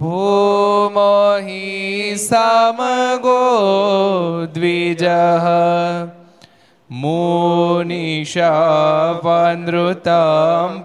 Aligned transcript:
भूमो 0.00 1.12
हि 1.46 2.16
समगो 2.24 3.36
द्विजः 4.54 5.46
मुनिशापनृतं 7.02 8.32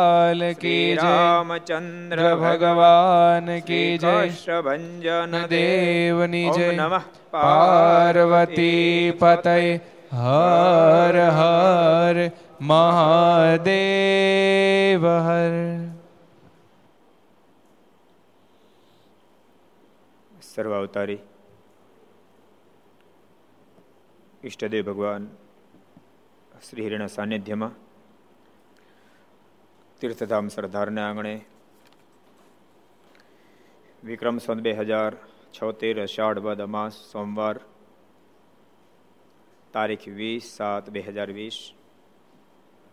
લાલ 0.01 0.41
કી 0.55 0.95
રામચંદ્ર 0.97 2.19
ભગવાન 2.37 3.47
કી 3.61 3.89
જય 3.97 4.57
ભંજન 4.61 5.33
દેવની 5.49 6.49
જય 6.51 6.69
નમઃ 6.73 7.05
પાર્વતી 7.33 8.93
પતય 9.15 9.55
હર 10.15 11.15
હર 11.31 12.17
મહાદેવ 12.71 13.83
હર 15.19 15.53
સર્વાવતારી 20.47 21.21
ઈષ્ટદેવ 24.43 24.83
ભગવાન 24.85 25.23
શ્રી 26.61 26.85
હિરના 26.85 27.09
સાનિધ્યમાં 27.09 27.73
તીર્થધામ 30.01 30.47
સરદારના 30.49 31.03
આંગણે 31.07 31.33
વિક્રમ 34.03 34.37
સંત 34.39 34.63
બે 34.63 34.71
હજાર 34.79 35.11
છોતેર 35.53 35.95
અષાઢ 35.99 36.39
બાદ 36.39 36.59
અમાસ 36.59 36.95
સોમવાર 37.07 37.55
તારીખ 39.73 40.07
વીસ 40.13 40.47
સાત 40.53 40.89
બે 40.89 41.03
હજાર 41.03 41.29
વીસ 41.31 41.59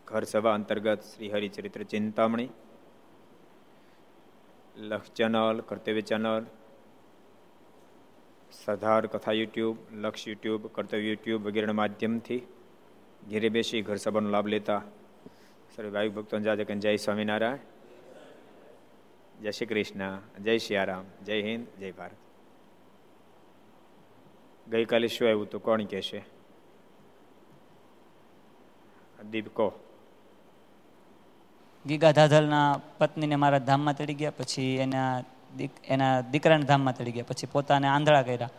ઘર 0.08 0.24
સભા 0.26 0.54
અંતર્ગત 0.54 1.00
શ્રી 1.06 1.30
હરિચરિત્ર 1.30 1.82
ચિંતામણી 1.86 2.50
લક્ષ 4.84 5.14
ચેનલ 5.14 5.64
કર્તવ્ય 5.64 6.04
ચેનલ 6.04 6.44
સધાર 8.58 9.02
કથા 9.08 9.34
યુટ્યુબ 9.34 9.76
લક્ષ 9.98 10.28
યુટ્યુબ 10.28 10.70
કર્તવ્ય 10.72 11.02
યુટ્યુબ 11.06 11.40
વગેરેના 11.44 11.80
માધ્યમથી 11.80 12.42
ઘેરે 13.22 13.48
બેસી 13.50 13.82
ઘર 13.82 13.98
સભાનો 13.98 14.30
લાભ 14.30 14.48
લેતા 14.48 14.82
સર્વે 15.78 15.90
ભાવિક 15.94 16.12
ભક્તો 16.14 16.38
જાજક 16.42 16.70
જય 16.82 16.92
સ્વામિનારાયણ 16.96 17.60
જય 19.42 19.50
શ્રી 19.56 19.68
કૃષ્ણ 19.70 20.14
જય 20.44 20.54
સિયારામ 20.64 21.04
જય 21.26 21.36
હિન્દ 21.46 21.64
જય 21.80 21.90
ભારત 21.98 22.18
ગઈકાલે 24.66 25.08
શું 25.16 25.28
આવ્યું 25.28 25.48
તો 25.52 25.58
કોણ 25.66 25.84
કહેશે 25.92 26.20
દીપકો 29.30 29.68
ગીગા 31.84 32.12
ધાધલના 32.18 32.68
પત્નીને 32.98 33.36
મારા 33.36 33.66
ધામમાં 33.68 33.96
તળી 33.98 34.18
ગયા, 34.22 34.38
પછી 34.40 34.72
એના 34.86 35.12
એના 35.94 36.14
દીકરાના 36.32 36.70
ધામમાં 36.72 36.96
તળી 36.98 37.12
ગયા, 37.12 37.30
પછી 37.30 37.52
પોતાને 37.54 37.88
આંધળા 37.88 38.22
કર્યા. 38.22 38.50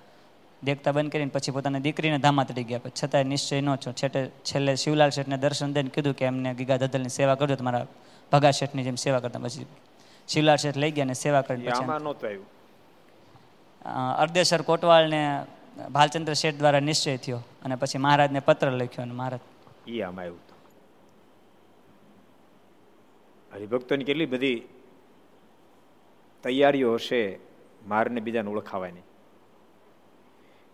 દેખતા 0.61 0.93
બંધ 0.93 1.11
કરીને 1.11 1.31
પછી 1.35 1.53
પોતાની 1.55 1.83
દીકરીને 1.85 2.19
ધામા 2.25 2.45
તડી 2.49 2.67
ગયા. 2.69 2.83
પછી 2.85 2.97
છતાંય 2.99 3.29
નિશ્ચય 3.33 3.61
ન 3.61 3.69
છો 3.83 3.91
છેટે 3.93 4.19
છેલ્લે 4.43 4.71
શિવલાલ 4.83 5.11
શેઠને 5.15 5.37
દર્શન 5.43 5.73
દઈને 5.75 5.91
કીધું 5.95 6.15
કે 6.15 6.25
એમને 6.25 6.49
ગીગા 6.59 6.79
દદલની 6.83 7.15
સેવા 7.19 7.37
કરજો 7.41 7.55
તમારા 7.55 7.85
ભગા 8.31 8.53
શેઠની 8.59 8.85
જેમ 8.87 8.97
સેવા 9.05 9.21
કરતા. 9.23 9.41
પછી 9.45 9.67
શિવલાલ 10.29 10.59
શેઠ 10.63 10.79
લઈ 10.83 10.91
ગયા 10.91 11.09
ને 11.11 11.15
સેવા 11.15 11.43
કરી 11.43 11.67
અર્ધેશ્વર 14.23 14.63
કોટવાલને 14.63 15.21
ભાલચંદ્ર 15.95 16.35
શેઠ 16.35 16.59
દ્વારા 16.59 16.85
નિશ્ચય 16.89 17.17
થયો 17.17 17.41
અને 17.65 17.75
પછી 17.75 18.03
મહારાજને 18.05 18.39
પત્ર 18.39 18.71
લખ્યો 18.71 19.03
અને 19.03 19.13
મહારાજ 19.13 19.43
એ 19.87 20.01
આમાં 20.03 20.25
આવ્યું 20.25 20.47
હરિભક્તોની 23.51 24.05
કેટલી 24.05 24.29
બધી 24.35 24.57
તૈયારીઓ 26.43 26.91
હશે 26.95 27.21
મારને 27.87 28.19
બીજાને 28.21 28.49
ઓળખાવાની 28.49 29.05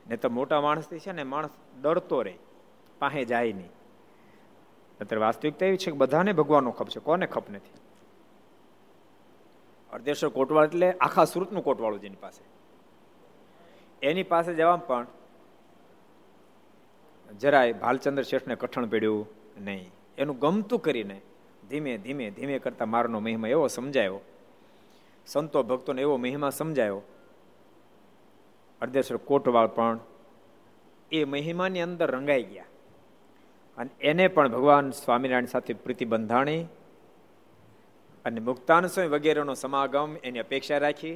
ને 0.05 0.17
તો 0.17 0.29
મોટા 0.29 0.61
માણસથી 0.61 0.99
છે 0.99 1.11
ને 1.11 1.23
માણસ 1.23 1.53
ડરતો 1.81 2.21
રહે, 2.21 2.35
પાસે 2.99 3.25
જાય 3.25 3.53
નહીં. 3.53 3.71
અત્યારે 4.99 5.21
વાસ્તવિકતા 5.21 5.65
એવી 5.65 5.77
છે 5.77 5.91
કે 5.91 5.97
બધાને 5.97 6.31
ભગવાનનો 6.33 6.71
ખપ 6.71 6.89
છે, 6.89 6.99
કોને 6.99 7.25
ખપ 7.25 7.45
નથી? 7.49 7.79
અર્ધેશ્વર 9.93 10.29
કોટવાળ 10.29 10.65
એટલે 10.65 10.87
આખા 10.91 11.25
સુરતનું 11.25 11.63
કોટવાળું 11.63 12.01
જેની 12.01 12.21
પાસે. 12.21 12.43
એની 14.01 14.23
પાસે 14.23 14.51
જવા 14.53 14.77
પણ 14.77 15.07
જરાય 17.39 17.73
ભાલચંદ્ર 17.73 18.23
શેઠને 18.23 18.55
કઠણ 18.55 18.85
પડ્યું 18.85 19.27
નહીં. 19.57 19.91
એનું 20.17 20.39
ગમતું 20.39 20.79
કરીને 20.79 21.17
ધીમે 21.69 21.97
ધીમે 21.97 22.25
ધીમે 22.31 22.59
કરતા 22.59 22.85
મારનો 22.85 23.19
મહિમા 23.19 23.47
એવો 23.47 23.67
સમજાયો, 23.67 24.21
સંતો 25.27 25.63
ભક્તોને 25.63 26.01
એવો 26.01 26.15
મહિમા 26.17 26.49
સમજાયો 26.49 27.01
અર્ધેશ્વર 28.81 29.17
કોટવાળ 29.17 29.67
પણ 29.67 29.99
એ 31.11 31.23
મહિમાની 31.23 31.81
અંદર 31.81 32.11
રંગાઈ 32.11 32.43
ગયા. 32.43 32.65
અને 33.77 33.89
એને 34.01 34.27
પણ 34.27 34.47
ભગવાન 34.49 34.91
સ્વામિનારાયણ 34.91 35.45
સાથે 35.45 35.73
પ્રીતિ 35.73 36.05
બંધાણી 36.05 36.63
અને 38.25 38.39
મુક્તાન 38.39 38.87
સ્વામી 38.87 39.09
વગેરેનો 39.09 39.53
સમાગમ 39.53 40.17
એની 40.23 40.39
અપેક્ષા 40.39 40.77
રાખી 40.77 41.15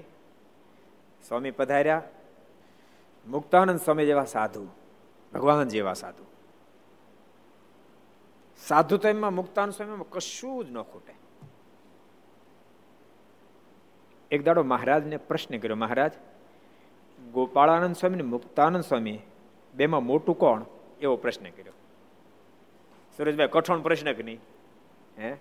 સ્વામી 1.27 1.51
પધાર્યા. 1.51 2.03
મુક્તાનંદ 3.27 3.79
સ્વામી 3.79 4.05
જેવા 4.05 4.23
સાધુ 4.23 4.67
ભગવાન 5.33 5.67
જેવા 5.67 5.93
સાધુ. 5.93 6.25
સાધુ 8.57 8.97
તો 8.97 9.07
એમાં 9.07 9.33
મુક્તાન 9.33 9.69
સ્વામીમાં 9.69 10.09
કશું 10.09 10.65
જ 10.65 10.71
ન 10.71 10.81
ખૂટે. 10.81 11.13
એક 14.31 14.43
દાડો 14.43 14.63
મહારાજને 14.63 15.17
પ્રશ્ન 15.17 15.57
કર્યો, 15.57 15.75
મહારાજ 15.75 16.11
ગોપાળાનંદ 17.31 17.95
સ્વામી 17.95 18.15
ને 18.15 18.23
મુક્તાનંદ 18.23 18.83
સ્વામી, 18.83 19.19
બેમાં 19.75 20.03
મોટું 20.03 20.37
કોણ? 20.37 20.65
એવો 21.01 21.15
પ્રશ્ન 21.15 21.43
કર્યો. 21.43 21.73
સુરેશભાઈ, 23.17 23.47
કઠોણ 23.51 23.81
પ્રશ્ન 23.81 24.13
કે 24.13 24.23
નહીં? 24.23 24.39
હે? 25.17 25.37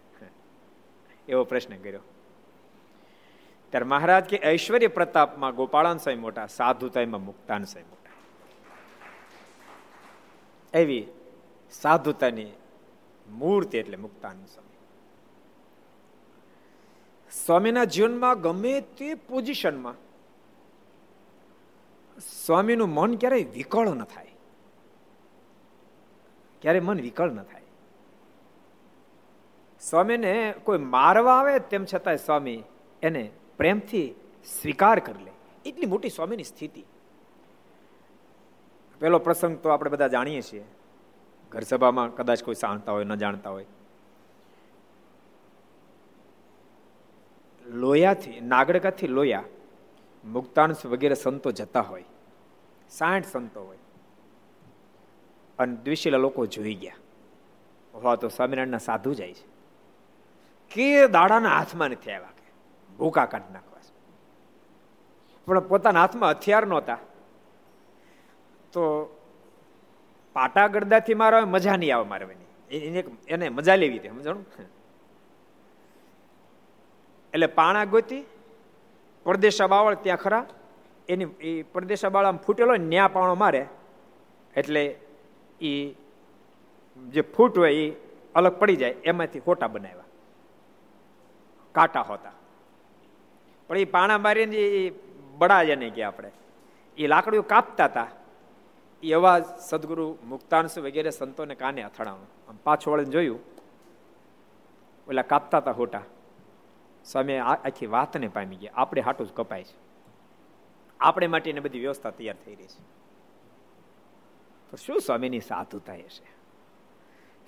એવો 1.28 1.44
પ્રશ્ન 1.44 1.76
કર્યો. 1.76 2.00
ત્યારે 3.70 3.84
મહારાજ 3.84 4.24
કે 4.24 4.40
ઐશ્વર્ય 4.44 4.86
પ્રતાપમાં 4.86 5.54
ગોપાળાન 5.54 5.98
સ્વામી 5.98 6.20
મોટા 6.20 6.46
સાધુતામાં 6.46 7.24
મુક્તાન 7.24 7.64
સ્વામી 7.64 7.88
મોટા. 7.88 8.10
એવી 10.78 11.06
સાધુતાની 11.70 12.46
મૂર્તિ 13.30 13.78
એટલે 13.78 13.96
મુક્તાન 13.96 14.44
સ્વામી. 14.44 14.76
સ્વામીના 17.46 17.84
જીવનમાં 17.84 18.40
ગમે 18.40 18.80
તે 18.80 19.14
પોઝિશનમાં 19.14 20.07
સ્વામીનું 22.18 22.88
મન 22.88 23.16
ક્યારેય 23.16 23.44
વિકળ 23.44 23.88
ન 23.88 24.04
થાય. 24.04 24.26
ક્યારે 26.62 26.80
મન 26.80 27.00
વિકળ 27.00 27.30
ન 27.30 27.42
થાય. 27.42 27.62
સ્વામીને 29.80 30.54
કોઈ 30.64 30.78
મારવા 30.78 31.34
આવે 31.34 31.58
તેમ 31.58 31.84
છતાંય 31.94 32.16
સ્વામી 32.16 32.62
એને 33.02 33.30
પ્રેમથી 33.56 34.14
સ્વીકાર 34.60 34.98
કરી 34.98 35.24
લે. 35.24 35.30
એટલી 35.66 35.86
મોટી 35.86 36.08
સ્વામીની 36.08 36.44
સ્થિતિ. 36.44 36.84
પેલો 39.00 39.18
પ્રસંગ 39.18 39.58
તો 39.58 39.68
આપણે 39.68 39.90
બધા 39.90 40.08
જાણીએ 40.08 40.42
છીએ. 40.42 40.64
ઘર 41.48 41.60
સભામાં 41.60 42.14
કદાચ 42.14 42.42
કોઈ 42.42 42.54
જાણતા 42.54 42.92
હોય, 42.92 43.04
ન 43.04 43.14
જાણતા 43.14 43.50
હોય. 43.50 43.66
લોયાથી, 47.66 48.40
નાગડકાથી 48.40 49.06
લોયા 49.06 49.44
મુક્તાંશ 50.24 50.86
વગેરે 50.86 51.14
સંતો 51.14 51.50
જતા 51.50 51.80
હોય. 51.80 52.04
સાઠ 52.90 53.26
સંતો 53.26 53.64
હોય. 53.64 53.78
અને 55.58 55.76
દ્વિશીલા 55.76 56.18
લોકો 56.18 56.46
જોઈ 56.46 56.74
ગયા. 56.74 56.94
હોવા 57.94 58.16
તો 58.16 58.28
સ્વામિનારાયણના 58.28 58.78
સાધુ 58.78 59.14
જાય 59.14 59.34
છે. 59.34 59.46
કે 60.70 61.08
દાડાના 61.08 61.48
હાથમાં 61.48 61.88
નથી 61.88 62.10
આવ્યા 62.10 62.28
કે? 62.28 62.52
ભૂકા 62.96 63.26
કાઢી 63.26 63.52
નાખવા 63.52 63.78
પણ 65.46 65.60
પોતાના 65.60 66.00
હાથમાં 66.00 66.30
હથિયાર 66.30 66.66
નહોતા. 66.66 66.98
તો 68.72 69.14
પાટા 70.32 70.66
ગડદાથી 70.66 71.14
મારો 71.14 71.46
મજા 71.46 71.76
નહીં 71.76 71.96
આવે 71.96 72.08
મારવાની 72.08 72.76
એને 72.76 73.04
એને 73.28 73.48
મજા 73.48 73.74
લેવી 73.74 73.98
હતી, 73.98 74.08
સમજણ? 74.08 74.36
એટલે 77.34 77.46
પાણા 77.46 77.84
ગોતી 77.84 78.24
પરદેશા 79.28 79.66
બાવળ 79.66 79.94
ત્યાં 79.94 80.16
ખરા? 80.16 80.46
એની, 81.08 81.24
એ 81.24 81.62
પરદેશા 81.62 82.08
બાળા 82.08 82.32
ફૂટેલો 82.32 82.76
ન્યા 82.76 83.08
પાણો 83.08 83.34
મારે. 83.34 83.66
એટલે 84.56 85.00
એ 85.60 85.94
જે 87.08 87.20
ફૂટ 87.20 87.58
હોય 87.58 87.74
એ 87.74 87.96
અલગ 88.34 88.52
પડી 88.52 88.76
જાય, 88.76 88.90
એમાંથી 88.90 89.38
હોટા 89.38 89.66
બનાવ્યા. 89.66 90.04
કાંટા 91.72 92.00
હોતા. 92.00 92.32
પણ 93.66 93.78
એ 93.78 93.84
પાણા 93.84 94.18
મારીને 94.18 94.56
એ 94.56 94.92
બડા 95.38 95.64
જેને 95.64 95.90
કે 95.90 96.02
આપણે. 96.02 96.30
એ 96.98 97.06
લાકડીઓ 97.06 97.42
કાપતા 97.42 97.84
હતા 97.84 98.06
એ 99.02 99.12
અવાજ 99.12 99.44
સદગુરુ 99.60 100.18
મુક્તાંશુ 100.24 100.80
વગેરે 100.80 101.10
સંતોને 101.10 101.54
કાને 101.54 101.82
અથડાણું. 101.82 102.50
આમ 102.50 102.56
પાછો 102.64 102.90
વળીને 102.90 103.10
જોયું. 103.10 103.40
ઓલા 105.08 105.22
કાપતા 105.22 105.58
હતા 105.58 105.70
હોટા 105.70 106.02
સ્વામી 107.04 107.36
આખી 107.36 107.86
વાતને 107.86 108.28
પામી 108.28 108.56
ગયા. 108.56 108.72
આપણે 108.74 109.00
હાટું 109.00 109.26
જ 109.26 109.32
કપાય 109.32 109.64
છે. 109.64 109.76
આપણે 111.00 111.26
માટેની 111.26 111.60
બધી 111.60 111.80
વ્યવસ્થા 111.80 112.10
તૈયાર 112.10 112.36
થઈ 112.44 112.54
રહી 112.54 112.66
છે. 112.66 112.82
તો 114.70 114.76
શું 114.76 115.00
સ્વામીની 115.00 115.40
સાધુતા 115.40 115.92
હશે? 115.92 116.24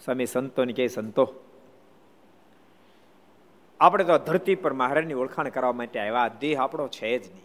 સ્વામી 0.05 0.27
સંતોની 0.27 0.73
કહે, 0.73 0.87
સંતો, 0.87 1.35
આપણે 3.81 4.05
તો 4.05 4.19
ધરતી 4.19 4.55
પર 4.55 4.73
મહારાજની 4.73 5.15
ઓળખાણ 5.15 5.49
કરવા 5.49 5.73
માટે 5.73 6.01
આવ્યા. 6.01 6.29
દેહ 6.29 6.63
આપણો 6.63 6.89
છે 6.89 7.19
જ 7.19 7.31
નહીં. 7.31 7.45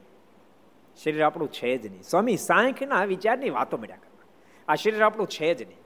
શરીર 1.03 1.23
આપણું 1.23 1.51
છે 1.51 1.77
જ 1.77 1.87
નહીં. 1.87 2.01
સ્વામી 2.01 2.37
સાંખના 2.37 3.05
વિચારની 3.05 3.49
વાતો 3.49 3.77
મળ્યા 3.77 3.95
કરવા 3.95 4.23
આ 4.67 4.75
શરીર 4.75 5.03
આપણું 5.03 5.27
છે 5.27 5.53
જ 5.53 5.67
નહીં. 5.67 5.77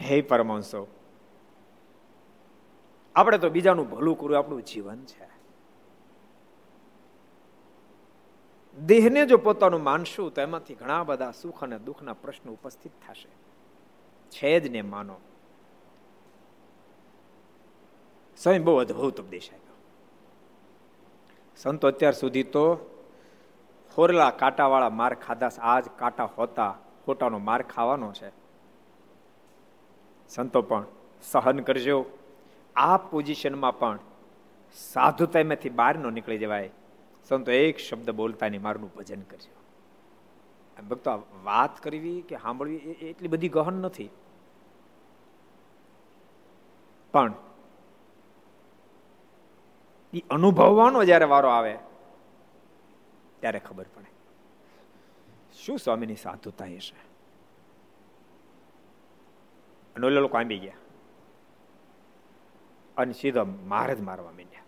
હે 0.00 0.20
પરમાંશો 0.20 1.01
આપણે 3.16 3.38
તો 3.38 3.50
બીજાનું 3.50 3.90
ભલું 3.90 4.18
કરવું 4.18 4.38
આપણું 4.38 4.62
જીવન 4.62 5.04
છે. 5.04 5.32
દેહને 8.86 9.26
જો 9.26 9.36
પોતાનું 9.36 9.82
માનશું 9.82 10.34
તો 10.34 10.42
એમાંથી 10.42 10.74
ઘણા 10.74 11.02
બધા 11.02 11.30
સુખ 11.30 11.64
અને 11.64 11.78
દુઃખના 11.78 12.12
પ્રશ્નો 12.12 12.52
ઉપસ્થિત 12.52 12.92
થશે. 13.08 13.28
છે 14.30 14.60
જ 14.60 14.68
ને, 14.68 14.82
માનો. 14.82 15.16
સ્વયં 18.36 18.64
બહુ 18.64 18.76
અદભુત 18.76 19.20
ઉપદેશ 19.20 19.50
આપ્યો. 19.52 19.74
સંતો 21.56 21.88
અત્યાર 21.88 22.12
સુધી 22.12 22.42
તો 22.42 22.76
ખોરલા 23.94 24.30
કાંટાવાળા 24.30 24.90
માર 24.90 25.14
ખાધા, 25.14 25.50
આજ 25.60 25.84
કાંટા 25.96 26.24
હોતા 26.24 26.78
ખોટાનો 27.04 27.38
માર 27.38 27.62
ખાવાનો 27.62 28.12
છે. 28.12 28.32
સંતો 30.28 30.62
પણ 30.62 30.84
સહન 31.22 31.58
કરજો. 31.60 32.04
આ 32.76 32.96
પોઝિશનમાં 32.96 33.78
પણ 33.78 33.98
સાધુતામાંથી 34.74 35.70
બહાર 35.70 35.98
ન 35.98 36.12
નીકળી 36.12 36.38
જવાય. 36.38 36.70
સંતો 37.28 37.52
એક 37.52 37.78
શબ્દ 37.78 38.10
બોલતાની 38.10 38.58
મારનું 38.58 38.94
ભજન 38.94 39.20
કરજો. 39.20 39.62
ભક્તો 40.82 41.22
વાત 41.44 41.82
કરવી 41.82 42.20
કે 42.20 42.36
સાંભળવી 42.36 42.76
એટલી 42.76 43.28
બધી 43.28 43.48
ગહન 43.48 43.74
નથી. 43.74 44.10
પણ 47.12 47.34
એ 50.12 50.22
અનુભવવાનો 50.30 51.04
જ્યારે 51.04 51.24
વારો 51.24 51.48
આવે, 51.48 51.78
ત્યારે 53.40 53.58
ખબર 53.58 53.86
પડે. 53.94 54.10
શું 55.54 55.78
સ્વામીની 55.78 56.16
સાધુતા 56.16 56.64
હશે? 56.64 56.96
અને 59.96 60.10
લોકો 60.10 60.38
આંબી 60.38 60.58
ગયા. 60.58 60.72
અને 62.96 63.12
સીધો 63.12 63.44
માર 63.44 63.94
જ 63.94 64.00
મારવા 64.00 64.30
માંડ્યા. 64.30 64.62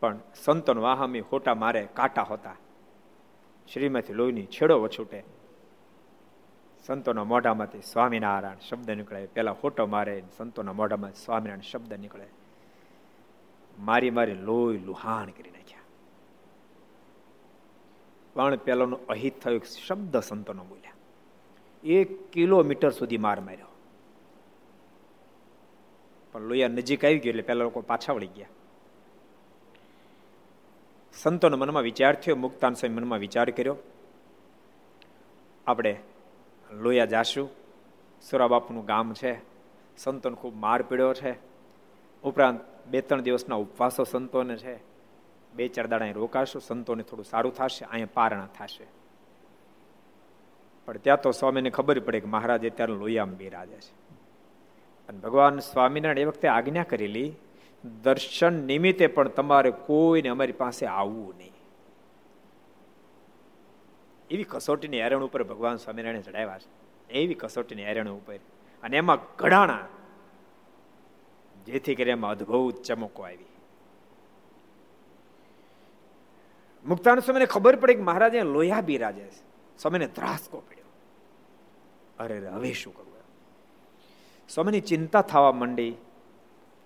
પણ 0.00 0.18
સંતન 0.34 0.78
વાહમી 0.78 1.20
હોટા 1.20 1.54
મારે 1.54 1.88
કાંટા 1.94 2.22
હોતા. 2.22 2.56
શ્રીમાંથી 3.72 4.12
લોહીની 4.12 4.46
છેડો 4.46 4.82
વછૂટે. 4.82 5.24
સંતોના 6.86 7.24
મોઢામાંથી 7.24 7.80
સ્વામિનારાયણ 7.80 8.56
શબ્દ 8.58 8.90
નીકળે. 8.90 9.26
પેલા 9.26 9.52
હોટો 9.52 9.86
મારે 9.86 10.22
સંતોના 10.36 10.72
મોઢામાં 10.72 11.14
સ્વામિનારાયણ 11.14 11.60
શબ્દ 11.60 11.94
નીકળે. 11.94 12.26
મારી 13.78 14.10
મારી 14.10 14.34
લોહી 14.34 14.78
લુહાણ 14.78 15.30
કરી 15.30 15.50
નાખ્યા. 15.50 15.78
પણ 18.34 18.56
પેલાનો 18.56 18.98
અહિત 19.08 19.40
થયો 19.40 19.58
શબ્દ 19.58 20.16
સંતોનો 20.16 20.64
બોલ્યા. 20.64 20.92
એક 21.84 22.30
કિલોમીટર 22.30 22.90
સુધી 22.90 23.16
માર 23.16 23.40
માર્યો. 23.40 23.71
પણ 26.32 26.40
લોહિયા 26.40 26.68
નજીક 26.68 27.04
આવી 27.04 27.18
ગયો 27.18 27.30
એટલે 27.30 27.42
પેલા 27.42 27.64
લોકો 27.64 27.80
પાછા 27.80 28.12
વળી 28.12 28.26
ગયા. 28.26 28.46
સંતોના 31.14 31.56
મનમાં 31.56 31.82
વિચાર 31.82 32.14
થયો, 32.14 32.36
મુક્તાન 32.36 32.74
સ્વામી 32.74 32.94
મનમાં 32.94 33.18
વિચાર 33.18 33.50
કર્યો. 33.50 33.76
આપણે 35.66 36.00
લોયા 36.72 37.04
જાશું. 37.04 37.50
સુરાબાપુનું 38.30 38.84
ગામ 38.84 39.14
છે. 39.14 39.40
સંતોને 39.96 40.36
ખૂબ 40.36 40.56
માર 40.56 40.82
પીડ્યો 40.82 41.14
છે. 41.14 41.34
ઉપરાંત 42.22 42.60
બે 42.86 43.00
ત્રણ 43.00 43.20
દિવસના 43.20 43.54
ઉપવાસો 43.54 44.04
સંતોને 44.04 44.56
છે. 44.56 44.78
બે 45.54 45.68
ચાર 45.68 45.86
દાડા 45.86 46.10
રોકાશું, 46.10 46.62
સંતોને 46.62 47.02
થોડું 47.02 47.24
સારું 47.24 47.54
થશે, 47.54 47.84
અહીંયા 47.84 48.08
પારણા 48.14 48.46
થશે. 48.46 48.86
પણ 50.86 50.96
ત્યાં 50.96 51.20
તો 51.20 51.30
સ્વામીને 51.30 51.70
ખબર 51.70 52.00
પડે 52.00 52.20
કે 52.20 52.26
મહારાજ 52.26 52.66
અત્યારે 52.66 52.92
લોહિયામાં 52.92 53.36
બિરાજે 53.36 53.76
છે. 53.76 54.01
અને 55.12 55.20
ભગવાન 55.20 55.58
સ્વામિનારાયણ 55.58 56.18
એ 56.18 56.24
વખતે 56.24 56.48
આજ્ઞા 56.48 56.82
કરેલી, 56.82 57.32
દર્શન 58.02 58.52
નિમિત્તે 58.52 59.06
પણ 59.06 59.28
તમારે 59.28 59.70
કોઈને 59.70 60.28
અમારી 60.28 60.52
પાસે 60.52 60.86
આવવું 60.86 61.34
નહીં. 61.38 61.52
એવી 64.30 64.44
કસોટીની 64.44 65.00
હેરણ 65.00 65.24
ઉપર 65.24 65.42
ભગવાન 65.42 65.76
સ્વામિનારાયણ 65.76 66.20
ચડાવ્યા 66.20 66.58
છે. 66.58 67.12
એવી 67.12 67.34
કસોટીની 67.34 67.84
હેરણ 67.84 68.08
ઉપર. 68.08 68.36
અને 68.82 68.96
એમાં 68.96 69.18
ઘડાણા, 69.36 69.86
જેથી 71.66 71.94
કરી 71.94 72.10
એમાં 72.10 72.30
અદભુત 72.30 72.82
ચમકો 72.82 73.22
આવી. 73.22 73.44
મુક્તાન 76.86 77.18
સ્વામીને 77.18 77.46
ખબર 77.46 77.76
પડી 77.76 77.94
કે 77.94 78.02
મહારાજે 78.02 78.42
લોયા 78.42 78.80
બિરાજે 78.80 79.24
છે. 79.24 79.52
સ્વામીને 79.78 80.06
ત્રાસકો 80.06 80.60
પડ્યો 80.60 80.84
અરે, 82.18 82.48
હવે 82.48 82.72
શું 82.72 82.94
કરવું 82.94 83.11
સ્વામીની 84.48 84.80
ચિંતા 84.80 85.22
થવા 85.22 85.52
માંડી 85.52 85.94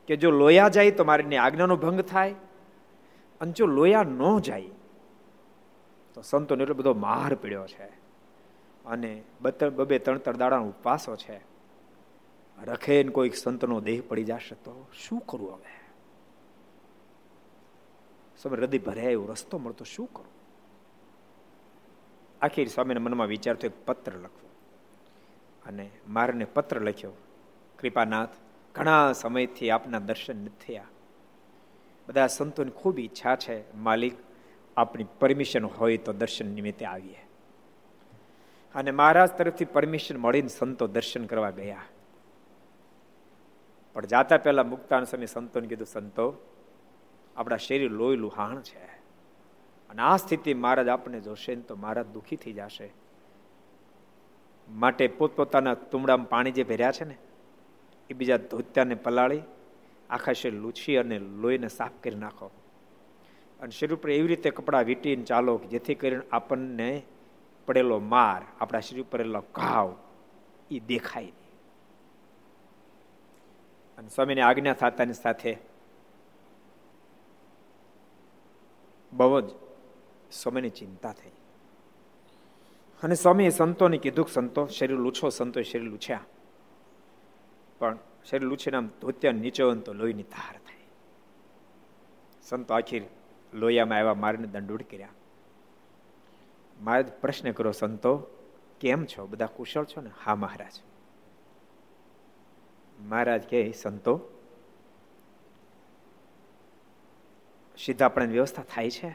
કે 0.06 0.16
જો 0.16 0.30
લોયા 0.30 0.68
જાય 0.68 0.90
તો 0.90 1.04
મારીની 1.04 1.36
આજ્ઞાનો 1.36 1.76
ભંગ 1.76 2.00
થાય 2.00 2.34
અને 3.40 3.52
જો 3.52 3.66
લોયા 3.66 4.02
ન 4.02 4.38
જાય 4.38 4.64
તો 6.14 6.22
સંતોને 6.22 6.62
એટલો 6.62 6.74
બધો 6.74 6.94
માર 6.94 7.34
પીડ્યો 7.34 7.66
છે 7.66 7.86
અને 8.86 9.22
બબે 9.40 9.98
ત્રણ 9.98 10.18
ત્રણ 10.18 10.36
દાડાનો 10.36 10.68
ઉપવાસો 10.68 11.16
છે. 11.16 11.40
રખે 12.64 13.02
ને 13.02 13.10
કોઈક 13.10 13.34
સંતનો 13.34 13.80
દેહ 13.80 14.02
પડી 14.08 14.24
જશે 14.24 14.54
તો 14.54 14.86
શું 14.94 15.20
કરવું 15.20 15.52
હવે? 15.52 15.86
સ્વામી 18.42 18.58
હૃદય 18.58 18.78
ભરાય 18.78 19.04
એવો 19.04 19.26
રસ્તો 19.26 19.58
મળતો, 19.58 19.84
શું 19.84 20.08
કરું? 20.12 20.30
આખી 22.42 22.66
સ્વામીના 22.66 23.00
મનમાં 23.00 23.26
વિચાર 23.26 23.56
એક 23.64 23.86
પત્ર 23.86 24.12
લખવો. 24.12 24.48
અને 25.66 25.90
મારને 26.08 26.44
પત્ર 26.44 26.80
લખ્યો. 26.80 27.12
કૃપાનાથ, 27.78 28.28
ઘણા 28.74 29.12
સમયથી 29.12 29.70
આપના 29.70 29.98
દર્શન 29.98 30.36
નથી 30.36 30.66
થયા. 30.66 30.84
બધા 32.08 32.26
સંતોની 32.26 32.70
ખૂબ 32.70 32.98
ઈચ્છા 32.98 33.36
છે, 33.36 33.76
માલિક, 33.76 34.12
આપણી 34.76 35.06
પરમિશન 35.20 35.64
હોય 35.64 35.96
તો 35.96 36.12
દર્શન 36.12 36.46
નિમિત્તે 36.46 36.86
આવીએ. 36.86 37.26
અને 38.74 38.90
મહારાજ 38.90 39.30
તરફથી 39.30 39.64
પરમિશન 39.64 40.16
મળીને 40.16 40.48
સંતો 40.48 40.86
દર્શન 40.86 41.26
કરવા 41.26 41.50
ગયા. 41.50 41.82
પણ 43.92 44.06
જાતા 44.06 44.36
પહેલા 44.36 44.62
મુક્તાન 44.62 45.04
સમય 45.04 45.26
સંતોને 45.26 45.66
કીધું, 45.66 45.86
સંતો, 45.86 46.34
આપણા 47.36 47.56
શરીર 47.56 47.90
લોહી 47.90 48.16
લુહાણ 48.16 48.60
છે. 48.60 48.84
અને 49.90 50.02
આ 50.02 50.16
સ્થિતિ 50.16 50.54
મહારાજ 50.54 50.88
આપણને 50.88 51.20
જોશે 51.20 51.54
ને 51.54 51.62
તો 51.62 51.76
મહારાજ 51.76 52.06
દુઃખી 52.06 52.36
થઈ 52.36 52.52
જશે. 52.52 52.92
માટે 54.70 55.08
પોતપોતાના 55.08 55.74
તુમડામાં 55.74 56.28
પાણી 56.28 56.50
જે 56.50 56.64
ભર્યા 56.64 56.92
છે 56.92 57.04
ને 57.04 57.16
એ 58.10 58.14
બીજા 58.14 58.36
ધોત્યાને 58.36 58.94
પલાળી, 58.94 59.42
આખા 60.10 60.32
શરીર 60.32 60.54
લૂછી 60.54 60.96
અને 60.96 61.18
લોહીને 61.18 61.68
સાફ 61.68 61.90
કરી 62.02 62.14
નાખો. 62.14 62.50
અને 63.60 63.70
શરીર 63.70 63.94
ઉપર 63.94 64.10
એવી 64.10 64.28
રીતે 64.28 64.50
કપડાં 64.50 64.84
વીટીને 64.84 65.24
ચાલો 65.24 65.56
કે 65.56 65.68
જેથી 65.68 65.94
કરીને 65.94 66.22
આપણને 66.32 67.02
પડેલો 67.66 67.98
માર, 67.98 68.42
આપણા 68.60 68.80
શરીર 68.80 69.02
ઉપર 69.02 69.40
ઘાવ 69.40 69.96
એ 70.70 70.80
દેખાય 70.80 71.24
નહીં. 71.24 71.46
અને 73.98 74.08
સ્વામીની 74.08 74.40
આજ્ઞા 74.40 74.72
થતાની 74.72 75.12
સાથે 75.12 75.56
બહુ 79.12 79.40
જ 79.40 79.44
સ્વામીની 80.32 80.70
ચિંતા 80.70 81.12
થઈ. 81.12 81.30
અને 83.02 83.14
સ્વામીએ 83.14 83.48
સંતોને 83.48 83.98
કીધું 83.98 84.28
સંતો, 84.28 84.66
શરીર 84.66 84.98
લૂછો, 84.98 85.28
સંતો 85.28 85.62
શરીર 85.62 85.82
લૂછ્યા. 85.82 86.20
પણ 87.78 87.98
શરીર 88.24 88.42
લૂછીને 88.42 88.76
આમ 88.76 88.88
ધોત્યા 89.00 89.32
નીચે 89.32 89.74
તો 89.74 89.92
લોહીની 89.92 90.22
ધાર 90.22 90.56
થાય. 90.56 90.86
સંતો 92.42 92.74
આખી 92.74 93.06
લોહિયામાં 93.54 93.98
આવ્યા 93.98 94.14
મારીને 94.14 94.46
દંડોડ 94.46 94.82
કર્યા 94.82 95.08
મારે 96.80 97.02
પ્રશ્ન 97.02 97.52
કરો 97.52 97.72
સંતો, 97.72 98.26
કેમ 98.80 99.04
છો? 99.04 99.26
બધા 99.26 99.46
કુશળ 99.46 99.84
છો 99.84 100.00
ને? 100.00 100.10
હા, 100.24 100.34
મહારાજ. 100.34 100.82
મહારાજ 103.00 103.42
કે 103.42 103.72
સંતો, 103.72 104.20
સીધા 107.78 108.06
આપણે 108.06 108.26
વ્યવસ્થા 108.26 108.62
થાય 108.62 108.90
છે? 108.90 109.08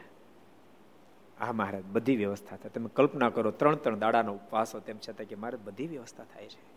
હા, 1.40 1.52
મહારાજ, 1.52 1.84
બધી 1.84 2.16
વ્યવસ્થા 2.16 2.56
થાય. 2.56 2.70
તમે 2.70 2.90
કલ્પના 2.94 3.30
કરો, 3.30 3.50
ત્રણ 3.50 3.76
ત્રણ 3.76 3.98
દાડાનો 3.98 4.34
ઉપવાસો 4.34 4.80
તેમ 4.80 4.98
છતાં 5.08 5.26
કે 5.26 5.34
મારે 5.34 5.56
બધી 5.56 5.86
વ્યવસ્થા 5.86 6.24
થાય 6.24 6.48
છે. 6.48 6.71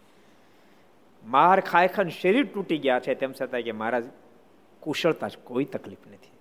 માર 1.26 1.62
ખાય 1.62 1.88
ખાન 1.88 2.10
શરીર 2.10 2.54
તૂટી 2.54 2.78
ગયા 2.78 3.00
છે, 3.00 3.16
તેમ 3.16 3.34
છતાં 3.42 3.62
કે 3.62 3.72
મહારાજ, 3.72 4.04
કુશળતા 4.80 5.28
જ 5.28 5.38
કોઈ 5.38 5.66
તકલીફ 5.66 6.08
નથી. 6.08 6.32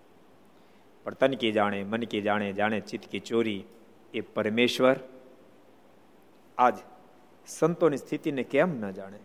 પણ 1.04 1.14
તન 1.14 1.34
કી 1.34 1.52
જાણે, 1.52 1.84
મન 1.84 2.02
કી 2.02 2.22
જાણે 2.22 2.52
જાણે 2.52 2.80
ચિત્તકી 2.80 3.20
ચોરી, 3.20 3.64
એ 4.14 4.20
પરમેશ્વર 4.20 4.96
આજ 6.58 6.74
સંતોની 7.46 7.96
સ્થિતિને 7.96 8.42
કેમ 8.42 8.80
ન 8.80 8.90
જાણે? 8.90 9.18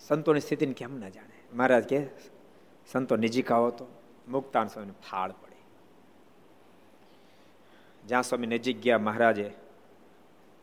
સંતોની 0.00 0.40
સ્થિતિને 0.40 0.72
કેમ 0.72 0.96
ન 0.96 1.08
જાણે? 1.08 1.56
મહારાજ 1.56 1.84
કે, 1.84 2.06
સંતો 2.92 3.16
નજીક 3.16 3.52
આવો 3.52 3.70
તો 3.70 3.86
મુક્તાન 4.28 4.66
સ્વામીને 4.66 4.92
ફાળ 5.10 5.30
પડે. 5.30 5.49
જ્યાં 8.06 8.22
સ્વામી 8.22 8.46
નજીક 8.46 8.80
ગયા 8.80 8.98
મહારાજે, 8.98 9.52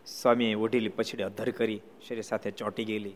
સ્વામીએ 0.06 0.56
ઓઢીલી 0.56 0.89
પછડી 0.89 1.24
અધર 1.24 1.51
કરી, 1.51 1.82
શરીર 2.08 2.22
સાથે 2.22 2.51
ચોંટી 2.51 2.86
ગયેલી. 2.86 3.13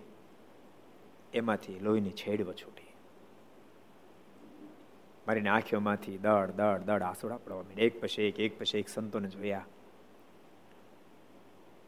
એમાંથી 1.34 1.80
લોહીની 1.80 2.10
છેડવા 2.10 2.54
છૂટી 2.54 2.84
મારીને 5.28 5.50
આંખીઓમાંથી 5.50 6.18
દડ 6.18 6.52
દડ 6.52 6.78
દડ 6.78 7.02
આસોડા 7.02 7.38
પડવા 7.38 7.62
માંડ્યા. 7.62 7.86
એક 7.86 8.02
પછી 8.02 8.22
એક 8.22 8.40
એક 8.40 8.60
પછી 8.60 8.78
એક 8.78 8.90
સંતોને 8.90 9.30
જોયા. 9.30 9.66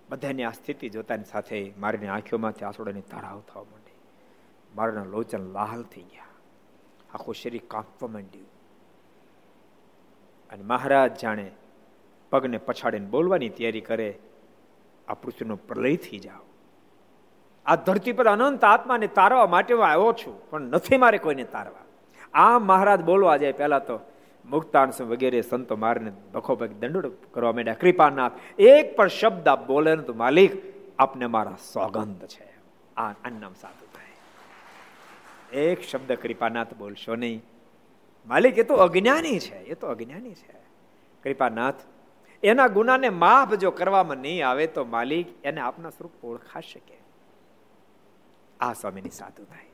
બધાની 0.09 0.43
આ 0.43 0.51
સ્થિતિ 0.51 0.89
જોતાની 0.89 1.23
સાથે 1.23 1.73
મારીની 1.77 2.07
આંખોમાંથી 2.07 2.65
આસોડાની 2.65 3.01
ધરાવ 3.01 3.39
થવા 3.39 3.63
માંડી. 3.63 3.91
મારાના 4.75 5.03
લોચન 5.03 5.39
લાલ 5.39 5.83
થઈ 5.83 6.01
ગયા. 6.01 6.25
આખું 7.13 7.35
શરીર 7.35 7.61
કાંપવા 7.67 8.09
માંડ્યું. 8.09 8.47
અને 10.49 10.63
મહારાજ 10.63 11.19
જાણે 11.19 11.51
પગને 12.33 12.59
પછાડીને 12.67 13.07
બોલવાની 13.07 13.49
તૈયારી 13.49 13.81
કરે, 13.81 14.09
આ 15.07 15.13
પૃથ્વીનો 15.13 15.55
પ્રલય 15.69 15.95
થઈ 16.05 16.19
જાઓ. 16.19 16.43
આ 17.65 17.75
ધરતી 17.75 18.15
પર 18.17 18.27
અનંત 18.27 18.63
આત્માને 18.63 19.07
તારવા 19.07 19.47
માટે 19.47 19.73
હું 19.73 19.85
આવ્યો 19.87 20.13
છું, 20.13 20.35
પણ 20.49 20.73
નથી 20.75 20.97
મારે 20.97 21.17
કોઈને 21.17 21.45
તારવા. 21.55 21.85
આ 22.33 22.59
મહારાજ 22.59 23.01
બોલવા 23.01 23.37
જાય 23.37 23.51
પહેલા 23.51 23.79
તો 23.79 23.99
મુક્તાંશ 24.45 25.01
વગેરે 25.01 25.41
સંતો 25.41 25.75
મારને 25.75 26.11
બખો 26.31 26.55
પગ 26.55 26.71
દંડ 26.81 27.05
કરવા 27.31 27.51
માંડ્યા. 27.51 27.81
કૃપાનાથ, 27.81 28.35
એક 28.59 28.95
પણ 28.95 29.07
શબ્દ 29.07 29.47
આપ 29.47 29.61
બોલે 29.67 29.91
ને 29.95 30.03
તો 30.03 30.13
માલિક, 30.13 30.51
આપને 30.99 31.25
મારા 31.25 31.57
સોગંધ 31.73 32.25
છે. 32.27 32.47
આ 32.97 33.09
અન્નમ 33.25 33.53
સાધુ 33.61 33.87
થાય. 33.95 34.15
એક 35.61 35.79
શબ્દ 35.83 36.11
કૃપાનાથ 36.23 36.73
બોલશો 36.73 37.15
નહીં. 37.15 37.39
માલિક, 38.27 38.57
એ 38.57 38.63
તો 38.63 38.75
અજ્ઞાની 38.75 39.39
છે, 39.39 39.57
એ 39.71 39.73
તો 39.73 39.87
અજ્ઞાની 39.87 40.35
છે. 40.43 40.55
કૃપાનાથ 41.23 41.81
એના 42.43 42.67
ગુનાને 42.67 43.09
માફ 43.09 43.53
જો 43.53 43.71
કરવામાં 43.71 44.17
નહીં 44.17 44.47
આવે 44.47 44.67
તો 44.67 44.85
માલિક 44.85 45.27
એને 45.45 45.61
આપના 45.61 45.89
સ્વરૂપ 45.89 46.25
ઓળખા 46.25 46.59
શકે. 46.59 46.97
આ 48.59 48.73
સ્વામીની 48.73 49.09
સાધુ 49.09 49.43
થાય. 49.43 49.69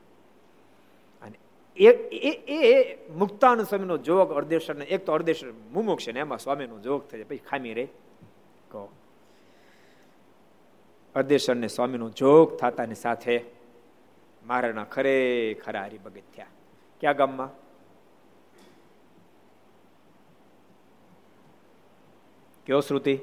અને 1.22 1.38
એ 1.76 2.30
એ 2.48 2.96
મુક્તાનુ 3.12 3.64
સ્વામીનો 3.64 3.96
જોગ 3.96 4.32
અર્ધેશ્વર 4.32 4.82
એક 4.82 5.06
તો 5.06 5.12
અર્ધેશ્વર 5.12 5.52
મુમુક્ષ 5.52 6.08
ને, 6.08 6.20
એમાં 6.20 6.38
સ્વામીનો 6.38 6.78
જોગ 6.78 7.08
થઈ 7.08 7.22
પછી 7.22 7.36
ખામી 7.36 7.74
રે 7.74 7.88
કહો. 8.70 8.88
અર્દેશર 11.14 11.56
ને 11.56 11.68
સ્વામીનો 11.68 12.10
જોગ 12.10 12.56
થતાની 12.56 12.94
સાથે 12.94 13.44
મારાના 14.46 14.84
ખરેખર 14.84 15.76
હરિભગત 15.76 16.22
થયા. 16.36 16.46
ક્યાં 17.00 17.16
ગામમાં? 17.16 17.69
કયો 22.70 22.82
શ્રુતિ 22.82 23.14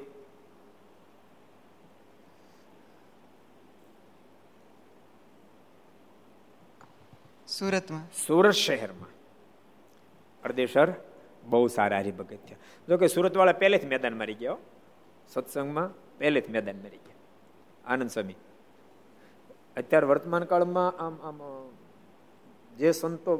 સુરતમાં 7.48 8.02
સુરત 8.14 8.52
શહેરમાં 8.54 9.14
અર્દેશર 10.42 10.88
બહુ 11.44 11.60
સારા 11.68 12.00
હરિભગત 12.00 12.42
થયા 12.42 12.58
જો 12.88 12.98
કે 12.98 13.08
સુરત 13.08 13.34
વાળા 13.34 13.54
પહેલેથી 13.54 13.88
મેદાન 13.88 14.14
મારી 14.14 14.36
ગયા 14.36 14.58
સત્સંગમાં 15.30 15.94
પહેલેથી 16.18 16.52
મેદાન 16.52 16.82
મારી 16.82 17.00
ગયા 17.00 17.22
આનંદ 17.86 18.12
સ્વામી 18.16 18.38
અત્યારે 19.76 20.10
વર્તમાન 20.10 20.46
કાળમાં 20.46 21.00
આમ 21.00 21.16
આમ 21.22 21.40
જે 22.72 22.92
સંતો 22.94 23.38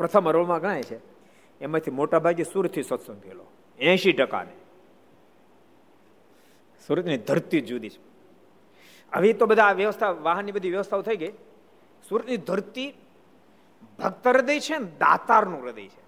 પ્રથમ 0.00 0.32
હરોળમાં 0.32 0.62
ગણાય 0.62 0.86
છે 0.86 0.98
એમાંથી 1.60 1.94
મોટા 1.94 2.22
ભાગે 2.22 2.42
સુરતથી 2.46 2.86
સત્સંગ 2.86 3.20
થયેલો 3.20 3.46
એસી 3.78 4.16
ટકાને 4.16 4.57
સુરતની 6.88 7.18
ધરતી 7.28 7.62
જુદી 7.68 7.92
છે. 7.94 8.00
હવે 9.12 9.32
તો 9.40 9.46
બધા 9.46 9.72
વ્યવસ્થા, 9.80 10.10
વાહનની 10.26 10.54
બધી 10.56 10.74
વ્યવસ્થાઓ 10.76 11.02
થઈ 11.08 11.18
ગઈ. 11.22 11.32
સુરતની 12.08 12.38
ધરતી 12.48 12.90
ભક્ત 13.98 14.24
હૃદય 14.26 14.60
છે 14.66 14.76
ને 14.78 14.86
દાતારનું 15.02 15.60
હૃદય 15.64 15.88
છે. 15.94 16.02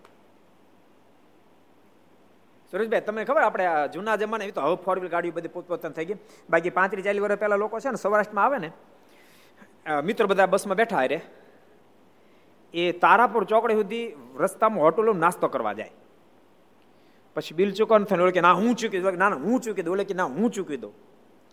સુરેશભાઈ, 2.73 3.05
તમને 3.07 3.25
ખબર 3.29 3.43
આપણે 3.45 3.67
જૂના 3.95 4.17
જમાના 4.17 4.45
એવી 4.47 4.57
તો 4.57 4.63
હવે 4.67 4.77
ફોર 4.85 4.97
વ્હીલ 4.99 5.13
ગાડીઓ 5.15 5.33
બધી 5.37 5.55
પોતપોતાની 5.57 5.97
થઈ 5.99 6.09
ગઈ. 6.09 6.19
બાકી 6.51 6.73
પાંત્રીસ, 6.79 7.05
ચાલીસ 7.07 7.23
વર્ષ 7.25 7.41
પહેલા 7.43 7.61
લોકો 7.63 7.77
છે 7.83 7.91
ને 7.91 7.99
સૌરાષ્ટ્રમાં 8.05 8.45
આવે 8.47 8.59
ને 8.65 8.71
મિત્રો 10.07 10.27
બધા 10.31 10.47
બસમાં 10.47 10.79
બેઠા 10.81 11.07
રે 11.13 11.19
એ 12.75 12.93
તારાપુર 13.05 13.45
ચોકડી 13.45 13.79
સુધી 13.81 14.05
રસ્તામાં 14.39 14.85
હોટલો 14.87 15.13
નાસ્તો 15.25 15.47
કરવા 15.49 15.75
જાય. 15.79 15.93
પછી 17.35 17.55
બિલ 17.55 17.73
ચૂકવાનું 17.73 18.07
થાય 18.07 18.19
ઓળખે, 18.19 18.41
ના, 18.41 18.53
હું 18.53 18.75
ચૂકી 18.75 18.99
દઉં. 18.99 19.13
ના 19.13 19.29
હું 19.29 19.61
ચૂકી 19.61 19.83
દઉં. 19.83 19.93
ઓલે 19.93 20.05
કે, 20.05 20.15
ના, 20.15 20.25
હું 20.25 20.51
ચૂકી 20.51 20.77
દઉં. 20.77 20.93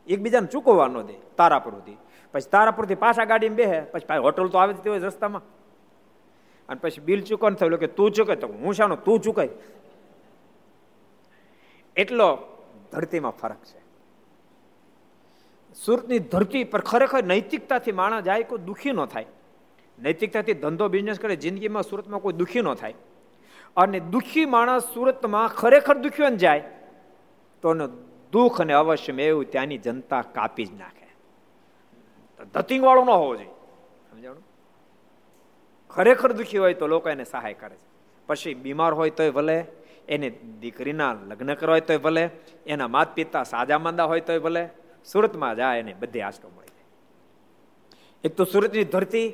એકબીજાને 0.08 0.48
ચૂકવવા 0.48 0.88
ન 0.88 1.02
દે 1.02 1.14
તારાપુરથી 1.38 1.98
પછી 2.32 2.50
તારાપુરથી 2.50 2.96
પાછા 2.96 3.26
ગાડીમાં 3.26 3.56
બેહે, 3.56 3.82
પછી 3.82 4.18
હોટલ 4.18 4.48
તો 4.48 4.58
આવે 4.58 4.74
જ 4.74 4.88
હોય 4.88 5.00
રસ્તામાં. 5.00 5.42
અને 6.70 6.80
પછી 6.82 7.02
બિલ 7.02 7.22
ચૂકવાનું 7.22 7.58
થયું 7.58 7.80
કે, 7.80 7.88
તું 7.88 8.12
ચૂકે 8.12 8.36
તો 8.36 8.48
હું 8.48 8.74
શાનો? 8.74 8.96
તું 8.96 9.20
ચૂકાય. 9.20 9.50
એટલો 11.96 12.38
ધરતીમાં 12.92 13.32
ફરક 13.32 13.58
છે. 13.58 13.88
સુરતની 15.86 16.20
ધરતી 16.20 16.64
પર 16.64 16.82
ખરેખર 16.82 17.24
નૈતિકતાથી 17.24 17.92
માણસ 17.92 18.24
જાય 18.24 18.44
કોઈ 18.44 18.60
દુઃખી 18.60 18.92
ન 18.92 19.06
થાય. 19.06 19.26
નૈતિકતાથી 20.00 20.54
ધંધો 20.54 20.88
બિઝનેસ 20.88 21.20
કરે, 21.20 21.36
જિંદગીમાં 21.36 21.84
સુરતમાં 21.84 22.20
કોઈ 22.20 22.34
દુઃખી 22.34 22.62
ન 22.62 22.74
થાય. 22.74 22.94
અને 23.78 24.00
દુઃખી 24.00 24.46
માણસ 24.46 24.84
સુરતમાં 24.94 25.48
ખરેખર 25.48 25.98
દુઃખીઓ 25.98 26.30
જાય, 26.30 26.64
તો 27.62 27.74
દુઃખ 28.32 28.62
અને 28.62 28.74
અવશ્ય 28.74 29.14
એવું 29.14 29.46
ત્યાંની 29.46 29.78
જનતા 29.78 30.22
કાપી 30.22 30.66
જ 30.66 30.74
નાખે. 30.74 31.08
ધતિંગ 32.54 32.84
વાળો 32.86 33.04
ન 33.04 33.10
હોવો 33.10 33.36
જોઈએ. 33.36 33.50
સમજાણું? 34.12 34.44
ખરેખર 35.90 36.32
દુઃખી 36.32 36.58
હોય 36.58 36.74
તો 36.74 36.88
લોકો 36.88 37.10
એને 37.10 37.24
સહાય 37.24 37.54
કરે 37.54 37.76
છે. 37.76 37.88
પછી 38.28 38.54
બીમાર 38.54 38.94
હોય 38.94 39.10
તોય 39.10 39.32
ભલે, 39.32 39.66
એને 40.08 40.30
દીકરીના 40.60 41.14
લગ્ન 41.14 41.54
કરવા 41.54 41.74
હોય 41.74 41.82
તોય 41.82 41.98
ભલે, 41.98 42.30
એના 42.66 42.88
માત 42.88 43.16
પિતા 43.16 43.44
સાજા 43.44 43.80
માંદા 43.80 44.04
હોય 44.04 44.22
તોય 44.22 44.40
ભલે, 44.40 44.70
સુરતમાં 45.06 45.56
જાય 45.56 45.80
એને 45.80 45.94
બધી 45.94 46.22
આશરો 46.22 46.50
મળી 46.58 46.68
જાય. 46.68 46.88
એક 48.24 48.36
તો 48.36 48.44
સુરતની 48.44 48.84
ધરતી 48.84 49.34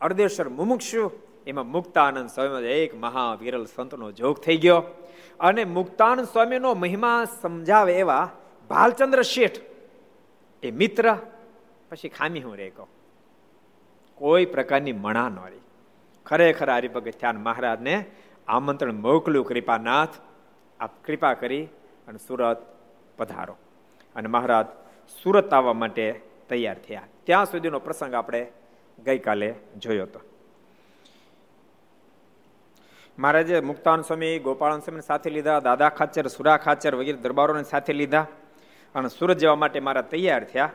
અર્ધેશ્વર 0.00 0.48
મુમુક્ષુ 0.48 1.10
એમાં 1.46 1.66
મુક્તાનંદ 1.66 2.28
સ્વામી 2.28 2.66
એક 2.66 2.94
મહાવિરલ 2.94 3.64
સંતનો 3.64 4.12
જોગ 4.12 4.40
થઈ 4.40 4.56
ગયો. 4.56 4.82
અને 5.40 5.64
મુક્તાનંદ 5.64 6.26
સ્વામીનો 6.26 6.74
મહિમા 6.74 7.24
સમજાવે 7.24 7.94
એવા 7.94 8.30
ભાલચંદ્ર 8.70 9.22
શેઠ. 9.22 9.56
એ 10.62 10.70
મિત્ર, 10.70 11.16
પછી 11.90 12.08
ખામી 12.08 12.40
હું 12.40 12.56
રે 12.56 12.72
કોઈ 14.14 14.44
પ્રકારની 14.44 14.92
મણા 14.92 15.28
ન 15.28 15.36
રહી. 15.36 15.60
ખરેખર 16.26 16.70
હરિભગત 16.70 17.24
મહારાજને 17.24 18.04
આમંત્રણ 18.48 18.92
મોકલ્યું, 18.92 19.46
કૃપાનાથ, 19.46 20.08
આપ 20.80 21.04
કૃપા 21.04 21.34
કરી 21.34 21.64
અને 22.08 22.18
સુરત 22.18 22.66
પધારો. 23.16 23.56
અને 24.16 24.28
મહારાજ 24.28 24.66
સુરત 25.22 25.52
આવવા 25.52 25.72
માટે 25.72 26.20
તૈયાર 26.48 26.78
થયા. 26.78 27.02
ત્યાં 27.24 27.46
સુધીનો 27.46 27.78
પ્રસંગ 27.78 28.14
આપણે 28.14 28.52
ગઈકાલે 29.04 29.54
જોયો 29.76 30.02
હતો 30.02 30.20
મહારાજે 33.18 33.60
મુક્તાન 33.60 34.02
સ્વામી, 34.02 34.38
ગોપાળન 34.38 34.80
સ્વામીને 34.80 35.02
સાથે 35.02 35.30
લીધા, 35.30 35.60
દાદા 35.60 35.88
ખાચર, 35.88 36.26
સુરા 36.28 36.56
ખાચર 36.56 36.94
વગેરે 36.94 37.16
દરબારોને 37.16 37.62
સાથે 37.62 37.92
લીધા 37.92 38.26
અને 38.94 39.08
સુરત 39.08 39.38
જવા 39.38 39.56
માટે 39.56 39.80
મારા 39.80 40.02
તૈયાર 40.02 40.44
થયા. 40.44 40.70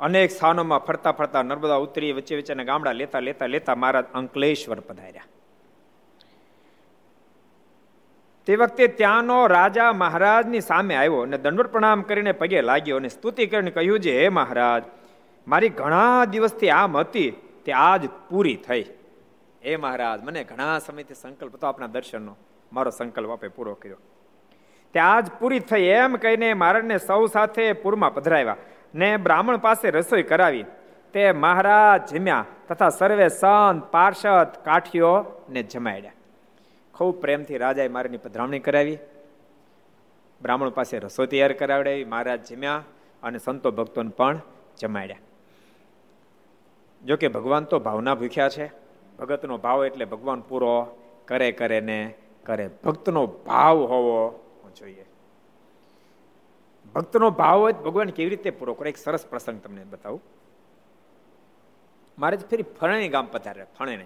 અનેક 0.00 0.30
સ્થાનોમાં 0.30 0.84
ફરતા 0.86 1.12
ફરતા 1.12 1.42
નર્મદા 1.42 1.76
ઉતરી 1.76 2.12
વચ્ચે 2.12 2.36
વચ્ચેના 2.36 2.64
ગામડા 2.64 2.92
લેતા 2.92 3.20
લેતા 3.20 3.46
લેતા 3.46 3.74
મહારાજ 3.74 4.04
અંકલેશ્વર 4.14 4.80
પધાર્યા. 4.80 5.26
તે 8.46 8.56
વખતે 8.56 8.86
ત્યાંનો 8.86 9.46
રાજા 9.46 9.92
મહારાજની 9.92 10.60
સામે 10.60 10.94
આવ્યો 10.96 11.22
અને 11.22 11.38
દંડવત 11.38 11.72
પ્રણામ 11.72 12.02
કરીને 12.02 12.32
પગે 12.32 12.60
લાગ્યો 12.60 12.96
અને 12.96 13.08
સ્તુતિ 13.08 13.46
કરીને 13.46 13.70
કહ્યું 13.70 14.00
છે 14.00 14.14
હે 14.20 14.28
મહારાજ, 14.28 14.84
મારી 15.46 15.68
ઘણા 15.68 16.24
દિવસથી 16.24 16.70
આમ 16.70 16.96
હતી, 16.96 17.30
તે 17.64 17.72
આજ 17.72 18.08
પૂરી 18.30 18.56
થઈ. 18.68 18.84
હે 19.64 19.76
મહારાજ, 19.76 20.22
મને 20.22 20.44
ઘણા 20.44 20.78
સમયથી 20.78 21.14
સંકલ્પ 21.14 21.54
હતો 21.54 21.66
આપણા 21.66 21.86
દર્શનનો. 21.86 22.36
મારો 22.72 22.90
સંકલ્પ 22.90 23.30
આપે 23.30 23.48
પૂરો 23.48 23.74
કર્યો. 23.74 23.96
તે 24.92 25.00
આજ 25.00 25.30
પૂરી 25.40 25.60
થઈ 25.60 25.82
એમ 25.82 26.16
કહીને 26.16 26.54
મહારાજને 26.54 26.98
સૌ 26.98 27.26
સાથે 27.26 27.72
પૂરમાં 27.72 28.14
પધરાવ્યા 28.14 28.56
ને 28.94 29.16
બ્રાહ્મણ 29.16 29.56
પાસે 29.56 29.90
રસોઈ 29.90 30.22
કરાવી. 30.22 30.64
તે 31.12 31.32
મહારાજ 31.32 32.14
જમ્યા 32.14 32.44
તથા 32.68 32.88
સર્વે 32.88 33.28
સંત, 33.28 33.84
પાર્ષદ, 33.84 34.46
કાઠીઓ 34.64 35.24
ને 35.48 35.62
જમાડ્યા. 35.62 36.12
ખૂબ 36.94 37.20
પ્રેમથી 37.20 37.58
રાજાએ 37.58 37.88
મારીની 37.88 38.16
પધરામણી 38.16 38.58
કરાવી. 38.58 38.98
બ્રાહ્મણ 40.42 40.68
પાસે 40.68 40.98
રસો 40.98 41.26
તૈયાર 41.26 41.52
કરાવડાવી. 41.52 42.04
મહારાજ 42.04 42.52
જમ્યા 42.52 42.84
અને 43.22 43.38
સંતો 43.38 43.70
ભક્તોને 43.70 44.10
પણ 44.10 44.40
જમાડ્યા. 44.80 45.16
જોકે 47.04 47.28
ભગવાન 47.28 47.64
તો 47.64 47.78
ભાવના 47.78 48.14
ભૂખ્યા 48.14 48.48
છે. 48.48 48.87
ભગતનો 49.18 49.58
ભાવ 49.58 49.86
એટલે 49.86 50.04
ભગવાન 50.04 50.40
પૂરો 50.40 50.98
કરે 51.28 51.52
કરે 51.52 51.80
ને 51.80 52.14
કરે. 52.46 52.70
ભક્તનો 52.84 53.26
ભાવ 53.26 53.76
હોવો 53.78 54.44
જોઈએ. 54.76 55.04
ભક્તનો 56.94 57.30
ભાવ 57.30 57.58
હોય 57.58 57.72
ભગવાન 57.72 58.08
કેવી 58.08 58.30
રીતે 58.30 58.50
પૂરો 58.50 58.74
કરે? 58.74 58.90
એક 58.90 58.96
સરસ 58.96 59.26
પ્રસંગ 59.26 59.60
તમને 59.60 59.84
બતાવું. 59.84 60.22
મારે 62.18 62.36
ફરી 62.36 62.62
ફણેણી 62.62 63.08
ગામ 63.08 63.26
પધારે, 63.26 63.66
ફણેણી. 63.78 64.04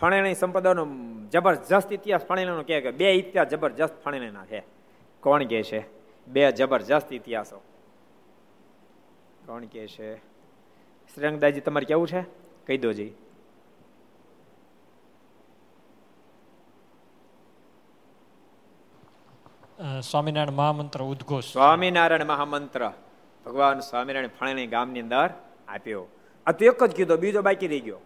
ફણેણી 0.00 0.34
સંપ્રદાયનો 0.34 0.86
જબરજસ્ત 1.32 1.92
ઇતિહાસ 1.92 2.26
ફણેણીનો 2.26 2.62
કહે 2.62 2.80
કે 2.80 2.90
બે 2.90 3.12
ઇતિહાસ 3.12 3.48
જબરજસ્ત 3.48 4.04
ફણેણીના 4.04 4.44
છે. 4.44 4.62
કોણ 5.20 5.44
કહે 5.44 5.62
છે? 5.62 5.84
બે 6.26 6.52
જબરજસ્ત 6.52 7.12
ઇતિહાસો. 7.12 7.62
કોણ 9.46 9.64
કહે 9.64 9.86
છે? 9.86 10.16
શ્રીરંગદાસજી, 11.14 11.60
તમારે 11.60 11.86
કેવું 11.86 12.08
છે? 12.08 12.22
કહી 12.66 12.78
દો 12.78 12.92
સ્વામિનારાયણ 20.10 20.50
મહામંત્ર 20.50 21.02
ઉદ્ઘોષ. 21.02 21.44
સ્વામિનારાયણ 21.52 22.24
મહામંત્ર. 22.24 22.92
ભગવાન 23.46 23.80
સ્વામિનારાયણ 23.80 24.28
ફાણીની 24.40 24.66
ગામની 24.66 25.00
અંદર 25.00 25.30
આપ્યો. 25.68 26.06
આ 26.46 26.52
તો 26.52 26.64
એક 26.64 26.84
જ 26.84 26.94
કીધો 26.94 27.16
બીજો 27.16 27.42
બાકી 27.42 27.66
રહી 27.66 27.80
ગયો. 27.80 27.98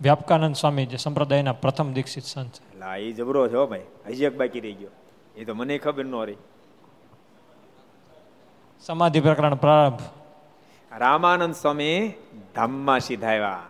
વ્યાપકાનંદ 0.00 0.54
સ્વામી 0.54 0.86
જે 0.86 0.96
સંપ્રદાયના 0.96 1.52
પ્રથમ 1.52 1.92
દીક્ષિત 1.92 2.24
સંત 2.24 2.52
લા 2.78 2.96
એ 2.96 3.12
જબરો 3.12 3.48
છે 3.48 3.70
ભાઈ. 3.70 3.82
હજી 4.06 4.24
એક 4.24 4.36
બાકી 4.36 4.60
રહી 4.60 4.72
ગયો. 4.72 4.88
એ 5.36 5.44
તો 5.44 5.54
મને 5.54 5.78
ખબર 5.78 6.04
ન 6.04 6.14
રહી. 6.14 6.36
સમાધિ 8.80 9.20
પ્રકરણ 9.20 9.54
પ્રારંભ. 9.54 9.98
રામાનંદ 10.98 11.54
સ્વામી 11.54 12.12
ધામમાં 12.54 13.00
સીધાવ્યા 13.00 13.62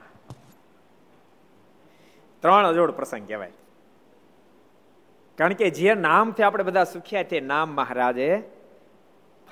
ત્રણ 2.44 2.66
અજોડ 2.66 2.90
પ્રસંગ 2.90 3.28
કહેવાય. 3.28 3.52
કારણ 5.38 5.52
કે 5.52 5.70
જે 5.70 5.94
નામથી 5.94 6.42
આપણે 6.42 6.64
બધા 6.64 6.84
સુખ્યા 6.84 7.22
તે 7.22 7.40
નામ 7.40 7.68
મહારાજે 7.68 8.42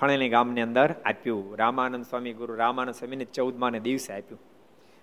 ફણેલી 0.00 0.28
ગામની 0.28 0.60
અંદર 0.60 0.94
આપ્યું. 1.04 1.56
રામાનંદ 1.56 2.04
સ્વામી 2.04 2.32
ગુરુ 2.32 2.54
રામાનંદ 2.54 2.94
સ્વામીને 2.94 3.24
ચૌદમાને 3.24 3.80
દિવસે 3.80 4.12
આપ્યું. 4.12 4.40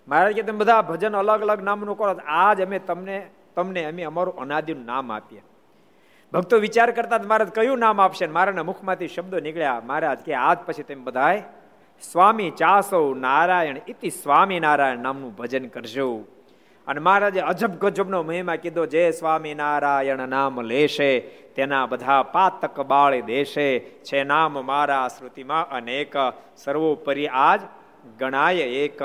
મહારાજ 0.08 0.34
કે, 0.34 0.42
તમે 0.42 0.58
બધા 0.58 0.82
ભજન 0.82 1.16
અલગ 1.16 1.42
અલગ 1.42 1.62
નામનું 1.62 1.98
કરો. 1.98 2.14
આજ 2.28 2.62
અમે 2.62 2.80
તમને 2.80 3.30
તમને 3.56 3.86
અમે 3.86 4.04
અમારું 4.04 4.36
અનાદિનું 4.36 4.86
નામ 4.86 5.12
આપીએ. 5.12 5.44
ભક્તો 6.34 6.58
વિચાર 6.58 6.92
કરતા 6.92 7.18
મહારાજ 7.18 7.48
કયું 7.48 7.80
નામ 7.80 8.02
આપશે? 8.02 8.28
મારાના 8.28 8.64
મુખમાંથી 8.64 9.08
શબ્દો 9.08 9.40
નીકળ્યા. 9.40 9.82
મહારાજ 9.86 10.20
કે, 10.20 10.34
આજ 10.34 10.58
પછી 10.58 10.84
તમે 10.84 11.04
બધાય 11.04 11.44
સ્વામી 12.12 12.52
ચાસો 12.52 13.14
નારાયણ. 13.14 13.78
ઇતિ 13.88 14.10
સ્વામી 14.10 14.60
નારાયણ 14.60 14.98
નામનું 14.98 15.36
ભજન 15.36 15.68
કરજો. 15.68 16.24
અને 16.90 17.00
મહારાજે 17.00 17.40
અજબ 17.40 17.72
ગજબનો 17.72 18.24
મહિમા 18.24 18.56
કીધો, 18.56 18.86
જે 18.86 19.12
સ્વામી 19.12 19.54
નારાયણ 19.54 20.28
નામ 20.28 20.62
લેશે, 20.62 21.20
તેના 21.20 21.86
બધા 21.86 22.24
પાતક 22.24 22.82
બાળી 22.82 23.22
દેશે. 23.22 23.80
છે 23.80 24.24
નામ 24.24 24.66
મારા 24.66 25.08
શ્રુતિમાં 25.08 25.70
અનેક. 25.70 26.14
સર્વોપરી 26.58 27.28
આજ 27.28 27.62
ગણાય 28.20 28.56
એક. 28.56 29.02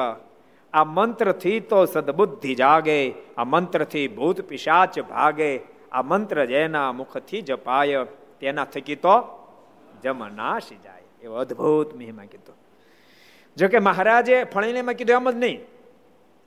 આ 0.72 0.84
મંત્રથી 0.84 1.60
તો 1.60 1.84
સદબુદ્ધિ 1.84 2.54
જાગે, 2.54 3.10
આ 3.10 3.44
મંત્રથી 3.44 4.08
ભૂત 4.08 4.40
પિશાચ 4.40 4.98
ભાગે. 5.00 5.60
આ 5.92 6.02
મંત્ર 6.02 6.44
જેના 6.44 6.92
મુખથી 6.92 7.42
જપાય 7.42 8.04
તેના 8.40 8.64
થકી 8.64 8.94
તો 8.94 9.46
જમ 10.02 10.28
નાશી 10.28 10.76
જાય. 10.76 11.02
એવો 11.22 11.34
અદભુત 11.34 11.94
મહિમા 11.94 12.22
કીધો. 12.22 12.52
જોકે 13.56 13.78
મહારાજે 13.78 14.44
ફળીને 14.44 14.94
કીધું 14.94 15.16
એમ 15.16 15.30
જ 15.30 15.34
નહીં. 15.34 15.73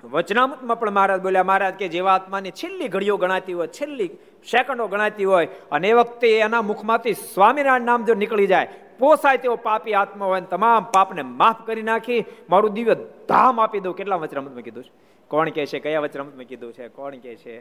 વચનામતમાં 0.03 0.79
પણ 0.79 0.91
મહારાજ 0.91 1.21
બોલ્યા, 1.21 1.43
મહારાજ, 1.43 1.73
કે 1.73 1.88
જેવા 1.88 2.13
આત્માની 2.13 2.51
છેલ્લી 2.51 2.88
ઘડીઓ 2.88 3.17
ગણાતી 3.17 3.53
હોય, 3.53 3.67
છેલ્લી 3.67 4.07
સેકન્ડો 4.51 4.88
ગણાતી 4.88 5.25
હોય, 5.25 5.47
અને 5.71 5.89
એ 5.89 5.93
વખતે 5.93 6.39
એના 6.39 6.62
મુખમાંથી 6.62 7.13
સ્વામિનારાયણ 7.13 7.81
નામ 7.81 8.05
જો 8.05 8.13
નીકળી 8.13 8.47
જાય, 8.47 8.67
પોસાય 8.99 9.38
તેવો 9.38 9.55
પાપી 9.55 9.93
આત્મા 9.93 10.25
હોય 10.25 10.41
તમામ 10.41 10.83
પાપને 10.83 11.21
માફ 11.21 11.65
કરી 11.65 11.81
નાખી, 11.81 12.25
મારું 12.49 12.73
દિવ્ય 12.73 12.95
ધામ 13.29 13.62
આપી 13.62 13.79
દઉં. 13.79 13.95
કેટલા 13.95 14.15
વચનામૃતમાં 14.15 14.62
કીધું 14.62 14.83
છે? 14.83 14.91
કોણ 15.27 15.49
કહે 15.49 15.65
છે? 15.65 15.79
કયા 15.79 15.99
વચનામૃતમાં 15.99 16.45
કીધું 16.45 16.73
છે? 16.73 16.88
કોણ 16.88 17.17
કહે 17.17 17.36
છે? 17.36 17.60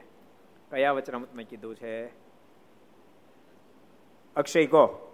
કયા 0.71 0.93
વચનામૃતમાં 0.93 1.45
કીધું 1.45 1.77
છે? 1.77 2.07
અક્ષય 4.37 4.67
કહો. 4.67 5.06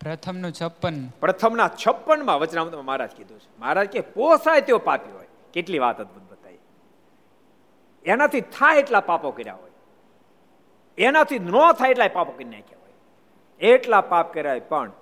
પ્રથમનું 0.00 0.52
છપ્પન. 0.52 1.08
પ્રથમના 1.08 1.70
છપ્પનમાં 1.86 2.40
વચનામૃતમાં 2.40 2.84
મહારાજ 2.84 3.10
કીધું 3.10 3.40
છે. 3.40 3.58
મહારાજ 3.58 3.88
કે, 3.88 4.00
પોસાય 4.00 4.60
તેઓ 4.60 4.78
પાપી 4.78 5.12
હોય. 5.12 5.26
કેટલી 5.52 5.78
વાત 5.78 6.00
અદભુત 6.00 6.22
બતાવી. 6.32 6.58
એનાથી 8.04 8.40
થાય 8.40 8.78
એટલા 8.78 9.00
પાપો 9.00 9.30
કર્યા 9.30 9.54
હોય. 9.54 9.70
એનાથી 10.98 11.38
ન 11.38 11.72
થાય 11.72 11.90
એટલા 11.90 12.08
પાપો 12.08 12.32
કરી 12.32 12.44
નાખ્યા 12.44 12.78
હોય. 12.80 12.90
એટલા 13.60 14.00
પાપ 14.00 14.34
કર્યા 14.34 14.58
પણ 14.68 14.92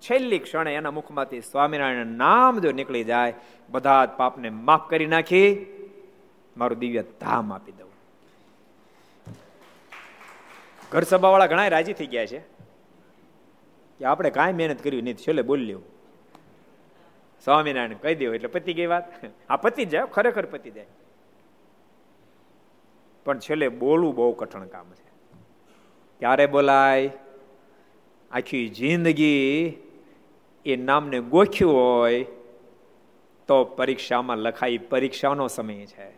છેલ્લી 0.00 0.38
ક્ષણે 0.38 0.74
એના 0.74 0.90
મુખમાંથી 0.90 1.40
સ્વામિનારાયણ 1.40 2.06
નામ 2.06 2.58
જો 2.58 2.72
નીકળી 2.72 3.04
જાય, 3.04 3.34
બધા 3.68 4.04
જ 4.04 4.10
પાપને 4.10 4.50
માફ 4.50 4.90
કરી 4.90 5.06
નાખી. 5.06 5.66
મારું 6.56 6.78
દિવ્ય 6.78 7.02
ધામ 7.02 7.52
આપી 7.52 7.72
દઉં. 7.72 7.90
ઘર 10.92 11.02
સભાવાળા 11.02 11.46
ઘણા 11.46 11.68
રાજી 11.68 11.92
થઈ 11.92 12.06
ગયા 12.06 12.26
છે. 12.26 12.55
કે 13.98 14.04
આપણે 14.04 14.30
કાંઈ 14.30 14.52
મહેનત 14.52 14.84
કરવી 14.84 15.02
નહીં, 15.02 15.16
છેલ્લે 15.16 15.42
બોલી 15.42 15.64
લેવું 15.64 15.84
સ્વામિનારાયણ 17.44 17.94
કહી 17.94 18.14
દેવું 18.14 18.34
એટલે 18.34 18.48
પતિ 18.48 18.74
ગઈ 18.74 18.86
વાત. 18.86 19.24
આ 19.48 19.56
પતિ 19.56 19.84
જાય, 19.84 20.02
ખરેખર 20.06 20.46
પતિ 20.46 20.70
જાય. 20.70 20.86
પણ 23.24 23.38
છેલ્લે 23.38 23.68
બોલવું 23.68 24.14
બહુ 24.14 24.32
કઠણ 24.32 24.66
કામ 24.66 24.90
છે. 24.90 25.38
ક્યારે 26.18 26.46
બોલાય? 26.46 27.10
આખી 28.30 28.68
જિંદગી 28.68 29.72
એ 30.66 30.76
નામને 30.76 31.20
ગોખ્યું 31.20 31.74
હોય 31.74 32.26
તો 33.46 33.64
પરીક્ષામાં 33.64 34.38
લખાય 34.38 34.78
પરીક્ષાનો 34.78 35.48
સમય 35.48 35.86
છે. 35.86 36.08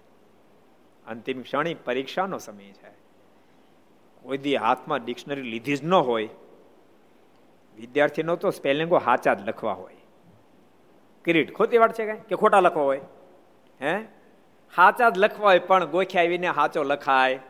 અંતિમ 1.07 1.43
ક્ષણી 1.43 1.75
પરીક્ષાનો 1.75 2.39
સમય 2.39 2.65
છે. 2.65 2.91
કોઈ 4.23 4.39
દી 4.39 4.57
હાથમાં 4.57 5.05
ડિક્શનરી 5.05 5.43
લીધી 5.43 5.77
જ 5.77 5.85
ન 5.85 5.95
હોય 5.95 6.29
વિદ્યાર્થીનો 7.81 8.37
તો 8.37 8.51
સ્પેલિંગો 8.51 8.99
સાચા 8.99 9.35
જ 9.35 9.49
લખવા 9.49 9.73
હોય. 9.73 9.97
કિરીટ 11.25 11.55
ખોટી 11.55 11.79
વાત 11.79 11.95
છે 11.95 12.13
કઈ? 12.13 12.21
કે 12.29 12.35
ખોટા 12.35 12.61
લખવા 12.61 12.83
હોય? 12.83 13.01
હે? 13.83 13.99
હાચા 14.77 15.11
જ 15.11 15.19
લખવા 15.19 15.51
હોય, 15.51 15.59
પણ 15.59 15.85
ગોખ્યા 15.85 16.23
આવીને 16.23 16.53
સાચો 16.55 16.83
લખાય 16.83 17.41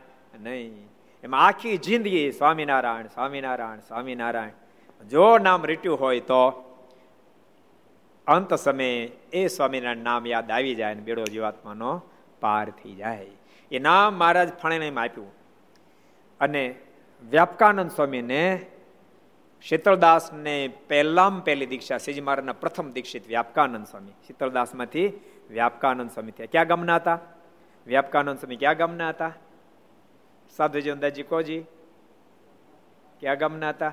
નહીં. 0.40 0.88
એમાં 1.24 1.46
આખી 1.46 1.76
જિંદગી 1.76 2.32
સ્વામિનારાયણ 2.32 3.06
સ્વામિનારાયણ 3.06 3.78
સ્વામિનારાયણ. 3.78 4.50
જો 5.08 5.38
નામ 5.38 5.64
રીટ્યું 5.64 6.00
હોય 6.00 6.20
તો 6.20 6.64
અંત 8.26 8.54
સમયે 8.54 9.12
એ 9.32 9.46
સ્વામિનારાયણ 9.46 9.96
નામ 9.96 10.26
યાદ 10.26 10.50
આવી 10.50 10.74
જાય 10.74 10.92
અને 10.92 11.02
બેડો 11.02 11.24
જીવાત્માનો 11.24 12.02
પાર 12.40 12.70
થઈ 12.70 12.94
જાય. 12.94 13.26
એ 13.72 13.78
નામ 13.78 14.14
મહારાજ 14.14 14.52
ફણેને 14.52 15.00
આપ્યું. 15.00 15.32
અને 16.40 16.74
વ્યાપકાનંદ 17.30 17.90
સ્વામીને 17.90 18.66
શીતળદાસને 19.62 20.68
પહેલામ 20.88 21.40
પહેલી 21.40 21.66
દીક્ષા 21.66 21.98
શ્રીજી 21.98 22.20
મહારાજના 22.20 22.52
પ્રથમ 22.52 22.92
દીક્ષિત 22.92 23.26
વ્યાપકાનંદ 23.26 23.86
સ્વામી. 23.86 24.12
શીતળદાસમાંથી 24.26 25.12
વ્યાપકાનંદ 25.50 26.10
સ્વામી 26.10 26.30
થયા. 26.30 26.46
ક્યાં 26.52 26.66
ગામના 26.66 26.96
હતા? 26.96 27.18
વ્યાપકાનંદ 27.86 28.38
સ્વામી 28.38 28.56
ક્યાં 28.56 28.76
ગામના 28.76 29.08
હતા? 29.08 29.32
સાધુજી 30.56 30.90
અંદાજી 30.90 31.22
કોજી? 31.22 31.60
ક્યાં 33.20 33.38
ગામના 33.38 33.68
હતા? 33.68 33.92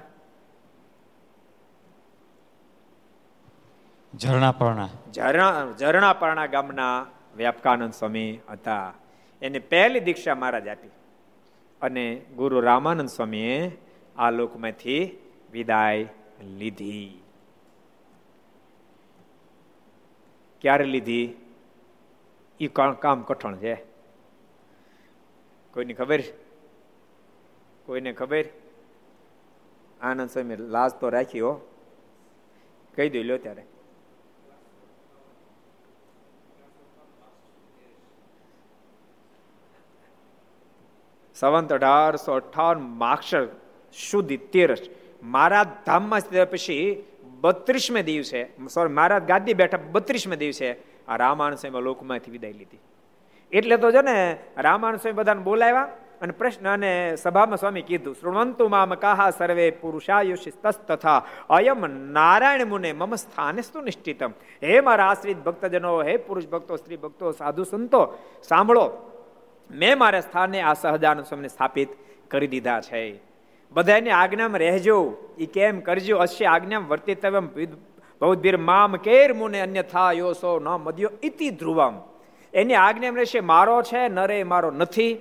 ઝરણાપર્ણા. 4.19 4.89
ઝરણા 5.13 5.71
ઝરણાપર્ણા 5.79 6.45
ગામના 6.45 7.05
વ્યાપકાનંદ 7.37 7.93
સ્વામી 7.93 8.39
હતા. 8.49 8.93
એને 9.41 9.59
પહેલી 9.59 9.99
દીક્ષા 9.99 10.35
મહારાજ 10.35 10.67
આપી. 10.67 10.87
અને 11.81 12.15
ગુરુ 12.35 12.61
રામાનંદ 12.61 13.09
સ્વામીએ 13.09 13.77
આ 14.17 14.29
લોકમાંથી 14.31 15.17
વિદાય 15.55 16.09
લીધી. 16.43 17.21
ક્યારે 20.61 20.85
લીધી? 20.85 21.35
એ 22.59 22.67
કામ 22.67 23.21
કઠણ 23.21 23.57
છે. 23.57 23.75
કોઈને 25.73 25.93
ખબર? 25.93 26.19
કોઈને 27.85 28.13
ખબર? 28.13 28.45
આનંદ 30.01 30.29
સ્વામી 30.29 30.55
લાજ 30.55 30.91
તો 30.91 31.09
રાખી 31.09 31.39
હો. 31.39 31.53
કહી 32.95 33.09
દઈ 33.09 33.23
લો 33.23 33.37
ત્યારે. 33.37 33.65
સંવંત 41.35 41.73
અઢારસો 41.73 42.33
અઠાવન 42.33 42.81
માક્ષર 42.81 43.47
શુદ્ધ 43.93 44.39
તેરસ 44.39 44.89
મારા 45.25 45.63
ધામમાં 45.63 46.45
પછી 46.51 47.03
બત્રીસમે 47.41 48.03
દિવસે 48.03 48.43
સોરી 48.73 48.93
મારા 48.93 49.19
ગાદી 49.19 49.53
બેઠા 49.53 49.79
બત્રીસમે 49.91 50.35
દિવસે 50.35 50.77
આ 51.07 51.15
રામાયણ 51.15 51.55
સ્વામી 51.55 51.81
લોકમાંથી 51.81 52.31
વિદાય 52.31 52.51
લીધી. 52.51 52.79
એટલે 53.51 53.77
તો 53.77 53.91
જો 53.91 54.01
ને, 54.01 54.37
રામાયણ 54.57 54.95
સ્વામી 54.95 55.13
બધાને 55.13 55.41
બોલાવ્યા 55.41 55.87
અને 56.21 56.31
પ્રશ્ન 56.31 56.69
અને 56.73 57.15
સભામાં 57.15 57.57
સ્વામી 57.57 57.81
કીધું 57.81 58.15
શૃણવંતુ 58.21 58.67
મામ 58.67 58.95
કાહા 58.95 59.29
સર્વે 59.29 59.69
પુરુષાયુષ 59.69 60.67
તથા 60.87 61.25
અયમ 61.49 61.85
નારાયણ 62.11 62.65
મુને 62.65 62.93
મમ 62.93 63.15
સ્થાને 63.15 63.61
સુનિશ્ચિતમ 63.61 64.29
નિશ્ચિતમ. 64.29 64.31
હે 64.63 64.79
મારા 64.81 65.07
આશ્રિત 65.07 65.37
ભક્તજનો, 65.37 66.03
હે 66.03 66.17
પુરુષ 66.17 66.47
ભક્તો, 66.47 66.75
સ્ત્રી 66.75 66.97
ભક્તો, 66.97 67.31
સાધુ 67.31 67.63
સંતો, 67.63 68.17
સાંભળો, 68.43 68.91
મેં 69.71 69.97
મારા 69.97 70.19
સ્થાને 70.19 70.61
આ 70.61 70.73
સહજાનુ 70.73 71.23
સ્વામીને 71.23 71.47
સ્થાપિત 71.47 71.89
કરી 72.31 72.47
દીધા 72.47 72.81
છે. 72.81 73.34
બધાની 73.71 74.09
આજ્ઞામાં 74.09 74.59
રહેજો. 74.59 75.17
એ 75.37 75.45
કેમ 75.45 75.79
કરજો? 75.79 76.17
અશ્ય 76.17 76.45
આજ્ઞા 76.45 76.79
વર્તિતવ્યમ 76.79 77.49
બૌદ્ધિર 78.21 78.57
મામ 78.57 78.95
કેર 78.95 79.33
મુને 79.33 79.61
અન્યથા 79.61 80.11
યો 80.11 80.33
સો 80.33 80.59
ન 80.59 80.67
મદ્યો 80.67 81.09
ઇતિ 81.23 81.49
ધ્રુવમ. 81.49 82.01
એની 82.53 82.73
આજ્ઞામાં 82.73 83.17
રહેશે, 83.17 83.39
મારો 83.39 83.81
છે 83.81 84.07
નરે 84.07 84.43
મારો 84.43 84.71
નથી. 84.71 85.17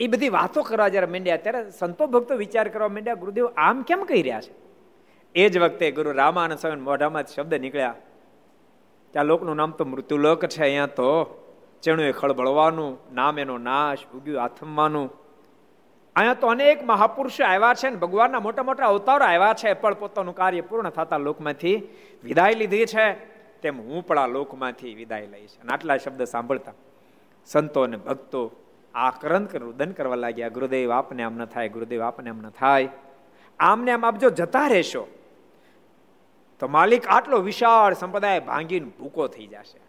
એ 0.00 0.06
બધી 0.06 0.28
વાતો 0.28 0.62
કરવા 0.62 0.88
જ્યારે 0.88 1.06
માંડ્યા, 1.06 1.36
ત્યારે 1.36 1.70
સંતો 1.70 2.06
ભક્તો 2.06 2.36
વિચાર 2.36 2.68
કરવા 2.68 2.88
માંડ્યા, 2.88 3.14
ગુરુદેવ, 3.14 3.46
આમ 3.46 3.82
કેમ 3.82 4.04
કહી 4.04 4.22
રહ્યા 4.22 4.40
છે? 4.40 4.54
એ 5.34 5.48
જ 5.48 5.58
વખતે 5.58 5.90
ગુરુ 5.90 6.12
રામાનંદ 6.12 6.58
સ્વામી 6.58 6.80
મોઢામાં 6.80 7.26
શબ્દ 7.26 7.54
નીકળ્યા. 7.54 7.94
ત્યાં 9.12 9.24
લોકનું 9.24 9.56
નામ 9.56 9.70
તો 9.70 9.84
મૃત્યુલોક 9.84 10.46
છે 10.46 10.62
અહીંયા 10.62 10.86
તો. 10.86 11.36
ચેણું 11.82 12.04
એ 12.04 12.12
ખળબળવાનું 12.12 13.14
નામ 13.14 13.38
એનો 13.38 13.58
નાશ 13.58 13.98
ઉગ્યું 14.14 14.42
આથમવાનું. 14.42 15.19
અહીંયા 16.20 16.40
તો 16.42 16.46
અનેક 16.46 16.84
મહાપુરુષો 16.84 17.44
આવ્યા 17.44 17.74
છે 17.74 17.90
ને, 17.90 17.96
ભગવાનના 17.96 18.40
મોટા 18.40 18.62
મોટા 18.62 18.86
અવતારો 18.86 19.24
આવ્યા 19.24 19.54
છે, 19.54 19.72
પણ 19.72 19.94
પોતાનું 19.94 20.34
કાર્ય 20.34 20.60
પૂર્ણ 20.60 20.90
થતા 20.90 21.18
લોકમાંથી 21.18 21.76
વિદાય 22.24 22.54
લીધી 22.54 22.86
છે. 22.86 23.06
તેમ 23.62 23.80
હું 23.80 24.06
પણ 24.06 24.18
આ 24.18 24.26
લોકમાંથી 24.26 24.94
વિદાય 24.94 25.26
લઈશ. 25.26 25.54
અને 25.60 25.72
આટલા 25.72 25.96
શબ્દ 25.96 26.24
સાંભળતા 26.24 26.72
સંતો 27.46 27.82
અને 27.82 27.96
ભક્તો 27.96 28.42
આક્રંત 28.94 29.56
રુદન 29.56 29.90
કરવા 29.92 30.14
લાગ્યા, 30.14 30.48
ગુરુદેવ 30.48 30.92
આપને 30.92 31.22
આમ 31.22 31.36
ન 31.38 31.44
થાય, 31.44 31.68
ગુરુદેવ 31.68 32.02
આપને 32.02 32.30
આમ 32.30 32.40
ન 32.42 32.50
થાય. 32.50 32.88
આમને 33.60 33.92
આમ 33.92 34.04
આપ 34.06 34.18
જો 34.18 34.30
જતા 34.30 34.66
રહેશો, 34.66 35.04
તો 36.60 36.68
માલિક 36.68 37.06
આટલો 37.08 37.38
વિશાળ 37.38 37.94
સંપ્રદાય 37.94 38.40
ભાંગીને 38.40 38.90
ભૂકો 38.98 39.26
થઈ 39.26 39.46
જશે. 39.46 39.80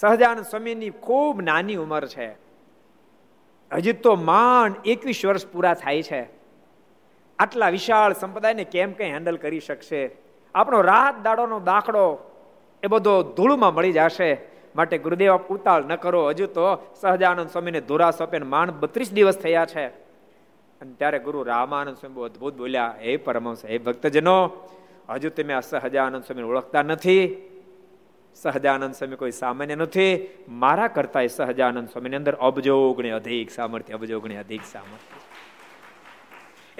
સહજાનંદ 0.00 0.44
સ્વામીની 0.44 0.90
ખૂબ 0.90 1.40
નાની 1.40 1.76
ઉંમર 1.76 2.06
છે. 2.06 2.28
હજી 3.72 3.92
તો 3.92 4.14
માંડ 4.14 4.74
એકવીસ 4.84 5.26
વર્ષ 5.26 5.46
પૂરા 5.46 5.74
થાય 5.74 6.02
છે. 6.02 6.30
આટલા 7.38 7.68
વિશાળ 7.68 8.12
સંપ્રદાયને 8.12 8.64
કેમ 8.64 8.92
કંઈ 8.92 9.10
હેન્ડલ 9.10 9.36
કરી 9.36 9.60
શકશે? 9.60 10.10
આપણો 10.54 10.80
રાત 10.80 11.22
દાડોનો 11.22 11.60
દાખલો 11.60 12.18
એ 12.82 12.86
બધો 12.86 13.22
ધૂળમાં 13.22 13.74
મળી 13.74 13.92
જશે. 13.92 14.38
માટે 14.76 14.98
ગુરુદેવ 14.98 15.32
આપ 15.32 15.48
ઉતાળ 15.48 15.84
ન 15.84 15.96
કરો. 15.96 16.28
હજુ 16.28 16.46
તો 16.46 16.92
સહજાનંદ 17.00 17.50
સ્વામીને 17.50 17.80
ધોરા 17.80 18.10
સોંપે 18.10 18.38
માંડ 18.38 18.70
બત્રીસ 18.70 19.12
દિવસ 19.12 19.38
થયા 19.38 19.66
છે. 19.66 19.86
અને 20.80 20.92
ત્યારે 20.92 21.18
ગુરુ 21.18 21.42
રામાનંદ 21.42 21.96
સ્વામી 21.96 22.14
બહુ 22.14 22.22
અદભુત 22.22 22.56
બોલ્યા, 22.56 22.94
હે 23.00 23.16
પરમહંસ, 23.16 23.64
હે 23.64 23.78
ભક્તજનો, 23.78 24.50
હજુ 25.08 25.28
તમે 25.28 25.54
આ 25.54 25.60
સહજાનંદ 25.60 26.24
સ્વામીને 26.24 26.48
ઓળખતા 26.48 26.82
નથી. 26.82 27.49
સહજાનંદ 28.34 28.94
સ્વામી 28.94 29.16
કોઈ 29.16 29.30
સામાન્ય 29.30 29.74
નથી. 29.74 30.28
મારા 30.48 30.88
કરતા 30.88 31.26
સહજાનંદ 31.26 31.88
સ્વામીની 31.88 32.16
અંદર 32.16 32.34
અબજો 32.34 32.92
ગણે 32.92 33.10
અધિક 33.10 33.50
સામર્થ્ય 33.50 33.94
અબજો 33.94 34.20
ગણે 34.20 34.36
અધિક 34.36 34.62
સામર્થ્ય. 34.64 35.20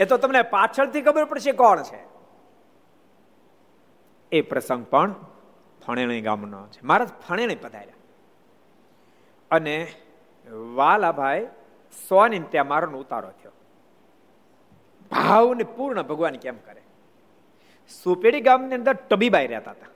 એ 0.03 0.07
તો 0.07 0.17
તમને 0.17 0.43
પાછળથી 0.43 1.03
ખબર 1.03 1.25
પડશે 1.25 1.53
કોણ 1.53 1.83
છે. 1.83 2.11
એ 4.33 4.41
પ્રસંગ 4.41 4.87
પણ 4.87 5.15
ફણેણી 5.87 6.21
ગામનો 6.21 6.67
છે. 6.67 6.81
મારા 6.85 7.05
ફણેણી 7.05 7.55
પધાર્યા. 7.55 7.95
અને 9.51 9.93
વાલાભાઈ 10.75 11.47
સોની 12.09 12.39
ત્યાં 12.39 12.69
મારો 12.69 12.99
ઉતારો 12.99 13.31
થયો. 13.31 13.53
ભાવને 15.11 15.63
પૂર્ણ 15.63 16.03
ભગવાન 16.03 16.35
કેમ 16.35 16.57
કરે? 16.57 16.83
સુપેડી 18.03 18.41
ગામની 18.41 18.75
અંદર 18.75 18.93
ટબીબાઈ 18.93 19.47
રહેતા 19.47 19.71
હતા. 19.71 19.90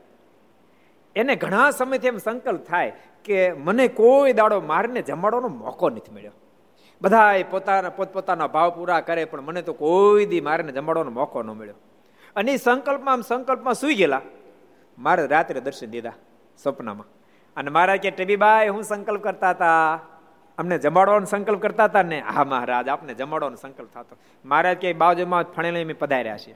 એને 1.17 1.37
ઘણા 1.37 1.71
સમયથી 1.71 2.07
એમ 2.07 2.17
સંકલ્પ 2.17 2.65
થાય 2.65 2.93
કે 3.25 3.53
મને 3.53 3.89
કોઈ 3.89 4.33
દાડો 4.33 4.61
મારને 4.61 5.03
જમાડવાનો 5.03 5.49
મોકો 5.49 5.91
નથી 5.91 6.15
મળ્યો. 6.15 6.33
બધા 7.03 7.35
પોતાના 7.51 7.91
પોતપોતાના 7.91 8.47
ભાવ 8.47 8.71
પૂરા 8.71 9.01
કરે 9.01 9.25
પણ 9.25 9.41
મને 9.41 9.63
તો 9.63 9.73
કોઈ 9.73 10.27
દી 10.27 10.41
મારને 10.41 10.73
જમાડવાનો 10.73 11.11
મોકો 11.11 11.43
ન 11.43 11.47
મળ્યો. 11.47 11.75
અને 12.37 12.53
એ 12.53 12.57
સંકલ્પમાં 12.57 13.23
સંકલ્પમાં 13.23 13.75
સુઈ 13.75 13.95
ગયેલા. 13.95 14.21
મારે 14.99 15.27
રાત્રે 15.27 15.61
દર્શન 15.61 15.87
દીધા 15.87 16.13
સપનામાં 16.59 17.07
અને 17.57 17.71
મારા 17.71 17.97
કે 17.97 18.11
ટેબીબાઈ 18.11 18.69
હું 18.69 18.83
સંકલ્પ 18.83 19.23
કરતા 19.23 19.51
હતા. 19.51 20.01
અમને 20.59 20.79
જમાડવાનો 20.79 21.27
સંકલ્પ 21.27 21.63
કરતા 21.63 21.85
હતા 21.85 22.03
ને? 22.03 22.21
હા, 22.21 22.45
મહારાજ, 22.45 22.89
આપને 22.89 23.15
જમાડવાનો 23.15 23.57
સંકલ્પ 23.57 23.89
થતો. 23.95 24.17
મહારાજ 24.45 24.77
કે, 24.77 24.93
બાજુમાં 24.93 25.45
ફણેલી 25.45 25.93
પધાર્યા 25.93 26.37
છે 26.37 26.53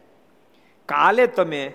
કાલે 0.87 1.27
તમે 1.27 1.73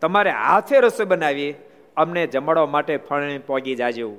તમારે 0.00 0.30
હાથે 0.30 0.80
રસોઈ 0.80 1.06
બનાવી 1.06 1.54
અમને 1.96 2.26
જમાડવા 2.26 2.66
માટે 2.66 2.96
ફળની 2.96 3.38
પોગી 3.38 3.74
જાજો. 3.74 4.10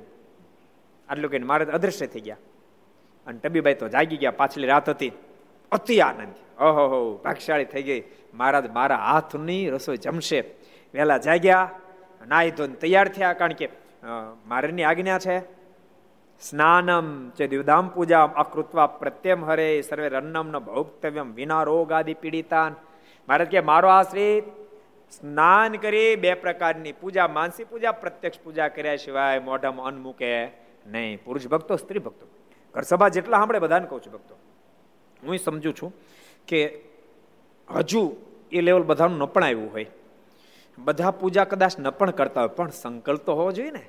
આટલું 1.08 1.30
કહીને 1.30 1.46
મારે 1.46 1.64
અદૃશ્ય 1.64 2.06
થઈ 2.06 2.20
ગયા. 2.20 2.36
અને 3.26 3.38
ટબીબાઈ 3.38 3.74
તો 3.74 3.88
જાગી 3.88 4.16
ગયા, 4.16 4.30
પાછલી 4.30 4.66
રાત 4.66 4.88
હતી. 4.88 5.12
અતિ 5.72 6.00
આનંદ. 6.00 6.34
ઓહો 6.60 6.98
ભાગશાળી 7.24 7.64
થઈ 7.64 7.82
ગઈ. 7.82 8.02
મહારાજ 8.34 8.66
મારા 8.70 8.96
હાથની 8.96 9.70
રસોઈ 9.70 9.96
જમશે. 9.96 10.40
વહેલા 10.94 11.18
જાગ્યા, 11.18 11.70
નાહી 12.26 12.50
ધોઈને 12.50 12.74
તૈયાર 12.74 13.08
થયા, 13.08 13.32
કારણ 13.32 13.52
કે 13.52 13.68
મારેની 14.46 14.82
આજ્ઞા 14.82 15.18
છે, 15.18 15.36
સ્નાનમ 16.42 17.30
ચે 17.30 17.46
દિવદામ 17.46 17.88
પૂજા 17.88 18.24
અકૃત્વા 18.36 18.86
પ્રત્યમ 19.00 19.44
હરે, 19.44 19.68
સર્વે 19.82 20.08
રન્નમ 20.08 20.48
ન 20.48 20.58
ભોક્તવ્યમ 20.58 21.34
વિના 21.34 21.62
રોગ 21.62 21.92
આદિ 21.92 22.14
પીડિતાન. 22.14 22.72
મહારાજ 23.28 23.48
કે 23.48 23.60
મારો 23.60 23.88
આશ્રિત 23.88 24.44
સ્નાન 25.20 25.72
કરી 25.72 26.16
બે 26.16 26.34
પ્રકારની 26.34 26.92
પૂજા, 26.92 27.28
માનસી 27.28 27.64
પૂજા, 27.64 27.92
પ્રત્યક્ષ 27.92 28.40
પૂજા 28.40 28.68
કર્યા 28.68 28.96
સિવાય 28.96 29.38
મોઢામાં 29.38 29.86
અન્ન 29.86 29.98
મૂકે 29.98 30.46
નહીં. 30.86 31.24
પુરુષ 31.24 31.46
ભક્તો, 31.46 31.76
સ્ત્રી 31.76 31.98
ભક્તો. 31.98 32.26
ઘર 32.74 32.82
સભા 32.82 33.08
જેટલા 33.08 33.36
સાંભળે 33.36 33.58
બધાને 33.58 33.86
કહું 33.86 34.02
છું 34.02 34.12
ભક્તો. 34.12 34.34
હું 35.26 35.38
સમજુ 35.38 35.72
છું 35.72 35.94
કે 36.48 36.80
હજુ 37.76 38.16
એ 38.52 38.60
લેવલ 38.60 38.82
બધાનું 38.82 39.18
ન 39.18 39.24
પણ 39.24 39.44
આવ્યું 39.44 39.72
હોય. 39.72 39.86
બધા 40.78 41.10
પૂજા 41.10 41.44
કદાચ 41.44 41.78
ન 41.78 41.90
પણ 41.90 42.10
કરતા 42.10 42.40
હોય, 42.40 42.48
પણ 42.48 42.70
સંકલ્પ 42.70 43.20
તો 43.20 43.34
હોવો 43.34 43.52
જોઈએ 43.52 43.70
ને. 43.70 43.86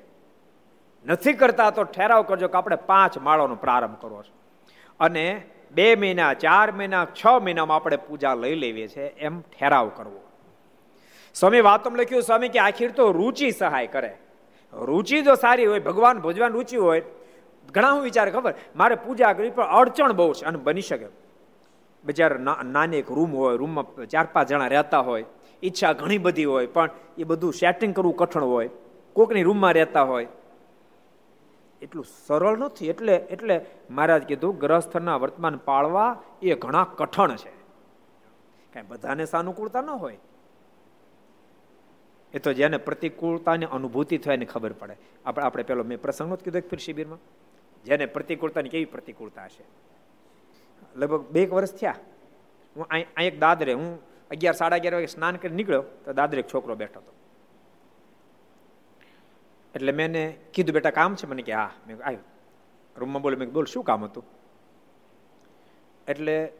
નથી 1.06 1.32
કરતા 1.32 1.70
તો 1.70 1.84
ઠેરાવ 1.84 2.22
કરજો 2.22 2.48
કે 2.48 2.58
આપણે 2.58 2.76
પાંચ 2.76 3.18
માળોનો 3.18 3.54
પ્રારંભ 3.54 3.96
કરવો 4.00 4.22
છે. 4.22 4.32
અને 5.00 5.42
બે 5.70 5.94
મહિના, 5.94 6.34
ચાર 6.34 6.72
મહિના, 6.72 7.04
છ 7.04 7.26
મહિનામાં 7.42 7.76
આપણે 7.76 7.96
પૂજા 7.96 8.34
લઈ 8.34 8.54
લેવી 8.54 8.88
છે, 8.88 9.06
એમ 9.06 9.40
ઠેરાવ 9.40 9.88
કરવો. 9.88 10.25
સ્વામી 11.36 11.60
વાતમ 11.60 11.96
લખ્યું, 11.96 12.22
સ્વામી 12.22 12.48
કે 12.48 12.58
આખીર 12.58 12.90
તો 12.90 13.12
રુચિ 13.12 13.50
સહાય 13.50 13.86
કરે. 13.86 14.12
રુચિ 14.72 15.22
જો 15.22 15.34
સારી 15.34 15.66
હોય, 15.66 15.80
ભગવાન 15.80 16.18
ભજવાન 16.18 16.52
રુચિ 16.52 16.76
હોય, 16.76 17.02
ઘણા 17.74 17.90
હું 17.90 18.02
વિચાર, 18.02 18.30
ખબર? 18.30 18.54
મારે 18.76 18.94
પૂજા 18.94 19.32
કરવી, 19.32 19.50
પણ 19.50 19.64
અડચણ 19.64 20.12
બહુ 20.12 20.32
છે, 20.32 20.44
અને 20.44 20.58
બની 20.58 20.80
શકે. 20.80 21.08
બજાર 22.04 22.38
નાની 22.38 22.96
એક 22.96 23.10
રૂમ 23.10 23.36
હોય 23.36 23.56
રૂમમાં 23.56 24.06
ચાર 24.06 24.26
પાંચ 24.32 24.48
જણા 24.48 24.66
રહેતા 24.66 24.98
હોય, 24.98 25.24
ઈચ્છા 25.62 25.92
ઘણી 25.92 26.18
બધી 26.18 26.44
હોય, 26.44 26.66
પણ 26.66 26.90
એ 27.18 27.24
બધું 27.24 27.52
સેટિંગ 27.52 27.94
કરવું 27.94 28.16
કઠણ 28.16 28.44
હોય, 28.44 28.70
કોકની 29.12 29.42
રૂમમાં 29.42 29.72
રહેતા 29.72 30.02
હોય. 30.02 30.26
એટલું 31.82 32.04
સરળ 32.26 32.56
નથી, 32.58 32.88
એટલે 32.88 33.14
એટલે 33.14 33.56
મહારાજ 33.90 34.22
કીધું, 34.22 34.58
ગ્રહસ્થના 34.58 35.16
વર્તમાન 35.16 35.56
પાળવા 35.56 36.22
એ 36.42 36.54
ઘણા 36.54 36.84
કઠણ 36.84 37.36
છે. 37.36 37.52
કાંઈ 38.72 38.86
બધાને 38.88 39.24
સાનુકૂળતા 39.24 39.80
ન 39.80 39.90
હોય. 39.90 40.18
એ 42.34 42.38
તો 42.38 42.52
જેને 42.52 42.76
પ્રતિકૂળતાની 42.76 43.66
અનુભૂતિ 43.66 44.18
થાય 44.18 44.34
એને 44.34 44.44
ખબર 44.44 44.72
પડે. 44.72 44.96
આપણે 45.26 45.44
આપણે 45.44 45.62
પેલો 45.62 45.84
મેં 45.84 46.00
પ્રસંગ 46.00 46.34
જ 46.34 46.42
કીધો 46.42 46.60
ફીર 46.60 46.78
શિબિરમાં. 46.78 47.18
જેને 47.84 48.06
પ્રતિકૂળતાની 48.06 48.68
કેવી 48.68 48.84
પ્રતિકૂળતા 48.84 49.44
હશે? 49.44 49.64
લગભગ 50.96 51.26
બે 51.28 51.42
એક 51.42 51.52
વર્ષ 51.52 51.72
થયા. 51.72 51.94
હું 52.76 52.86
અહીં 52.90 53.06
એક 53.18 53.40
દાદરે, 53.40 53.72
હું 53.72 54.00
અગિયાર 54.30 54.54
સાડા 54.54 54.76
અગિયાર 54.76 54.94
વાગે 54.94 55.06
સ્નાન 55.06 55.36
કરી 55.36 55.54
નીકળ્યો, 55.54 55.82
તો 55.82 56.12
દાદરે 56.12 56.40
એક 56.40 56.46
છોકરો 56.54 56.74
બેઠો 56.74 57.00
હતો. 57.00 57.12
એટલે 59.74 59.92
મેં 59.92 60.06
એને 60.06 60.36
કીધું, 60.54 60.74
બેટા, 60.74 60.90
કામ 60.90 61.14
છે? 61.14 61.26
મને 61.26 61.42
કે, 61.42 61.52
હા. 61.52 61.70
મેં 61.86 61.96
આવ્યું 62.04 62.22
રૂમમાં 62.96 63.22
બોલ્યો 63.22 63.38
મેં 63.38 63.52
બોલ, 63.52 63.64
શું 63.64 63.84
કામ 63.84 64.04
હતું? 64.04 64.24
એટલે 66.08 66.52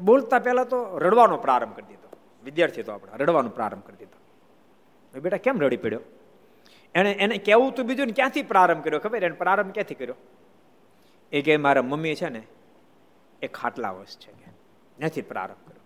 બોલતા 0.00 0.38
પહેલાં 0.38 0.68
તો 0.68 0.98
રડવાનો 0.98 1.36
પ્રારંભ 1.36 1.76
કરી 1.76 1.86
દીધો. 1.86 2.08
વિદ્યાર્થી 2.44 2.82
તો 2.82 2.92
આપણે 2.92 3.12
રડવાનો 3.16 3.48
પ્રારંભ 3.48 3.82
કરી 3.82 3.96
દીધો. 3.96 4.19
બેટા 5.18 5.36
કેમ 5.36 5.60
રડી 5.60 5.76
પડ્યો? 5.76 6.00
એને 6.94 7.12
એને 7.12 7.38
કેવું 7.38 7.74
તું 7.74 7.86
બીજું 7.86 8.06
ને 8.06 8.12
ક્યાંથી 8.12 8.42
પ્રારંભ 8.42 8.84
કર્યો? 8.84 8.98
ખબર? 8.98 9.24
એને 9.24 9.34
પ્રારંભ 9.34 9.72
ક્યાંથી 9.72 9.94
કર્યો? 9.94 10.14
એ 11.32 11.42
કે 11.42 11.56
મારા 11.56 11.82
મમ્મી 11.82 12.14
છે 12.14 12.28
ને, 12.28 12.42
એ 13.42 13.46
ખાટલા 13.46 13.90
વશ 13.90 14.16
છે 14.16 14.32
કે 14.32 14.50
નથી 15.04 15.22
પ્રારંભ 15.22 15.68
કર્યો. 15.68 15.80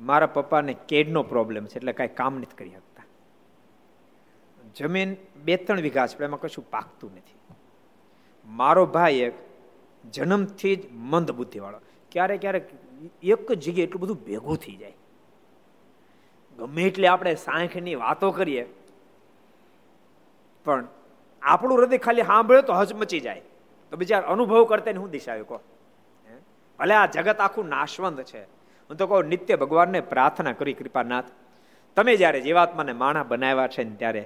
મારા 0.00 0.26
પપ્પાને 0.26 0.76
કેડનો 0.88 1.22
પ્રોબ્લેમ 1.22 1.66
છે, 1.66 1.76
એટલે 1.76 1.92
કાંઈ 1.92 2.08
કામ 2.08 2.38
નથી 2.38 2.56
કરી 2.56 2.70
શકતા. 2.70 3.04
જમીન 4.76 5.16
બે 5.44 5.56
ત્રણ 5.56 5.80
વીઘા 5.80 6.06
છે 6.06 6.24
એમાં 6.24 6.40
કશું 6.40 6.70
પાકતું 6.70 7.12
નથી. 7.12 7.54
મારો 8.46 8.86
ભાઈ 8.86 9.14
એક 9.14 9.32
જન્મથી 10.10 10.76
જ 10.76 10.92
મંદ 10.92 11.30
બુદ્ધિવાળો. 11.30 11.80
ક્યારેક 12.12 12.40
ક્યારેક 12.40 12.70
એક 13.22 13.52
જગ્યાએ 13.52 13.86
એટલું 13.86 14.00
બધું 14.00 14.16
ભેગું 14.16 14.56
થઈ 14.56 14.76
જાય. 14.76 14.92
ગમે 16.58 16.82
એટલે 16.82 17.08
આપણે 17.08 17.34
સાંખની 17.34 17.94
વાતો 17.94 18.30
કરીએ, 18.30 18.64
પણ 20.66 20.86
આપણું 21.42 21.78
હૃદય 21.78 21.98
ખાલી 21.98 22.22
સાંભળે 22.22 22.62
તો 22.62 22.72
હચમચી 22.72 23.20
જાય. 23.20 23.42
તો 23.92 23.96
બીજા 23.96 24.20
અનુભવ 24.34 24.64
કરતા 24.64 24.98
હું 24.98 25.10
દિશા 25.10 25.32
આવ્યો 25.32 25.60
ભલે 26.78 26.94
આ 26.94 27.06
જગત 27.06 27.38
આખું 27.40 27.66
નાશવંત 27.68 28.20
છે. 28.22 28.42
હું 28.90 28.96
તો 28.96 29.06
કહું, 29.06 29.24
નિત્ય 29.24 29.56
ભગવાનને 29.56 30.00
પ્રાર્થના 30.00 30.52
કરી, 30.52 30.72
કૃપાનાથ. 30.72 31.30
તમે 31.96 32.16
જ્યારે 32.16 32.40
જીવાત્માને 32.40 32.92
માણા 32.92 33.22
બનાવ્યા 33.22 33.68
છે 33.68 33.84
ને 33.84 33.96
ત્યારે, 33.96 34.24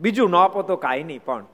બીજું 0.00 0.30
ન 0.30 0.36
આપો 0.36 0.62
તો 0.62 0.76
કાંઈ 0.76 1.02
નહીં, 1.02 1.22
પણ 1.24 1.44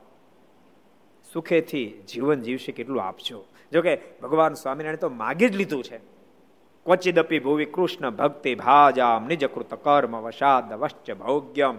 સુખેથી 1.32 1.88
જીવન 2.08 2.40
જીવશે, 2.40 2.72
કેટલું 2.72 3.02
આપજો. 3.02 3.44
જોકે 3.72 3.92
ભગવાન 4.22 4.54
સ્વામિનારાયણ 4.54 4.96
તો 4.96 5.08
માગી 5.08 5.48
જ 5.48 5.56
લીધું 5.56 5.84
છે. 5.84 6.11
ક્વચિદપી 6.86 7.38
ભુવિ 7.38 7.64
કૃષ્ણ 7.64 8.10
ભક્તિ 8.10 8.54
ભાજામ 8.54 9.26
નિજકૃત 9.26 9.74
કર્મ 9.74 10.16
વશાદ 10.16 10.72
વશ્ચ 10.72 11.12
ભોગ્યમ 11.12 11.76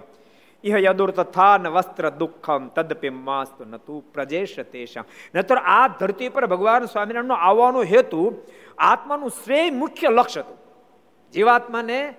ઇહ 0.64 0.76
યદુર્થાન 0.78 1.68
વસ્ત્ર 1.68 2.10
દુઃખમ 2.10 2.68
તદપી 2.68 3.10
માસ્તુ 3.10 3.66
નતુ 3.66 4.04
પ્રજેશ 4.14 4.60
તેશમ 4.60 5.02
નતર 5.36 5.58
આ 5.58 5.88
ધરતી 5.88 6.30
પર 6.30 6.46
ભગવાન 6.46 6.86
સ્વામિનારાયણનો 6.86 7.36
આવવાનો 7.36 7.82
હેતુ 7.82 8.44
આત્માનું 8.78 9.30
શ્રેય 9.30 9.72
મુખ્ય 9.72 10.10
લક્ષ્ય 10.10 10.40
હતું 10.40 10.58
જીવાત્માને 11.34 12.14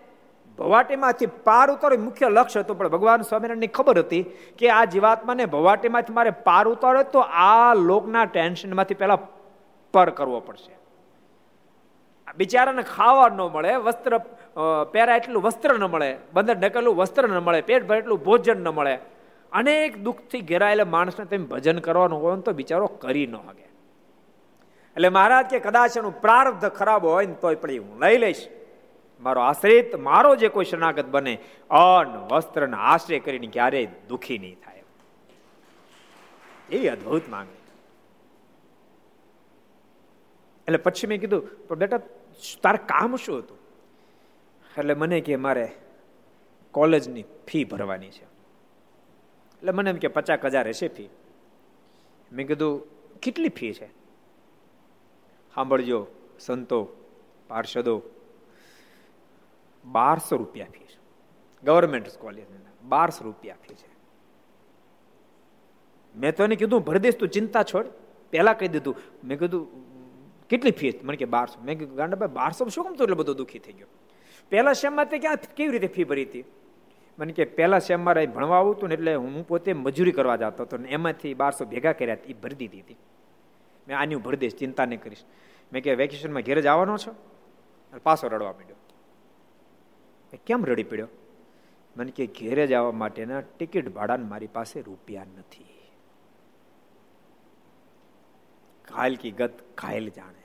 ભવાટીમાંથી 0.58 1.26
પાર 1.26 1.70
ઉતારો 1.70 1.96
મુખ્ય 1.96 2.28
લક્ષ્ય 2.28 2.60
હતું 2.60 2.78
પણ 2.78 2.88
ભગવાન 2.88 3.22
સ્વામિનારાયણની 3.22 3.66
ખબર 3.66 3.98
હતી 3.98 4.22
કે 4.58 4.70
આ 4.70 4.84
જીવાત્માને 4.84 5.44
ભવાટીમાંથી 5.46 6.12
મારે 6.12 6.30
પાર 6.30 6.68
ઉતારો 6.68 7.02
તો 7.02 7.18
આ 7.18 7.74
લોકના 7.74 8.24
ટેન્શનમાંથી 8.24 8.94
પહેલાં 8.94 9.18
પર 9.92 10.10
કરવો 10.10 10.40
પડશે। 10.40 10.83
બિચારાને 12.36 12.82
ખાવા 12.94 13.28
ન 13.28 13.40
મળે, 13.54 13.72
વસ્ત્ર 13.86 14.12
પહેરા 14.92 15.18
એટલું 15.20 15.42
વસ્ત્ર 15.42 15.72
ન 15.78 15.84
મળે, 15.94 16.10
બંદર 16.34 16.56
ઢકેલું 16.58 16.96
વસ્ત્ર 16.96 17.24
ન 17.28 17.38
મળે, 17.38 17.60
પેટ 17.68 17.86
ભર 17.88 17.98
એટલું 18.02 18.24
ભોજન 18.24 18.58
ન 18.64 18.68
મળે. 18.68 18.94
અનેક 19.52 20.02
દુઃખથી 20.06 20.42
ઘેરાયેલા 20.50 20.92
માણસને 20.94 21.24
તેમ 21.32 21.46
ભજન 21.46 21.78
કરવાનું 21.78 22.22
હોય 22.22 22.42
તો 22.42 22.52
બિચારો 22.52 22.86
કરી 23.04 23.26
ન 23.26 23.36
શકે. 23.36 23.66
એટલે 24.96 25.08
મહારાજ 25.08 25.46
કે 25.52 25.58
કદાચ 25.60 25.96
એનું 25.96 26.14
પ્રારબ્ધ 26.20 26.68
ખરાબ 26.78 27.02
હોય 27.12 27.26
ને 27.26 27.36
તોય 27.42 27.58
પણ 27.62 27.82
હું 27.86 28.04
લઈ 28.04 28.18
લઈશ. 28.18 28.44
મારો 29.22 29.40
આશ્રિત, 29.40 29.90
મારો 30.08 30.30
જે 30.36 30.48
કોઈ 30.54 30.68
શરણાગત 30.70 31.08
બને, 31.14 31.34
અન્ન 31.70 32.14
વસ્ત્રને 32.30 32.78
આશ્રય 32.92 33.20
કરીને 33.26 33.48
ક્યારેય 33.56 33.90
દુઃખી 34.08 34.38
નહીં 34.38 34.58
થાય. 34.64 34.82
એવી 36.70 36.88
અદભુત 36.88 37.28
માંગણી. 37.30 37.62
એટલે 40.68 40.78
પછી 40.78 41.06
મેં 41.06 41.20
કીધું, 41.20 41.42
પણ 41.68 41.80
બેટા 41.82 42.00
તારે 42.62 42.78
કામ 42.78 43.16
શું 43.16 43.38
હતું? 43.38 43.58
એટલે 44.78 44.94
મને 44.94 45.20
કે 45.20 45.36
મારે 45.36 45.72
કોલેજની 46.70 47.22
ફી 47.22 47.64
ભરવાની 47.64 48.10
છે. 48.10 48.24
એટલે 48.24 49.72
મને 49.72 49.90
એમ 49.90 49.96
કે 49.96 50.08
પચાસ 50.08 50.38
હજાર 50.44 50.68
હશે 50.68 50.88
ફી. 50.88 51.08
મેં 52.32 52.46
કીધું, 52.46 52.86
કેટલી 53.18 53.48
ફી 53.48 53.72
છે? 53.72 53.86
સાંભળજો, 55.54 56.06
સંતો, 56.40 56.88
પાર્ષદો, 57.48 58.02
બારસો 59.84 60.36
રૂપિયા 60.36 60.66
ફી 60.66 60.84
છે. 60.84 60.98
ગવર્મેન્ટ 61.64 62.18
કોલેજ 62.18 62.46
બારસો 62.82 63.24
રૂપિયા 63.24 63.54
ફી 63.54 63.74
છે. 63.74 63.94
મેં 66.16 66.36
તો 66.36 66.44
એને 66.44 66.56
કીધું, 66.56 66.80
ભરી 66.80 66.98
દઈશ, 66.98 67.16
તું 67.16 67.28
ચિંતા 67.28 67.62
છોડ. 67.62 67.86
પહેલા 68.30 68.52
કહી 68.52 68.68
દીધું. 68.68 68.96
મેં 69.24 69.38
કીધું 69.38 69.83
કેટલી 70.48 70.70
ફી 70.70 71.00
મને 71.02 71.16
કે 71.16 71.24
બારસો. 71.24 71.64
મેં 71.64 71.78
કીધું 71.78 71.96
ગાંડાભાઈ 71.96 72.28
બારસો 72.28 72.68
શું 72.68 72.84
કેમ 72.84 72.94
તો 72.94 73.04
એટલે 73.04 73.16
બધો 73.16 73.34
દુઃખી 73.34 73.58
થઈ 73.58 73.72
ગયો? 73.72 73.86
પહેલા 74.50 74.72
સેમમાં 74.72 75.08
તે 75.08 75.18
ક્યાં 75.18 75.38
કેવી 75.56 75.78
રીતે 75.78 75.86
ફી 75.86 76.04
ભરી 76.04 76.22
હતી? 76.22 76.44
મને 77.18 77.32
કે, 77.32 77.44
પહેલા 77.44 77.78
શેમમાં 77.78 78.04
મારે 78.04 78.26
ભણવા 78.26 78.58
આવું 78.58 78.74
હતું 78.74 78.88
ને 78.88 78.94
એટલે 78.94 79.14
હું 79.14 79.48
પોતે 79.48 79.72
મજૂરી 79.72 80.12
કરવા 80.12 80.36
જતો 80.36 80.62
હતો 80.62 80.76
ને 80.76 80.88
એમાંથી 80.88 81.34
બારસો 81.34 81.64
ભેગા 81.64 81.92
કર્યા 81.92 82.16
એ 82.26 82.32
ભરી 82.32 82.54
દીધી 82.54 82.80
હતી. 82.80 82.96
મેં 83.88 83.98
આની 83.98 84.14
ભરી 84.14 84.36
દઈશ 84.36 84.56
ચિંતા 84.56 84.84
નહીં 84.84 85.02
કરીશ. 85.02 85.24
મેં 85.72 85.82
કે, 85.82 85.94
વેકેશનમાં 85.94 86.42
ઘેર 86.42 86.60
જવાનો 86.60 86.98
છો? 86.98 87.14
પાછો 88.02 88.28
રડવા 88.28 88.52
માંડ્યો. 88.52 88.76
કેમ 90.46 90.64
રડી 90.64 90.82
પડ્યો? 90.82 91.08
મને 91.96 92.10
કે, 92.10 92.26
ઘેરે 92.26 92.66
જવા 92.66 92.92
માટેના 92.92 93.40
ટિકિટ 93.40 93.88
ભાડાને 93.88 94.26
મારી 94.26 94.46
પાસે 94.46 94.80
રૂપિયા 94.80 95.24
નથી. 95.24 95.73
ઘાયલ 98.88 99.16
કી 99.16 99.30
ગત 99.30 99.74
ઘાયલ 99.74 100.08
જાણે. 100.08 100.42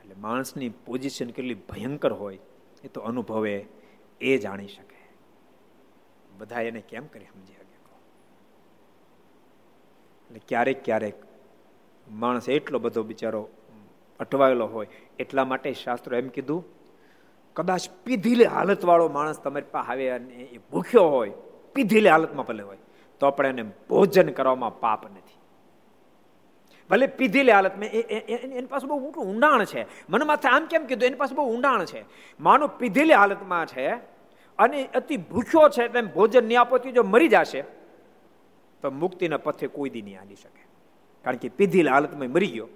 એટલે 0.00 0.14
માણસની 0.14 0.68
પોઝિશન 0.68 1.30
કેટલી 1.30 1.54
ભયંકર 1.54 2.12
હોય, 2.12 2.38
એ 2.84 2.88
તો 2.88 3.00
અનુભવે, 3.00 3.66
એ 4.20 4.38
જાણી 4.38 4.68
શકે. 4.68 5.00
બધા 6.38 6.60
એને 6.60 6.80
કેમ 6.80 7.06
કરી 7.06 7.24
સમજી 7.24 7.52
શકે? 7.52 7.60
એટલે 10.20 10.40
ક્યારેક 10.48 10.84
ક્યારેક 10.84 11.14
માણસ 12.10 12.48
એટલો 12.48 12.78
બધો 12.78 13.02
બિચારો 13.02 13.48
અટવાયેલો 14.20 14.66
હોય, 14.66 14.86
એટલા 15.18 15.44
માટે 15.44 15.72
શાસ્ત્રો 15.72 16.16
એમ 16.16 16.28
કીધું, 16.28 16.64
કદાચ 17.56 17.90
પીધીલે 18.04 18.44
હાલતવાળો 18.44 19.08
માણસ 19.08 19.38
તમારી 19.38 19.70
પાસે 19.72 19.90
આવે 19.90 20.10
અને 20.10 20.34
એ 20.34 20.58
ભૂખ્યો 20.58 21.08
હોય, 21.08 21.30
પીધીલે 21.74 22.10
હાલતમાં 22.10 22.46
ભલે 22.46 22.62
હોય, 22.62 22.78
તો 23.20 23.26
આપણે 23.26 23.48
એને 23.48 23.62
ભોજન 23.62 24.32
કરવામાં 24.32 24.80
પાપ 24.80 25.06
નથી. 25.06 25.39
ભલે 26.90 27.06
પીધેલી 27.18 27.52
હાલતમાં 27.52 27.88
એની 27.88 28.66
પાસે 28.66 28.86
બહુ 28.86 28.98
મોટું 28.98 29.24
ઊંડાણ 29.24 29.64
છે. 29.64 29.82
મને 30.10 30.24
માથે 30.24 30.48
આમ 30.48 30.64
કેમ 30.66 30.86
કીધું? 30.86 31.06
એની 31.06 31.16
પાસે 31.16 31.34
બહુ 31.34 31.44
ઊંડાણ 31.54 31.84
છે. 31.84 32.04
માનો 32.40 32.66
પીધેલી 32.80 33.12
હાલતમાં 33.14 33.66
છે 33.66 33.86
અને 34.58 34.78
અતિ 34.94 35.16
ભૂખ્યો 35.30 35.68
છે 35.68 35.88
તેમ 35.88 36.08
ભોજન 36.08 36.44
નહીં 36.44 36.60
આપો 36.60 36.78
જો 36.78 37.02
મરી 37.04 37.28
જશે, 37.28 37.62
તો 38.82 38.90
મુક્તિના 38.92 39.38
પથે 39.38 39.66
કોઈ 39.68 39.90
દી 39.90 40.02
નહીં 40.02 40.18
હાલી 40.18 40.36
શકે. 40.36 40.62
કારણ 41.24 41.36
કે 41.36 41.48
પીધેલી 41.50 41.90
હાલતમાં 41.90 42.28
મરી 42.28 42.46
ગયો, 42.46 42.68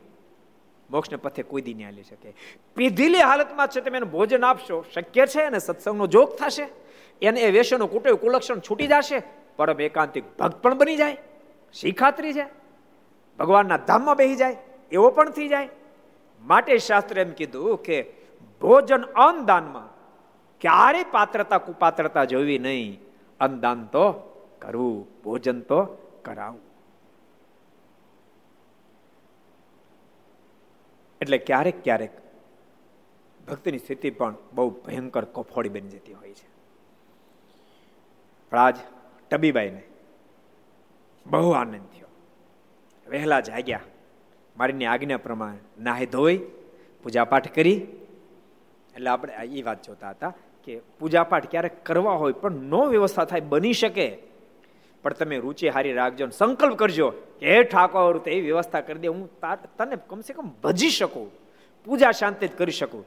મોક્ષને 0.90 1.16
પથે 1.16 1.42
કોઈ 1.42 1.62
દી 1.62 1.74
નહીં 1.74 1.87
હાલી 1.87 2.03
શકે. 2.03 2.35
પીધેલી 2.77 3.22
હાલતમાં 3.22 3.68
છે 3.68 3.81
તમે 3.81 3.96
એને 3.98 4.07
ભોજન 4.07 4.44
આપશો, 4.44 4.85
શક્ય 4.94 5.27
છે? 5.27 5.42
અને 5.42 5.59
સત્સંગનો 5.59 6.07
જોગ 6.07 6.29
થશે? 6.37 6.66
એને 7.22 7.40
એ 7.40 7.50
વેસનો 7.50 7.87
કુટે 7.87 8.11
કુલક્ષણ 8.14 8.61
છૂટી 8.61 8.87
જશે? 8.87 9.22
પરમ 9.57 9.81
એકાંતિક 9.81 10.24
ભક્ત 10.38 10.57
પણ 10.62 10.74
બની 10.74 10.96
જાય. 10.96 11.16
શીખાત્રી 11.74 12.33
છે? 12.33 12.46
ભગવાનના 13.38 13.76
ધામમાં 13.76 14.16
બેસી 14.16 14.36
જાય, 14.36 14.56
એવો 14.92 15.10
પણ 15.10 15.30
થઈ 15.30 15.48
જાય. 15.48 15.68
માટે 16.40 16.78
શાસ્ત્ર 16.78 17.18
એમ 17.18 17.30
કીધું 17.30 17.82
કે 17.82 18.12
ભોજન 18.60 19.02
અન્નદાનમાં 19.02 19.94
ક્યારે 20.60 21.04
પાત્રતા 21.04 21.58
કુપાત્રતા 21.58 22.24
જોવી 22.24 22.58
નહીં. 22.58 23.00
અન્નદાન 23.40 23.84
તો 23.86 24.12
કરવું, 24.58 25.22
ભોજન 25.22 25.60
તો 25.60 25.84
કરાવવું. 26.24 26.60
એટલે 31.20 31.38
ક્યારેક 31.38 31.84
ક્યારેક 31.84 32.10
ભક્તિની 33.48 33.78
સ્થિતિ 33.78 34.10
પણ 34.10 34.34
બહુ 34.52 34.70
ભયંકર 34.70 35.24
કફોડી 35.24 35.68
બની 35.68 35.88
જતી 35.88 36.12
હોય 36.12 36.32
છે. 36.32 36.48
પણ 38.50 38.58
આજ 38.58 38.76
ટબીબાઈને 39.30 39.82
બહુ 41.26 41.50
આનંદ 41.50 41.74
થયો. 41.74 42.03
વહેલા 43.10 43.40
જાગ્યા. 43.40 43.80
મારીની 44.56 44.84
આજ્ઞા 44.84 45.16
પ્રમાણે 45.16 45.82
નાહી 45.82 46.06
ધોઈ, 46.06 46.40
પૂજાપાઠ 47.04 47.48
કરી. 47.54 47.76
એટલે 48.94 49.10
આપણે 49.10 49.32
એ 49.52 49.62
વાત 49.62 49.86
જોતા 49.86 50.10
હતા 50.10 50.32
કે 50.64 50.80
પૂજાપાઠ 50.98 51.50
ક્યારેક 51.50 51.82
કરવા 51.84 52.14
હોય 52.14 52.32
પણ 52.32 52.52
નો 52.52 52.84
વ્યવસ્થા 52.86 53.24
થાય, 53.24 53.40
બની 53.40 53.72
શકે. 53.72 54.06
પણ 55.02 55.12
તમે 55.12 55.36
રુચિ 55.36 55.68
હારી 55.68 55.92
રાખજો 55.92 56.28
સંકલ્પ 56.28 56.78
કરજો 56.78 57.08
કે, 57.40 57.46
હે 57.46 57.62
ઠાકોર, 57.62 58.18
તો 58.18 58.30
એ 58.30 58.40
વ્યવસ્થા 58.40 58.80
કરી 58.80 58.98
દે, 58.98 59.08
હું 59.08 59.28
તને 59.78 59.96
કમસે 60.08 60.32
કમ 60.34 60.48
ભજી 60.62 60.90
શકું, 60.90 61.28
પૂજા 61.84 62.10
શાંતિ 62.10 62.48
કરી 62.48 62.72
શકું. 62.72 63.04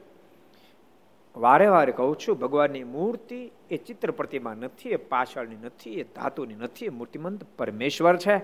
વારે 1.36 1.66
વારે 1.66 1.92
કહું 1.92 2.16
છું, 2.18 2.38
ભગવાનની 2.38 2.84
મૂર્તિ 2.84 3.50
એ 3.70 3.76
ચિત્ર 3.76 4.10
પ્રતિમા 4.10 4.54
નથી, 4.54 4.88
એ 4.88 4.96
પાછળની 4.96 5.56
નથી, 5.56 5.90
એ 5.90 6.04
ધાતુની 6.16 6.54
નથી, 6.54 6.86
એ 6.86 6.88
મૂર્તિમંત 6.88 7.44
પરમેશ્વર 7.58 8.16
છે. 8.16 8.36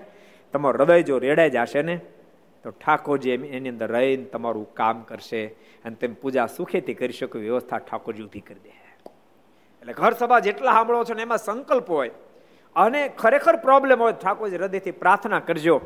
તમારું 0.55 0.81
હૃદય 0.81 1.03
જો 1.03 1.19
રેડાઈ 1.19 1.51
જશે 1.51 1.83
ને, 1.83 1.97
તો 2.65 2.71
ઠાકોરજી 2.71 3.31
એની 3.31 3.69
અંદર 3.69 3.89
રહીને 3.93 4.25
તમારું 4.25 4.67
કામ 4.75 5.03
કરશે 5.03 5.43
અને 5.85 5.95
તમે 5.95 6.15
પૂજા 6.15 6.47
સુખેથી 6.47 6.95
કરી 6.95 7.13
શકો 7.13 7.39
વ્યવસ્થા 7.39 7.79
ઠાકોરજી 7.79 8.23
ઊભી 8.23 8.41
કરી 8.41 8.63
દે. 8.65 8.73
એટલે 9.81 9.93
ઘર 9.93 10.13
સભા 10.13 10.39
જેટલા 10.39 10.73
સાંભળો 10.73 11.05
છો 11.05 11.15
ને, 11.15 11.23
એમાં 11.23 11.39
સંકલ્પ 11.39 11.91
હોય 11.91 12.11
અને 12.77 13.01
ખરેખર 13.09 13.57
પ્રોબ્લેમ 13.57 13.99
હોય 14.01 14.13
ઠાકોરજી 14.13 14.57
હૃદયથી 14.57 14.97
પ્રાર્થના 15.03 15.41
કરજો. 15.41 15.77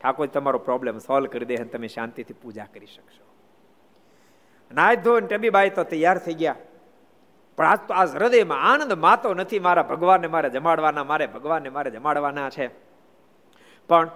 ઠાકોર 0.00 0.26
તમારો 0.26 0.58
પ્રોબ્લેમ 0.58 0.98
સોલ્વ 0.98 1.26
કરી 1.26 1.44
દે 1.44 1.56
અને 1.56 1.68
તમે 1.74 1.88
શાંતિથી 1.88 2.40
પૂજા 2.42 2.68
કરી 2.74 2.86
શકશો. 2.86 3.24
નાય 4.74 4.96
ધોઈને 4.96 5.26
ટબીબાઈ 5.26 5.70
તો 5.70 5.84
તૈયાર 5.84 6.18
થઈ 6.18 6.34
ગયા. 6.34 6.56
પણ 7.58 7.66
આજ 7.66 7.80
તો 7.88 7.94
આ 7.94 8.06
હૃદયમાં 8.06 8.62
આનંદ 8.72 8.92
માતો 8.92 9.34
નથી 9.34 9.58
મારા 9.58 9.82
ભગવાનને 9.82 10.28
મારે 10.28 10.48
જમાડવાના, 10.50 11.04
મારે 11.04 11.26
ભગવાનને 11.26 11.68
મારે 11.68 11.90
જમાડવાના 11.90 12.50
છે. 12.50 12.85
પણ 13.88 14.10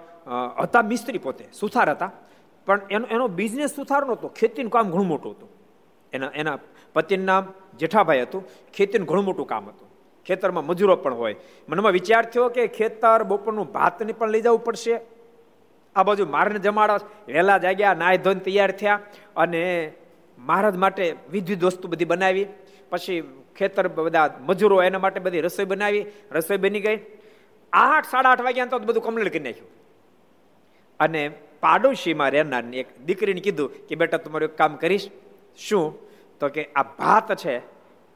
હતા 0.63 0.81
મિસ્ત્રી 0.81 1.17
પોતે, 1.17 1.45
સુથાર 1.59 1.89
હતા. 1.89 2.11
પણ 2.65 2.81
એનો 2.89 3.05
એનો 3.07 3.27
બિઝનેસ 3.27 3.71
સુથાર 3.75 4.03
નહોતો. 4.05 4.27
ખેતીનું 4.39 4.71
કામ 4.71 4.91
ઘણું 4.91 5.07
મોટું 5.07 5.31
હતું. 5.31 5.49
એના 6.13 6.31
એના 6.35 6.57
પતિનું 6.93 7.25
નામ 7.25 7.43
જેઠાભાઈ 7.79 8.21
હતું. 8.21 8.43
ખેતીનું 8.73 9.07
ઘણું 9.07 9.25
મોટું 9.25 9.47
કામ 9.47 9.69
હતું. 9.69 9.87
ખેતરમાં 10.25 10.65
મજૂરો 10.65 10.95
પણ 10.95 11.13
હોય. 11.13 11.35
મનમાં 11.69 11.91
વિચાર 11.91 12.23
થયો 12.25 12.49
કે 12.49 12.67
ખેતર 12.67 13.23
બપોરનું 13.23 13.71
ભાતને 13.71 14.13
પણ 14.13 14.29
લઈ 14.29 14.41
જવું 14.41 14.63
પડશે. 14.63 14.99
આ 15.95 16.03
બાજુ 16.03 16.25
મારને 16.25 16.59
જમાડા. 16.59 16.99
વહેલા 17.27 17.57
જાગ્યા 17.57 17.93
નાય 17.93 18.17
ધોઈને 18.17 18.43
તૈયાર 18.45 18.71
થયા 18.71 18.99
અને 19.35 19.63
મહારાજ 20.37 20.75
માટે 20.77 21.15
વિધવિધ 21.31 21.63
વસ્તુ 21.63 21.87
બધી 21.87 22.05
બનાવી. 22.05 22.47
પછી 22.89 23.21
ખેતર 23.57 23.87
બધા 23.87 24.27
મજૂરો 24.49 24.83
એના 24.83 24.99
માટે 24.99 25.19
બધી 25.19 25.41
રસોઈ 25.41 25.65
બનાવી. 25.65 26.05
રસોઈ 26.31 26.57
બની 26.57 26.79
ગઈ. 26.79 26.97
આઠ, 27.73 28.05
સાડા 28.05 28.29
આઠ 28.29 28.41
વાગ્યા 28.41 28.65
તો 28.65 28.79
બધું 28.79 29.03
કમ્પ્લીટ 29.03 29.29
કરી 29.29 29.39
નાખ્યું. 29.39 29.67
અને 30.99 31.29
પાડોશીમાં 31.59 32.31
રહેનાર 32.31 32.63
એક 32.65 33.01
દીકરીને 33.05 33.41
કીધું 33.41 33.87
કે, 33.87 33.95
બેટા 33.95 34.17
તમારું 34.17 34.49
એક 34.49 34.57
કામ 34.57 34.75
કરીશ. 34.75 35.09
શું? 35.57 35.99
તો 36.39 36.49
કે, 36.49 36.65
આ 36.75 36.83
ભાત 36.83 37.35
છે, 37.35 37.61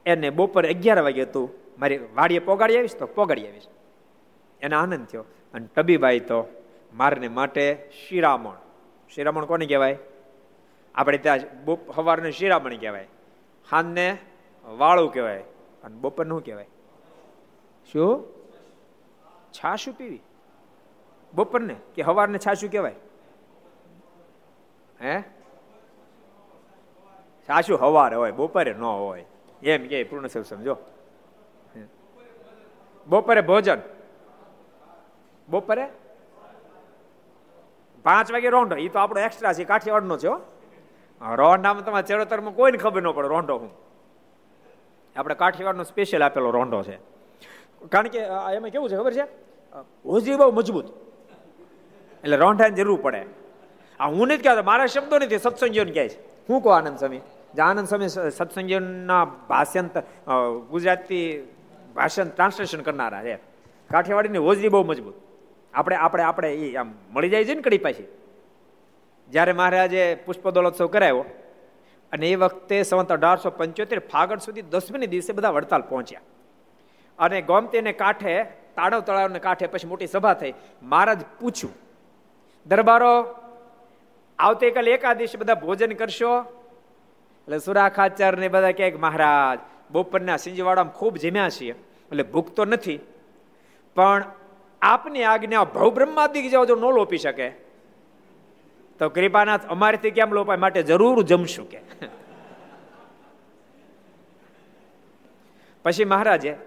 એને 0.05 0.29
બપોરે 0.29 0.69
અગિયાર 0.69 1.01
વાગે 1.01 1.25
તું 1.25 1.49
મારી 1.79 1.97
વાડીએ 1.97 2.39
પોગાડી 2.39 2.77
આવીશ, 2.77 2.95
તો 2.95 3.05
પોગાડી 3.05 3.47
આવીશ. 3.47 3.63
એને 4.61 4.75
આનંદ 4.75 5.07
થયો. 5.07 5.25
અને 5.53 5.67
ટબીબાઈ 5.75 6.19
તો 6.19 6.63
મારને 6.93 7.27
માટે 7.27 7.89
શિરામણ. 8.07 8.53
શિરામણ 9.15 9.45
કોને 9.45 9.65
કહેવાય? 9.65 9.97
આપણે 10.95 11.17
ત્યાં 11.17 11.39
બોપ 11.65 11.95
સવારને 11.95 12.31
શિરામણ 12.31 12.75
કહેવાય. 12.75 13.07
હાનને 13.71 14.17
વાળું 14.65 15.13
કહેવાય. 15.13 15.43
અને 15.83 15.95
બપોરનું 15.95 16.45
કહેવાય? 16.45 16.67
શું? 17.93 18.34
છાશું 19.57 19.93
પીવી? 19.93 20.21
બપોરને 21.33 21.75
કે 21.95 22.01
હવારને 22.01 22.37
છાશું 22.37 22.71
કહેવાય? 22.71 22.95
હે? 25.01 25.21
છાશું 27.49 27.77
હવાર 27.81 28.15
હોય, 28.15 28.31
બપોરે 28.31 28.73
ન 28.73 28.83
હોય. 28.83 29.25
એમ 29.63 29.87
કે 29.87 30.03
પૂર્ણ 30.03 30.27
સમજો 30.27 30.77
બપોરે 33.07 33.41
ભોજન. 33.41 33.79
બપોરે? 35.49 35.85
પાંચ 38.03 38.31
વાગે 38.31 38.49
રોંઢો. 38.49 38.75
એ 38.75 38.87
તો 38.89 38.99
આપણો 38.99 39.21
એક્સ્ટ્રા 39.21 39.53
છે, 39.53 39.63
કાઠિયાવાડનો 39.63 40.17
છે 40.17 40.27
રોંઢામાં 41.35 41.85
તમારે 41.85 42.07
ચેરોતરમાં 42.07 42.55
કોઈને 42.55 42.77
ખબર 42.77 43.01
ન 43.01 43.11
પડે 43.11 43.27
રોંઢો 43.27 43.55
હું 43.57 43.71
આપણે 45.15 45.35
કાઠિયાવાડનો 45.35 45.83
સ્પેશિયલ 45.83 46.23
આપેલો 46.23 46.49
રોંઢો 46.51 46.83
છે. 46.83 46.97
કારણ 47.91 48.07
કે 48.07 48.19
એમાં 48.55 48.69
કેવું 48.69 48.89
છે 48.89 48.97
ખબર 48.97 49.13
છે? 49.13 49.44
હોજી 50.05 50.35
બહુ 50.35 50.51
મજબૂત. 50.51 50.87
એટલે 52.23 52.37
રોંઢાની 52.37 52.75
જરૂર 52.75 52.99
પડે. 53.01 53.25
આ 53.99 54.07
હું 54.07 54.27
નથી 54.27 54.43
કહેતો, 54.43 54.63
મારા 54.63 54.85
શબ્દો 54.85 55.19
નથી, 55.19 55.37
સત્સંગીઓને 55.37 55.91
કહે 55.91 56.09
છે. 56.09 56.17
હું 56.49 56.61
કહું 56.61 56.75
આનંદ 56.75 56.97
સ્વામી? 56.97 57.21
આનંદ 57.61 57.87
સ્વામી 57.87 58.07
સત્સંગીઓના 58.09 59.25
ભાષ્યંત 59.25 59.97
ગુજરાતી 60.69 61.47
ભાષણ 61.95 62.27
ટ્રાન્સલેશન 62.27 62.81
કરનારા 62.81 63.23
છે. 63.23 63.35
કાઠિયાવાડીની 63.91 64.37
હોજરી 64.37 64.69
બહુ 64.69 64.83
મજબૂત. 64.83 65.15
આપણે 65.73 65.95
આપણે 65.95 66.23
આપણે 66.23 66.55
એ 66.55 66.75
આમ 66.75 66.93
મળી 67.11 67.29
જાય 67.29 67.45
છે 67.45 67.53
ને 67.53 67.61
કડી 67.61 67.77
પાછી. 67.77 68.07
જ્યારે 69.29 69.53
મહારાજે 69.53 70.15
પુષ્પદોલોત્સવ 70.25 70.87
કરાયો 70.87 71.25
અને 72.11 72.29
એ 72.31 72.35
વખતે 72.35 72.83
સંવત 72.83 73.11
અઢારસો 73.11 73.49
પંચોતેર 73.49 73.99
ફાગણ 73.99 74.37
સુધી 74.37 74.61
દસમીની 74.61 75.07
દિવસે 75.07 75.33
બધા 75.33 75.49
વડતાલ 75.49 75.81
પહોંચ્યા. 75.81 76.21
અને 77.19 77.41
ગોમતીને 77.41 77.93
કાંઠે 77.93 78.64
તાળવ 78.75 78.99
તળાવને 78.99 79.39
કાંઠે 79.39 79.67
પછી 79.67 79.87
મોટી 79.87 80.07
સભા 80.07 80.33
થઈ. 80.33 80.53
મહારાજ 80.83 81.25
પૂછ્યું, 81.39 81.73
દરબારો, 82.65 83.35
આવતીકાલે 84.39 84.91
એકાદશી 84.91 85.37
બધા 85.37 85.53
ભોજન 85.53 85.93
કરશો? 85.93 86.39
એટલે 87.45 87.59
સુરાખાચર 87.59 88.37
ને 88.37 88.47
બધા 88.47 88.71
કહે 88.71 88.93
મહારાજ, 88.93 89.59
બપોરના 89.91 90.37
સિંજવાડામાં 90.37 90.93
ખૂબ 90.93 91.17
જમ્યા 91.17 91.49
છીએ. 91.49 91.71
એટલે 91.71 92.23
ભૂખ 92.23 92.51
તો 92.51 92.65
નથી. 92.65 92.99
પણ 93.95 94.23
આપની 94.81 95.23
આજ્ઞા 95.23 95.63
ભવ 95.63 95.93
બ્રહ્માદિક 95.93 96.51
જાઓ 96.51 96.65
જો 96.65 96.75
ન 96.75 96.79
લોપી 96.79 97.17
શકે, 97.17 97.49
તો 98.99 99.09
કૃપાનાથ 99.09 99.65
અમારેથી 99.65 100.11
કેમ 100.11 100.33
લોપાય? 100.33 100.57
માટે 100.57 100.83
જરૂર 100.83 101.23
જમશું 101.23 101.69
કે. 101.69 101.79
પછી 105.83 106.05
મહારાજે 106.05 106.57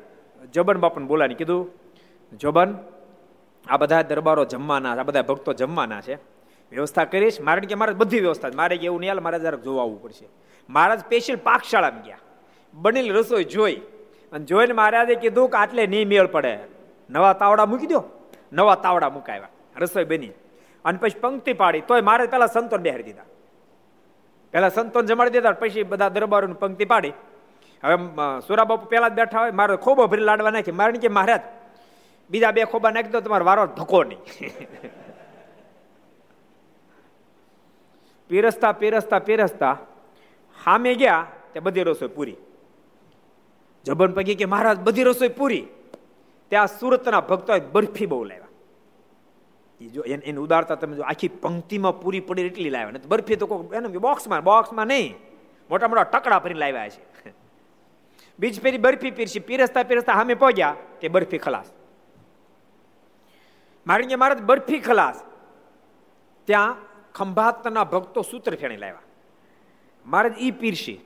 જોબન 0.54 0.76
બાપુને 0.76 1.06
બોલાની 1.06 1.34
કીધું 1.34 1.87
જોબન, 2.36 2.78
આ 3.68 3.76
બધા 3.76 4.02
દરબારો 4.02 4.44
જમવાના, 4.44 4.92
આ 4.92 5.02
બધા 5.02 5.22
ભક્તો 5.22 5.52
જમવાના 5.52 6.00
છે. 6.00 6.14
વ્યવસ્થા 6.70 7.04
કરીશ. 7.04 7.40
મારે 7.40 7.60
કે 7.60 7.74
મારે 7.74 7.92
બધી 7.92 8.20
વ્યવસ્થા 8.20 8.48
મારે 8.54 8.76
એવું 8.76 9.00
નહીં 9.00 9.22
મારે 9.22 9.38
જરાક 9.38 9.60
જોવા 9.60 9.82
આવવું 9.82 10.02
પડશે. 10.02 10.28
મહારાજ 10.68 11.00
સ્પેશિયલ 11.00 11.38
પાકશાળામાં 11.38 12.02
ગયા. 12.02 12.18
બનેલી 12.74 13.10
રસોઈ 13.10 13.44
જોઈ. 13.44 13.76
અને 14.32 14.44
જોઈને 14.44 14.72
મહારાજે 14.72 15.14
કીધું 15.14 15.50
કે 15.50 15.56
આટલે 15.56 15.86
નહીં 15.86 16.08
મેળ 16.08 16.26
પડે. 16.26 16.58
નવા 17.10 17.32
તાવડા 17.32 17.66
મૂકી 17.66 17.86
દો 17.86 18.04
નવા 18.52 18.74
તાવડા 18.74 19.08
મુકાવ્યા. 19.08 19.48
રસોઈ 19.76 20.04
બની. 20.04 20.28
અને 20.84 20.98
પછી 20.98 21.18
પંક્તિ 21.18 21.52
પાડી. 21.52 21.80
તોય 21.80 22.00
મારે 22.00 22.26
પેલા 22.26 22.46
સંતોન 22.46 22.80
બેહારી 22.80 23.02
દીધા. 23.02 23.22
પહેલા 24.52 24.68
સંતોન 24.68 25.06
જમાડી 25.06 25.30
દેતા 25.30 25.50
પછી 25.50 25.82
બધા 25.82 26.08
દરબારોની 26.08 26.54
પંક્તિ 26.54 26.84
પાડી. 26.84 27.12
હવે 27.84 27.96
સુરાબાપુ 28.46 28.86
પહેલા 28.86 29.08
જ 29.08 29.12
બેઠા 29.12 29.40
હોય. 29.40 29.50
મારે 29.50 29.76
ખૂબ 29.76 30.04
ભરી 30.04 30.22
લાડવા 30.22 30.50
નાખી. 30.50 30.72
મારે 30.72 30.92
કે 30.92 31.08
મહારાજ 31.08 31.40
બીજા 32.30 32.52
બે 32.52 32.64
ખોબા 32.64 32.90
નાખી 32.90 33.12
દો, 33.12 33.20
તમારો 33.20 33.44
વારો 33.44 33.66
ધકો 33.66 34.02
નહીં. 34.04 34.20
પીરસતા 38.30 38.72
પીરસતા 38.72 39.20
પીરસતા 39.20 39.76
સામે 40.64 40.94
ગયા 40.94 41.26
તે 41.52 41.60
બધી 41.60 41.84
રસોઈ 41.88 42.14
પૂરી. 42.16 42.36
જબન 43.84 44.12
પગી 44.12 44.34
કે 44.34 44.46
મહારાજ, 44.46 44.78
બધી 44.78 45.04
રસોઈ 45.04 45.28
પૂરી. 45.38 45.64
ત્યાં 46.50 46.68
સુરતના 46.68 47.20
ભક્તોએ 47.20 47.60
બરફી 47.60 48.06
બહુ 48.06 48.24
લાવ્યા. 48.24 48.52
એ 49.80 49.88
જો 49.94 50.02
એની 50.02 50.42
ઉદારતા 50.44 50.76
તમે 50.76 50.96
જો 50.96 51.02
આખી 51.02 51.28
પંક્તિમાં 51.28 52.00
પૂરી 52.00 52.20
પડી 52.20 52.46
એટલી 52.50 52.70
લાવ્યા. 52.70 52.90
ને 52.90 53.08
બરફી 53.08 53.36
તો 53.36 53.70
એને 53.74 53.88
બોક્સમાં 53.88 54.44
બોક્સમાં 54.44 54.86
નહીં. 54.86 55.16
મોટા 55.70 55.88
મોટા 55.88 56.04
ટકડા 56.12 56.38
ભરીને 56.44 56.60
લાવ્યા 56.60 56.88
છે. 56.88 57.32
બીજ 58.38 58.60
ફેરી 58.62 58.78
બરફી 58.78 59.10
પીરસી, 59.10 59.40
પીરસતા 59.40 59.84
પીરસતા 59.84 60.14
સામે 60.14 60.34
પહોંચ્યા, 60.34 60.76
તે 61.00 61.08
બરફી 61.08 61.38
ખલાસ. 61.38 61.68
મારી 63.88 64.16
મહારાજ 64.16 64.42
બરફી 64.42 64.80
ખલાસ. 64.80 65.22
ત્યાં 66.48 66.76
ખંભાતના 67.14 67.84
ભક્તો 67.84 68.22
સૂત્ર 68.22 68.54
ફેણી 68.56 68.76
લાવ્યા. 68.76 69.06
મહારાજ 70.06 70.34
ઈ 70.40 70.50
પીરસી 70.50 70.98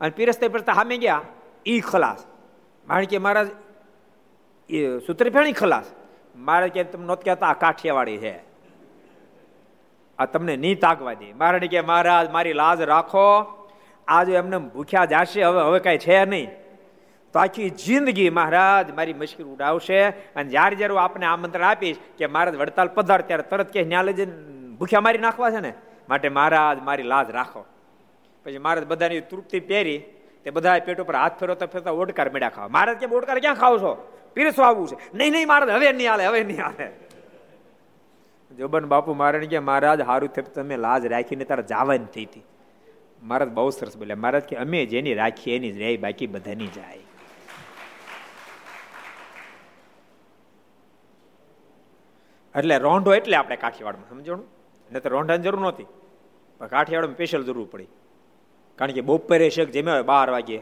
અને 0.00 0.10
પીરસતા 0.10 0.48
પીરસતા 0.48 0.72
સામે 0.72 0.96
ગયા, 0.98 1.22
ઈ 1.66 1.80
ખલાસ. 1.80 2.26
મારી 2.86 3.06
કે 3.06 3.18
મહારાજ 3.18 3.48
એ 4.70 4.98
સૂત્ર 4.98 5.30
ફેણી 5.30 5.52
ખલાસ. 5.52 5.86
મારે 6.36 6.68
કે 6.68 6.84
તમે 6.84 7.06
નહોત 7.06 7.24
કહેતા, 7.24 7.46
આ 7.46 7.52
કાઠિયાવાડી 7.52 8.18
છે. 8.18 8.34
આ 10.18 10.26
તમને 10.26 10.56
નહીં 10.56 10.80
તાકવા 10.80 11.14
દે. 11.14 11.32
મારે 11.32 11.68
કે 11.68 11.80
મહારાજ, 11.80 12.30
મારી 12.30 12.52
લાજ 12.52 12.80
રાખો. 12.80 13.26
આજે 14.08 14.32
એમને 14.32 14.58
ભૂખ્યા 14.58 15.04
જાશે, 15.04 15.42
હવે 15.42 15.60
હવે 15.60 15.78
કઈ 15.78 15.98
છે 15.98 16.24
નહીં. 16.24 16.65
તો 17.36 17.40
આખી 17.40 17.70
જિંદગી 17.70 18.30
મહારાજ, 18.30 18.94
મારી 18.94 19.12
મુશ્કેલ 19.12 19.46
ઉડાવશે 19.46 20.08
અને 20.08 20.50
જ્યારે 20.50 20.76
જ્યારે 20.76 20.94
હું 20.94 21.02
આપને 21.02 21.26
આમંત્રણ 21.26 21.62
આપીશ 21.62 21.96
કે 22.18 22.26
મહારાજ 22.26 22.56
વડતાલ 22.56 22.88
પધાર, 22.88 23.20
ત્યારે 23.20 23.42
તરત 23.42 23.70
કે 23.70 23.82
ન્યા 23.82 24.02
લઈ 24.02 24.24
ભૂખ્યા 24.78 25.00
મારી 25.00 25.18
નાખવા 25.18 25.50
છે 25.50 25.60
ને? 25.60 25.72
માટે 26.08 26.28
મહારાજ, 26.28 26.82
મારી 26.82 27.02
લાજ 27.02 27.30
રાખો. 27.30 27.64
પછી 28.44 28.58
મહારાજ 28.58 28.86
બધાની 28.86 29.20
તૃપ્તિ 29.20 29.60
પહેરી, 29.60 29.98
તે 30.44 30.50
બધા 30.50 30.78
પેટ 30.78 31.00
ઉપર 31.00 31.14
હાથ 31.14 31.40
ફેરવતા 31.40 31.66
ફેરતા 31.66 31.90
ઓડકાર 31.90 32.30
મેળા 32.30 32.48
ખાવા. 32.48 32.68
મહારાજ 32.68 32.96
કે, 32.96 33.06
ઓડકાર 33.06 33.38
ક્યાં 33.38 33.54
ખાવ 33.54 33.78
છો? 33.78 34.12
પીરસવા 34.34 34.66
આવવું 34.66 34.88
છે. 34.88 35.16
નહીં 35.16 35.32
નહીં, 35.32 35.48
મહારાજ, 35.48 35.68
હવે 35.68 35.92
નહીં 35.92 36.10
હાલે, 36.10 36.26
હવે 36.26 36.44
નહીં 36.44 36.62
હાલે. 36.62 36.92
જોબન 38.54 38.84
બાપુ 38.84 39.14
મારણ 39.14 39.44
કે, 39.44 39.58
મહારાજ, 39.58 40.00
હારું 40.00 40.28
થયું 40.28 40.52
તમે 40.52 40.76
લાજ 40.76 41.06
રાખીને 41.06 41.44
તારે 41.44 41.62
જાવાની 41.62 42.04
થઈ 42.04 42.24
હતી. 42.24 42.44
મહારાજ 43.22 43.48
બહુ 43.48 43.70
સરસ 43.70 43.96
બોલ્યા. 43.96 44.16
મહારાજ 44.16 44.42
કે, 44.42 44.56
અમે 44.56 44.86
જેની 44.86 45.14
રાખીએ 45.14 45.56
એની 45.56 45.72
જ 45.72 45.78
રહી, 45.78 45.96
બાકી 45.96 46.26
બધાની 46.26 46.66
જાય. 46.66 46.98
એટલે 52.58 52.78
રોંઢો 52.78 53.14
એટલે 53.14 53.36
આપણે 53.36 53.56
કાઠિયાવાડમાં 53.56 54.10
સમજણું 54.10 54.46
ને? 54.90 55.00
તો 55.00 55.08
રોંઢાની 55.08 55.42
જરૂર 55.42 55.60
નહોતી. 55.60 55.88
પણ 56.58 56.66
કાઠિયાવાડમાં 56.66 57.18
સ્પેશિયલ 57.18 57.44
જરૂર 57.44 57.68
પડી. 57.72 57.90
કારણ 58.78 58.92
કે 58.92 59.00
બપોરે 59.00 59.48
શેક 59.50 59.68
જેમે 59.70 59.90
હોય 59.92 60.06
બાર 60.12 60.28
વાગે 60.30 60.58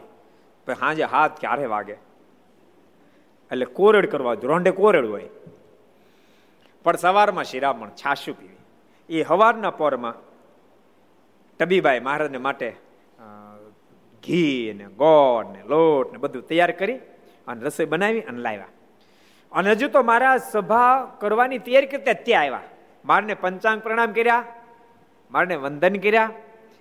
પછી 0.67 0.79
સાંજે 0.79 1.05
હાથ 1.13 1.39
ક્યારે 1.39 1.65
વાગે? 1.65 1.95
એટલે 3.51 3.65
કોરડ 3.65 4.05
કરવા 4.13 4.35
રોંઢે 4.51 4.71
કોરડ 4.71 5.05
હોય. 5.05 5.29
પણ 6.85 6.95
સવારમાં 6.95 7.43
શિરામણ 7.43 7.91
છાશું 8.01 8.35
પીવી. 8.39 8.63
એ 9.09 9.23
હવારના 9.23 9.73
પોરમાં 9.79 10.15
ટબીબાઈ 11.59 11.99
મહારાજને 11.99 12.37
માટે 12.37 12.69
ઘી 14.23 14.73
ને 14.73 14.85
ગોળ 15.01 15.45
ને 15.53 15.61
લોટ 15.63 16.07
ને 16.13 16.17
બધું 16.17 16.47
તૈયાર 16.49 16.71
કરી 16.71 16.99
અને 17.47 17.59
રસોઈ 17.65 17.85
બનાવી 17.85 18.23
અને 18.29 18.39
લાવ્યા. 18.39 18.74
અને 19.55 19.71
હજુ 19.71 19.87
તો 19.87 20.03
મારા 20.03 20.37
સભા 20.37 20.87
કરવાની 21.19 21.57
તૈયારી 21.57 21.87
કરતા 21.87 22.13
ત્યાં 22.13 22.43
આવ્યા. 22.43 22.61
મારને 23.05 23.33
પંચાંગ 23.33 23.81
પ્રણામ 23.81 24.11
કર્યા, 24.11 24.43
મારને 25.31 25.55
વંદન 25.55 25.95
કર્યા. 25.95 26.29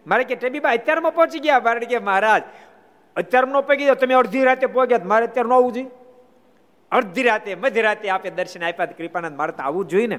મારે 0.06 0.24
કે 0.24 0.34
ટેબીબા 0.34 0.70
અત્યારમાં 0.70 1.12
પહોંચી 1.12 1.38
ગયા. 1.38 1.60
મારે 1.60 1.86
કે, 1.86 1.98
મહારાજ 1.98 2.42
અત્યારમાં 3.16 3.62
ન 3.62 3.74
ગયો, 3.74 3.94
તમે 3.94 4.14
અડધી 4.14 4.44
રાતે 4.44 4.66
પહોંચ્યા 4.66 5.00
મારે 5.04 5.26
અત્યારે 5.26 5.48
ન 5.48 5.52
આવવું 5.52 5.72
જોઈએ. 5.72 5.90
અડધી 6.92 7.22
રાતે 7.22 7.54
મધ્યરાતે 7.54 8.10
આપે 8.10 8.30
દર્શન 8.30 8.64
આપ્યા 8.64 8.86
કૃપાનંદ, 8.86 9.36
મારે 9.36 9.52
તો 9.52 9.62
આવવું 9.62 9.88
જોઈએ 9.88 10.06
ને. 10.06 10.18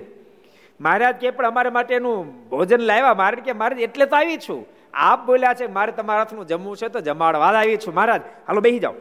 મહારાજ 0.82 1.16
કે, 1.16 1.32
પણ 1.32 1.48
અમારા 1.48 1.72
માટેનું 1.72 2.50
ભોજન 2.50 2.82
લાવ્યા. 2.82 3.14
મારે 3.14 3.42
કે 3.42 3.54
મારે 3.54 3.84
એટલે 3.84 4.06
તો 4.06 4.16
આવી 4.16 4.38
છું. 4.38 4.66
આપ 4.94 5.26
બોલ્યા 5.26 5.54
છે, 5.54 5.68
મારે 5.68 5.92
તમારા 5.92 6.20
હાથનું 6.20 6.48
જમવું 6.48 6.78
છે, 6.78 6.88
તો 6.88 7.00
જમાડવા 7.00 7.48
આવી 7.48 7.78
છું, 7.78 7.94
મહારાજ. 7.94 8.22
હાલો 8.48 8.62
બેસી 8.62 8.80
જાઓ. 8.80 8.94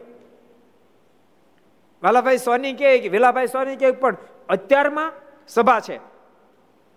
વાલાભાઈ 2.05 2.37
સોની 2.37 2.73
કે, 2.73 3.09
વેલાભાઈ 3.09 3.47
સોની 3.47 3.75
કે, 3.75 3.91
પણ 3.91 4.17
અત્યારમાં 4.49 5.11
સભા 5.47 5.79
છે. 5.79 5.97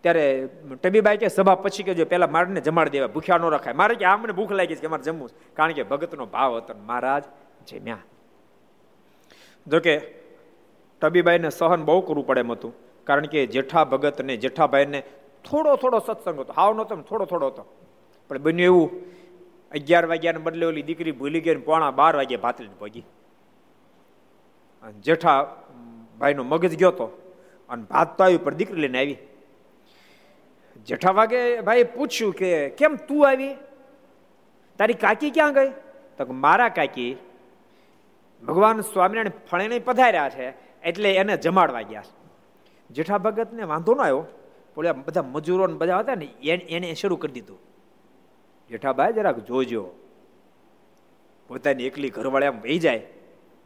ત્યારે 0.00 0.48
ટબીબાઈ 0.82 1.16
કે, 1.16 1.28
સભા 1.28 1.54
પછી 1.54 1.82
કહેજો, 1.82 2.04
પહેલાં 2.04 2.30
મારને 2.30 2.60
જમાડ 2.60 2.88
દેવા, 2.88 3.06
ભૂખ્યા 3.06 3.38
ન 3.38 3.42
રખાય. 3.42 3.74
મારે 3.74 3.94
કે, 3.94 4.04
આ 4.04 4.16
મને 4.16 4.32
ભૂખ 4.32 4.52
લાગી 4.52 4.76
છે 4.76 4.80
કે 4.80 4.86
મારે 4.86 5.02
જમવું 5.02 5.30
કારણ 5.54 5.72
કે 5.72 5.82
ભગતનો 5.82 6.26
ભાવ 6.26 6.56
હતો 6.56 6.74
મહારાજ 6.86 7.24
જમ્યા. 7.66 7.98
જોકે 9.66 9.98
ટબીબાઈને 11.00 11.50
સહન 11.50 11.84
બહુ 11.84 12.00
કરવું 12.00 12.26
પડે 12.26 12.40
એમ 12.40 12.52
હતું. 12.52 12.72
કારણ 13.04 13.26
કે 13.26 13.46
જેઠા 13.46 13.84
ભગતને 13.84 14.36
જેઠાભાઈને 14.36 15.00
થોડો 15.50 15.76
થોડો 15.76 15.98
સત્સંગ 15.98 16.40
હતો. 16.40 16.52
હાવ 16.52 16.74
નહોતો 16.74 16.96
થોડો 16.96 17.24
થોડો 17.24 17.46
હતો. 17.46 17.64
પણ 18.28 18.38
બન્યું 18.38 18.64
એવું, 18.64 18.90
અગિયાર 19.72 20.06
વાગ્યાને 20.06 20.38
બદલે 20.38 20.66
ઓલી 20.66 20.82
દીકરી 20.82 21.12
ભૂલી 21.12 21.40
ગઈ 21.40 21.56
પોણા 21.56 21.90
બાર 21.90 22.16
વાગ્યે 22.16 22.36
ભાતલીને 22.36 22.74
પગી 24.82 25.00
જેઠા 25.06 25.40
ભાઈનો 26.18 26.42
મગજ 26.44 26.74
ગયો 26.76 26.92
તો 27.00 27.06
અને 27.68 27.82
ભાત 27.90 28.08
તો 28.18 28.24
આવી 28.24 28.42
પણ 28.44 28.58
દીકરી 28.60 28.82
લઈને 28.84 28.98
આવી. 28.98 29.18
જેઠા 30.88 31.14
વાગે 31.18 31.40
ભાઈ 31.66 31.84
પૂછ્યું 31.96 32.32
કે, 32.40 32.50
કેમ 32.78 32.92
તું 33.08 33.20
આવી? 33.28 33.54
તારી 34.78 34.98
કાકી 35.04 35.30
ક્યાં 35.36 35.54
ગઈ? 35.54 35.70
તો 36.16 36.32
મારા 36.44 36.70
કાકી 36.78 37.12
ભગવાન 38.42 38.80
સ્વામિનારાયણ 38.92 39.46
ફળેને 39.50 39.78
પધાર્યા 39.88 40.30
છે, 40.30 40.46
એટલે 40.82 41.08
એને 41.20 41.34
જમાડવા 41.36 41.84
ગયા 41.90 42.08
જેઠા 42.90 43.18
ભગતને 43.18 43.62
વાંધો 43.72 43.92
ન 43.94 44.00
આવ્યો 44.00 44.22
બોલે 44.74 44.92
બધા 45.06 45.26
મજૂરો 45.34 45.64
બધા 45.80 46.00
હતા 46.00 46.18
ને 46.20 46.28
એને 46.76 46.88
શરૂ 46.94 47.18
કરી 47.22 47.34
દીધું. 47.36 47.60
જેઠાભાઈ 48.70 49.16
જરાક 49.18 49.38
જોજો, 49.48 49.82
પોતાની 51.50 51.88
એકલી 51.90 52.14
ઘરવાળી 52.16 52.50
આમ 52.50 52.60
વહી 52.64 52.80
જાય. 52.84 53.02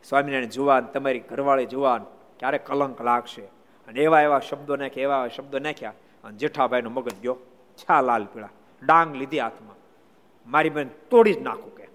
સ્વામિનારાયણ 0.08 0.44
જુવાન, 0.44 0.84
તમારી 0.84 1.18
ઘરવાળી 1.20 1.66
જુવાન 1.66 2.04
ક્યારે 2.38 2.58
કલંક 2.58 3.00
લાગશે. 3.00 3.42
અને 3.88 4.00
એવા 4.00 4.20
એવા 4.20 4.40
શબ્દો 4.40 4.76
નાખ્યા, 4.76 5.02
એવા 5.02 5.16
એવા 5.16 5.28
શબ્દો 5.28 5.58
નાખ્યા, 5.58 5.92
અને 6.24 6.36
જેઠાભાઈનો 6.36 6.90
મગજ 6.90 7.14
ગયો, 7.22 7.36
છા 7.76 8.00
લાલ 8.00 8.24
પીળા, 8.24 8.48
ડાંગ 8.82 9.14
લીધી 9.14 9.38
હાથમાં. 9.38 9.76
મારી 10.46 10.70
બેન 10.70 10.88
તોડી 11.10 11.32
જ 11.32 11.42
નાખું 11.42 11.76
કે. 11.76 11.88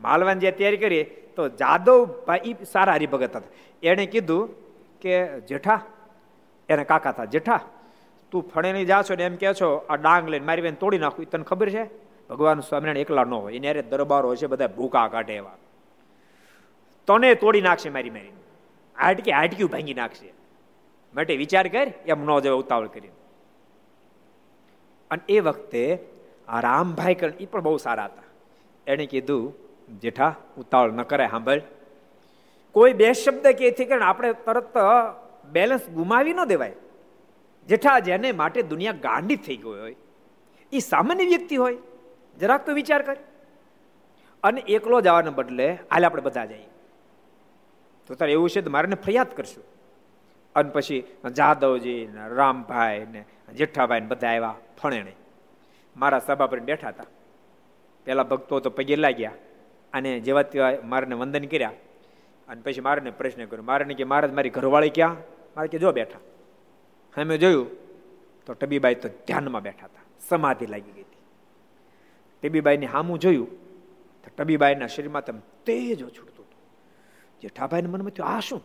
માલવાન 0.00 0.38
જે 0.38 0.50
તૈયારી 0.50 0.76
કરી, 0.76 1.04
તો 1.04 1.48
જાદવભાઈ 1.48 2.56
સારા 2.72 2.92
હરિભગત 2.92 3.36
હતા. 3.36 3.48
એણે 3.82 4.06
કીધું 4.06 4.48
કે, 5.00 5.40
જેઠા, 5.40 5.80
એને 6.68 6.84
કાકા 6.84 7.10
હતા, 7.10 7.24
જેઠા, 7.24 7.60
તું 8.30 8.48
ફણેની 8.48 8.84
જા 8.84 9.02
છો 9.02 9.14
ને 9.14 9.24
એમ 9.24 9.36
કે 9.36 9.54
છો, 9.54 9.86
આ 9.88 9.96
ડાંગ 9.96 10.28
લઈને 10.28 10.46
મારી 10.46 10.62
બેન 10.62 10.74
તોડી 10.74 10.98
નાખું 10.98 11.24
તને 11.24 11.42
ખબર 11.42 11.70
છે? 11.70 11.84
ભગવાન 12.28 12.60
સ્વામિનારાયણ 12.60 12.96
એકલા 12.96 13.24
ન 13.24 13.34
હોય, 13.34 13.56
એને 13.56 13.82
દરબારો 13.82 14.28
હોય 14.28 14.36
છે 14.36 14.46
બધા 14.46 14.66
ભૂકા 14.66 15.08
કાઢે 15.08 15.34
એવા. 15.34 15.52
તને 17.06 17.34
તોડી 17.34 17.60
નાખશે 17.60 17.90
મારી 17.90 18.10
મારી. 18.10 18.32
આટકી 18.96 19.32
આટક્યું 19.32 19.70
ભાંગી 19.70 19.94
નાખશે. 19.94 20.32
માટે 21.14 21.36
વિચાર 21.36 21.68
કર, 21.68 21.92
એમ 22.06 22.24
ન 22.24 22.38
જવાય 22.40 22.58
ઉતાવળ 22.58 22.86
કરી. 22.86 23.08
અને 25.10 25.22
એ 25.28 25.40
વખતે 25.40 25.98
આ 26.48 26.60
રામભાઈ 26.60 27.14
કરણ 27.14 27.32
એ 27.40 27.46
પણ 27.46 27.60
બહુ 27.60 27.76
સારા 27.76 28.04
હતા. 28.04 28.22
એણે 28.86 29.06
કીધું, 29.06 29.54
જેઠા, 29.98 30.34
ઉતાવળ 30.58 30.92
ન 30.92 31.02
કરાય, 31.02 31.28
સાંભળ. 31.28 31.60
કોઈ 32.72 32.92
બે 32.92 33.12
શબ્દ 33.12 33.46
કે 33.46 33.70
કારણ, 33.70 34.02
આપણે 34.02 34.32
તરત 34.32 34.74
બેલેન્સ 35.52 35.88
ગુમાવી 35.88 36.32
ન 36.32 36.44
દેવાય. 36.44 36.72
જેઠા, 37.68 37.98
જેને 37.98 38.32
માટે 38.32 38.62
દુનિયા 38.62 38.92
ગાંડી 38.92 39.36
થઈ 39.36 39.56
ગઈ 39.56 39.62
હોય 39.62 39.96
એ 40.72 40.78
સામાન્ય 40.78 41.24
વ્યક્તિ 41.24 41.56
હોય. 41.56 41.76
જરાક 42.40 42.66
તો 42.66 42.72
વિચાર 42.72 43.02
કર. 43.02 43.16
અને 44.42 44.60
એકલો 44.60 45.00
જવાને 45.00 45.30
બદલે, 45.30 45.72
હાલે 45.72 46.06
આપણે 46.06 46.22
બધા 46.22 46.44
જઈએ. 46.44 46.68
તો 48.06 48.14
તારે 48.14 48.32
એવું 48.32 48.50
છે 48.50 48.60
તો 48.60 48.70
મારે 48.70 48.94
ફરિયાદ 48.94 49.36
કરશું. 49.36 49.64
અને 50.54 50.70
પછી 50.70 51.04
જાદવજી 51.36 52.08
ને 52.14 52.28
રામભાઈ 52.28 53.06
ને 53.10 53.24
જેઠાભાઈ 53.54 54.00
ને 54.00 54.06
બધા 54.06 54.28
આવ્યા 54.28 54.54
ફણેણે. 54.82 55.12
મારા 55.96 56.18
સભા 56.18 56.46
પર 56.46 56.60
બેઠા 56.60 56.88
હતા. 56.88 57.04
પેલા 58.04 58.22
ભક્તો 58.22 58.60
તો 58.60 58.70
પગે 58.70 58.96
લાગ્યા 58.96 59.32
અને 59.92 60.20
જેવા 60.20 60.42
તેવા 60.42 60.72
મારને 60.84 61.14
વંદન 61.14 61.44
કર્યા. 61.44 61.72
અને 62.48 62.62
પછી 62.62 62.80
મારે 62.80 63.10
પ્રશ્ન 63.10 63.44
કર્યો 63.44 63.62
મારે 63.62 63.94
કે 63.94 64.04
મહારાજ, 64.04 64.32
મારી 64.32 64.50
ઘરવાળી 64.50 64.90
ક્યાં? 64.90 65.16
મારે 65.56 65.68
કે, 65.68 65.78
જો 65.78 65.92
બેઠા. 65.92 66.18
હા, 67.16 67.24
મેં 67.24 67.38
જોયું. 67.38 67.66
તો 68.46 68.54
ટબીબાઈ 68.54 68.94
તો 68.94 69.08
ધ્યાનમાં 69.08 69.62
બેઠા 69.62 69.84
હતા. 69.86 70.02
સમાધિ 70.28 70.66
લાગી 70.66 70.90
ગઈ 70.90 71.02
હતી. 71.02 71.16
ટબીબાઈને 72.48 72.86
હામું 72.86 73.18
જોયું. 73.18 73.46
તો 74.22 74.30
ટબીબાઈના 74.38 74.86
શરીરમાં 74.86 75.24
તેમ 75.24 75.38
તેજો 75.38 76.06
હતું 76.06 76.33
જેઠાભાઈને 77.40 77.88
મનમાં 77.88 78.10
થયું, 78.10 78.28
આ 78.28 78.40
શું? 78.40 78.60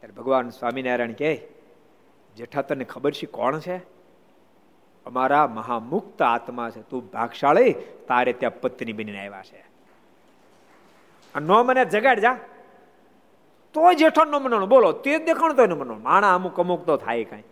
ત્યારે 0.00 0.12
ભગવાન 0.12 0.50
સ્વામિનારાયણ 0.50 1.12
કહે, 1.12 1.48
જેઠા, 2.36 2.62
તને 2.62 2.84
ખબર 2.84 3.12
છે 3.12 3.26
કોણ 3.26 3.58
છે? 3.58 3.76
અમારા 5.06 5.46
મહામુક્ત 5.46 6.22
આત્મા 6.22 6.70
છે. 6.70 6.82
તું 6.82 7.10
ભાગશાળી, 7.10 7.72
તારે 8.08 8.32
ત્યાં 8.32 8.60
પત્ની 8.60 8.92
બનીને 8.92 9.26
આવ્યા 9.26 9.42
છે. 9.42 9.64
નો 11.40 11.62
મને 11.62 11.84
જગાડ 11.84 12.18
જા. 12.18 12.38
તો 13.72 13.92
જેઠો 13.92 14.24
ન 14.24 14.34
મનો 14.34 14.66
બોલો, 14.66 14.92
તે 14.92 15.18
દેખાણ 15.18 15.52
તો 15.52 15.66
ન 15.66 15.72
મનો 15.72 15.94
માણા 15.94 16.34
અમુક 16.34 16.60
અમુક 16.60 16.86
તો 16.86 16.96
થાય 16.96 17.24
કઈ. 17.24 17.42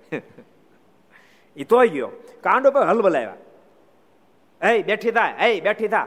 એ 1.57 1.65
તોય 1.69 1.89
ગયો. 1.89 2.11
કાંડો 2.41 2.71
પર 2.71 2.87
હલ 2.87 3.03
બોલાવ્યા 3.03 3.37
એ 4.71 4.83
બેઠી 4.83 5.11
થા 5.11 5.47
એ 5.47 5.61
બેઠી 5.61 5.89
થા. 5.89 6.07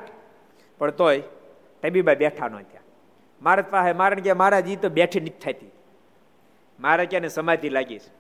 પણ 0.78 0.91
તોય 0.91 1.24
તબીબા 1.84 2.14
બેઠા 2.14 2.47
ન 2.47 2.58
થયા. 2.58 2.82
મારે 3.41 3.61
પાસે 3.61 3.93
મારે 3.93 4.15
કે 4.15 4.33
મારા 4.33 4.59
જી 4.59 4.75
તો 4.75 4.89
બેઠી 4.89 5.19
નથી 5.19 5.29
થતી. 5.29 5.71
મારે 6.79 7.05
ક્યાં 7.05 7.29
સમાધિ 7.29 7.69
લાગી 7.69 7.99
છે. 7.99 8.11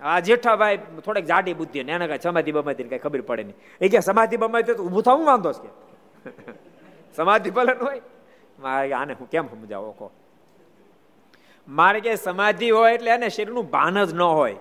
આ 0.00 0.20
જેઠાભાઈ 0.20 0.76
થોડીક 1.04 1.24
જાડી 1.24 1.54
બુદ્ધિ 1.54 1.82
ને, 1.82 1.92
એને 1.92 2.06
કઈ 2.08 2.18
સમાધિ 2.18 2.52
બમાધી 2.52 2.84
કઈ 2.84 2.98
ખબર 2.98 3.20
પડે 3.20 3.42
નહીં. 3.42 3.56
એ 3.80 3.88
કે 3.88 4.00
સમાધિ 4.00 4.36
બમાય 4.36 4.62
તો 4.62 4.72
ઊભું 4.72 5.02
થવું 5.02 5.26
વાંધો 5.26 5.52
છે 5.52 5.68
સમાધિ 7.16 7.50
ભલે 7.50 7.72
હોય. 7.72 8.00
મારે 8.58 8.92
આને 8.92 9.12
હું 9.12 9.30
કેમ 9.30 9.46
સમજાવો 9.46 9.92
કહો 9.92 10.10
મારે 11.68 12.00
કે 12.00 12.16
સમાધિ 12.16 12.70
હોય 12.70 12.94
એટલે 12.94 13.10
એને 13.10 13.28
શરીરનું 13.28 13.70
ભાન 13.70 14.04
જ 14.04 14.14
ન 14.14 14.22
હોય. 14.22 14.56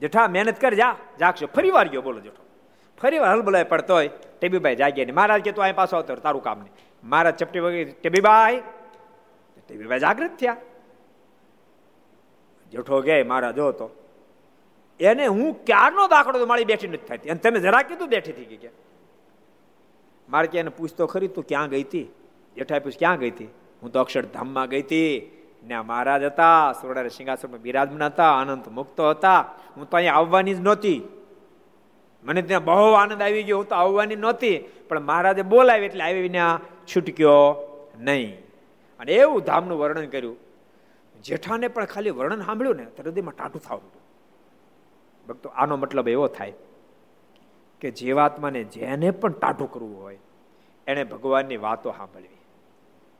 જેઠા, 0.00 0.28
મહેનત 0.28 0.60
કર, 0.60 0.74
જા, 0.74 0.96
જાગશો. 1.20 1.46
ફરી 1.46 1.70
વાર 1.70 1.88
ગયો, 1.88 2.02
બોલો 2.02 2.20
જેઠો. 2.20 2.42
ફરી 3.00 3.18
વાર 3.18 3.32
હલ 3.32 3.42
બોલાય 3.42 3.64
પડતો 3.64 3.94
હોય, 3.94 4.08
ટેબીભાઈ 4.08 4.76
જાગ્યા 4.76 5.04
નહીં. 5.04 5.14
મહારાજ 5.14 5.42
કે 5.42 5.52
તું 5.52 5.64
અહીં 5.64 5.74
પાછો 5.74 5.96
આવતો 5.96 6.16
તારું 6.16 6.42
કામ 6.42 6.58
નહીં. 6.58 6.72
મહારાજ 7.04 7.36
ચપટી 7.36 7.58
વગેરે 7.58 7.92
ટેબીબાઈ 7.92 8.62
ટેબીબાઈ 9.68 9.98
જાગૃત 9.98 10.30
થયા. 10.36 10.56
જેઠો 12.72 13.00
ગે 13.00 13.22
મારા 13.22 13.50
જો 13.50 13.72
તો. 13.72 13.90
એને 15.00 15.26
હું 15.26 15.64
ક્યારનો 15.64 16.08
દાખલો 16.08 16.38
તો 16.38 16.46
મારી 16.46 16.64
બેઠી 16.64 16.88
નથી 16.88 16.96
થતી. 16.96 17.30
અને 17.30 17.38
તમે 17.38 17.60
જરા 17.60 17.82
કીધું 17.82 18.08
બેઠી 18.08 18.32
થઈ 18.32 18.44
ગઈ 18.44 18.56
કે. 18.56 18.70
મારે 20.28 20.46
કે 20.46 20.58
એને 20.58 20.68
પૂછતો 20.68 21.06
ખરી, 21.06 21.28
તું 21.28 21.44
ક્યાં 21.46 21.68
ગઈ 21.68 21.82
હતી? 21.82 22.08
જેઠાએ 22.56 22.78
પૂછ 22.78 22.92
ક્યાં 22.98 23.18
ગઈ 23.18 23.30
હતી? 23.30 23.48
હું 23.82 23.92
તો 23.92 24.00
અક્ષરધામમાં 24.00 24.68
ગઈ 24.68 24.82
હતી. 24.82 25.38
ને 25.64 25.80
મહારાજ 25.80 26.22
હતા 26.22 26.72
સુરડા 26.72 27.08
સિંહાસનમાં 27.08 27.60
બિરાજમાન 27.60 28.02
હતા 28.02 28.38
અનંત 28.38 28.68
મુક્તો 28.68 29.10
હતા. 29.10 29.54
હું 29.76 29.90
તો 29.90 29.96
અહીંયા 29.96 30.14
આવવાની 30.14 30.54
જ 30.54 30.60
નહોતી. 30.60 31.02
મને 32.24 32.42
ત્યાં 32.42 32.64
બહુ 32.64 32.92
આનંદ 32.92 33.22
આવી 33.22 33.42
ગયો, 33.42 33.56
હું 33.56 33.68
તો 33.68 33.74
આવવાની 33.74 34.16
નહોતી. 34.16 34.58
પણ 34.58 35.00
મહારાજે 35.00 35.42
બોલાવી, 35.42 35.86
એટલે 35.86 36.04
આવીને 36.04 36.38
છૂટક્યો 36.86 37.36
નહીં. 37.98 38.38
અને 39.00 39.12
એવું 39.12 39.42
ધામનું 39.42 39.78
વર્ણન 39.78 40.06
કર્યું. 40.06 40.36
જેઠાને 41.24 41.68
પણ 41.68 41.84
ખાલી 41.84 42.10
વર્ણન 42.10 42.42
સાંભળ્યું 42.42 42.76
ને 42.76 42.84
તો 42.84 43.02
હૃદયમાં 43.02 43.34
ટાટું 43.34 43.62
થવું 43.62 43.90
ભક્તો, 45.28 45.48
આનો 45.48 45.76
મતલબ 45.76 46.08
એવો 46.08 46.26
થાય 46.28 46.52
કે 47.80 47.90
જીવાત્માને 47.90 48.64
જેને 48.64 49.10
પણ 49.10 49.32
ટાટું 49.32 49.70
કરવું 49.70 50.02
હોય, 50.02 50.18
એણે 50.86 51.04
ભગવાનની 51.04 51.56
વાતો 51.56 51.90
સાંભળવી. 51.90 52.38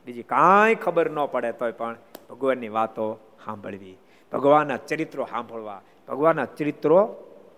બીજી 0.07 0.23
કાંઈ 0.23 0.75
ખબર 0.75 1.11
ન 1.11 1.27
પડે 1.27 1.53
તોય 1.53 1.73
પણ 1.73 1.97
ભગવાનની 2.31 2.69
વાતો 2.69 3.07
સાંભળવી. 3.45 3.97
ભગવાનના 4.33 4.77
ચરિત્રો 4.77 5.25
સાંભળવા, 5.25 5.81
ભગવાનના 6.09 6.45
ચરિત્રો 6.45 7.01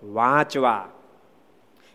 વાંચવા. 0.02 0.88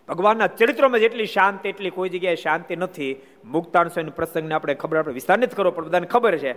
ભગવાનના 0.09 0.49
ચરિત્રોમાં 0.59 1.01
જેટલી 1.03 1.29
શાંતિ, 1.35 1.69
એટલી 1.71 1.93
કોઈ 1.97 2.09
જગ્યાએ 2.09 2.39
શાંતિ 2.45 2.75
નથી. 2.75 3.13
મુક્તાન 3.45 3.87
સ્વામી 3.93 4.17
પ્રસંગને 4.19 4.53
આપણે 4.57 4.75
ખબર, 4.81 4.97
આપણે 4.99 5.17
વિસ્તાર 5.19 5.37
નથી 5.37 5.57
કરવો 5.57 5.71
પણ 5.77 5.87
બધાને 5.89 6.07
ખબર 6.13 6.35
છે 6.43 6.51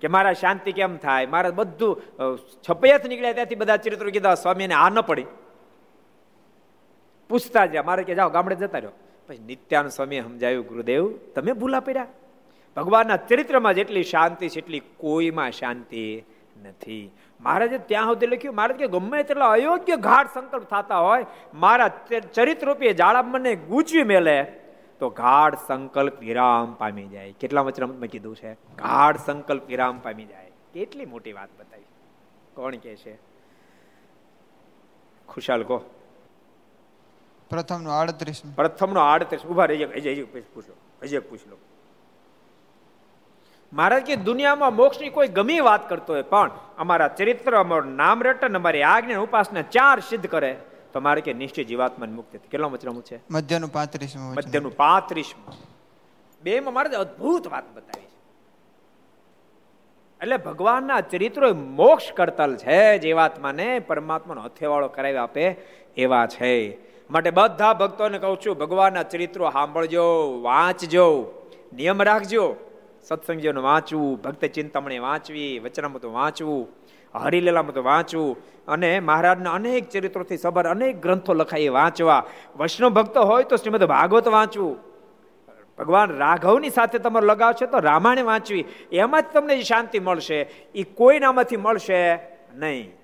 કે 0.00 0.06
મારા 0.14 0.34
શાંતિ 0.42 0.70
કેમ 0.78 0.92
થાય? 0.96 1.26
મારા 1.34 1.56
બધું 1.60 1.94
છપૈયાથી 2.64 3.10
નીકળ્યા 3.12 3.36
ત્યાંથી 3.38 3.60
બધા 3.62 3.78
ચરિત્રો 3.84 4.10
કીધા 4.16 4.36
સ્વામીને 4.44 4.74
આ 4.74 4.90
ન 4.90 5.00
પડી. 5.08 5.28
પૂછતા 7.30 7.66
જ્યાં 7.72 7.86
મારે 7.88 8.02
કે 8.08 8.14
જાઓ, 8.18 8.30
ગામડે 8.36 8.56
જતા 8.56 8.80
રહ્યો. 8.82 8.94
પછી 9.28 9.44
નિત્યાન 9.50 9.88
સ્વામી 9.96 10.20
સમજાયું 10.26 10.66
ગુરુદેવ, 10.70 11.04
તમે 11.34 11.52
ભૂલા 11.60 11.82
પડ્યા. 11.86 12.10
ભગવાનના 12.76 13.20
ચરિત્રમાં 13.28 13.74
જેટલી 13.78 14.06
શાંતિ 14.14 14.48
છે, 14.48 14.58
એટલી 14.62 14.82
કોઈમાં 15.04 15.52
શાંતિ 15.60 16.04
નથી. 16.64 17.04
મહારાજે 17.40 17.78
ત્યાં 17.78 18.06
સુધી 18.06 18.26
લખ્યું 18.26 18.54
મહારાજ 18.54 18.78
કે 18.78 18.86
ગમે 18.86 19.22
તેટલા 19.22 19.50
અયોગ્ય 19.50 19.96
ઘાટ 19.96 20.34
સંકલ્પ 20.34 20.62
થતા 20.62 20.98
હોય 20.98 21.26
મારા 21.54 21.88
ચરિત્રરૂપી 22.34 22.92
જાળા 22.92 23.22
મને 23.22 23.54
ગૂંચવી 23.56 24.04
મેલે 24.04 24.42
તો 24.98 25.10
ગાઢ 25.10 25.54
સંકલ્પ 25.54 26.20
વિરામ 26.20 26.74
પામી 26.74 27.06
જાય. 27.08 27.32
કેટલા 27.32 27.60
વચનામતમાં 27.60 28.08
કીધું 28.08 28.36
છે? 28.36 28.54
ગાઢ 28.54 29.16
સંકલ્પ 29.16 29.66
વિરામ 29.66 29.98
પામી 29.98 30.24
જાય. 30.24 30.50
કેટલી 30.74 31.06
મોટી 31.06 31.32
વાત 31.32 31.48
બતાવી. 31.58 31.84
કોણ 32.54 32.76
કે 32.76 32.96
છે? 32.96 33.18
ખુશાલ 35.28 35.62
કહો. 35.62 35.78
પ્રથમ 37.50 37.82
નો 37.82 37.90
આડત્રીસ 37.90 38.42
પ્રથમ 38.56 38.92
નો 38.92 39.00
આડત્રીસ 39.00 39.46
ઊભા 39.46 39.64
રહી 39.64 40.00
જાય 40.00 40.22
પૂછ 40.22 40.62
લો 40.68 40.74
અજય 41.02 41.18
પૂછ 41.18 41.38
લો. 41.48 41.56
મહારાજ 43.74 44.02
કે 44.02 44.16
દુનિયામાં 44.16 44.76
મોક્ષની 44.76 45.08
કોઈ 45.08 45.28
ગમી 45.28 45.60
વાત 45.60 45.88
કરતો 45.88 46.12
હોય 46.12 46.22
પણ 46.22 46.50
અમારા 46.78 47.08
ચરિત્ર 47.08 47.56
અમારું 47.56 47.96
નામ 47.96 48.22
રટન 48.22 48.56
અમારી 48.56 48.82
આજ્ઞા 48.82 49.18
ઉપાસના 49.18 49.62
ચાર 49.62 50.00
સિદ્ધ 50.00 50.26
કરે 50.26 50.56
તો 50.92 51.00
મારે 51.00 51.20
કે 51.20 51.32
નિશ્ચય 51.32 51.64
જીવાત્મા 51.64 52.06
મુક્તિ 52.06 52.38
કેટલો 52.38 52.68
વચનામું 52.68 53.04
છે? 53.04 53.20
મધ્યનું 53.30 53.72
પાંત્રીસ 53.72 54.16
મધ્યનું 54.16 54.76
પાંત્રીસ 54.76 55.34
બે 56.42 56.60
માં 56.60 56.74
મારે 56.74 56.96
અદભુત 56.96 57.48
વાત 57.48 57.64
બતાવી 57.74 58.04
છે. 58.04 58.10
એટલે 60.22 60.36
ભગવાનના 60.36 61.00
ચરિત્રો 61.00 61.54
મોક્ષ 61.54 62.12
કરતલ 62.12 62.56
છે 62.56 62.98
જીવાત્માને 62.98 63.78
પરમાત્માનો 63.78 64.42
હથેવાળો 64.42 64.88
કરાવી 64.88 65.16
આપે 65.16 65.56
એવા 65.96 66.26
છે. 66.26 66.76
માટે 67.10 67.30
બધા 67.30 67.72
ભક્તોને 67.72 68.18
કહું 68.18 68.40
છું 68.40 68.58
ભગવાનના 68.58 69.02
ચરિત્રો 69.02 69.50
સાંભળજો 69.50 70.04
વાંચજો 70.42 71.06
નિયમ 71.72 72.02
રાખજો. 72.02 72.56
સત્સંગીઓને 73.08 73.60
વાંચવું, 73.60 74.22
ભક્ત 74.22 74.44
ચિંતામણી 74.44 74.98
વાંચવી 74.98 75.58
વચનામૃત 75.58 76.04
વાંચવું 76.04 76.68
હરિલીલામૃત 77.14 77.78
વાંચવું 77.78 78.36
અને 78.68 79.00
મહારાજના 79.00 79.52
અનેક 79.52 79.88
ચરિત્રોથી 79.88 80.36
સભર 80.36 80.68
અનેક 80.68 81.02
ગ્રંથો 81.02 81.34
લખાય 81.34 81.60
એ 81.60 81.68
વાંચવા. 81.68 82.26
વૈષ્ણવ 82.56 82.88
ભક્ત 82.88 83.16
હોય 83.18 83.44
તો 83.44 83.56
શ્રીમદ 83.56 83.84
ભાગવત 83.84 84.28
વાંચવું. 84.28 84.76
ભગવાન 85.78 86.16
રાઘવની 86.16 86.70
સાથે 86.70 86.98
તમારો 86.98 87.26
લગાવ 87.26 87.52
છે 87.52 87.66
તો 87.66 87.78
રામાયણ 87.78 88.24
વાંચવી. 88.24 88.64
એમાં 88.92 89.22
જ 89.22 89.24
તમને 89.32 89.62
શાંતિ 89.62 89.98
મળશે. 89.98 90.40
એ 90.74 90.82
કોઈનામાંથી 90.82 91.56
મળશે 91.56 92.14
નહીં. 92.54 93.03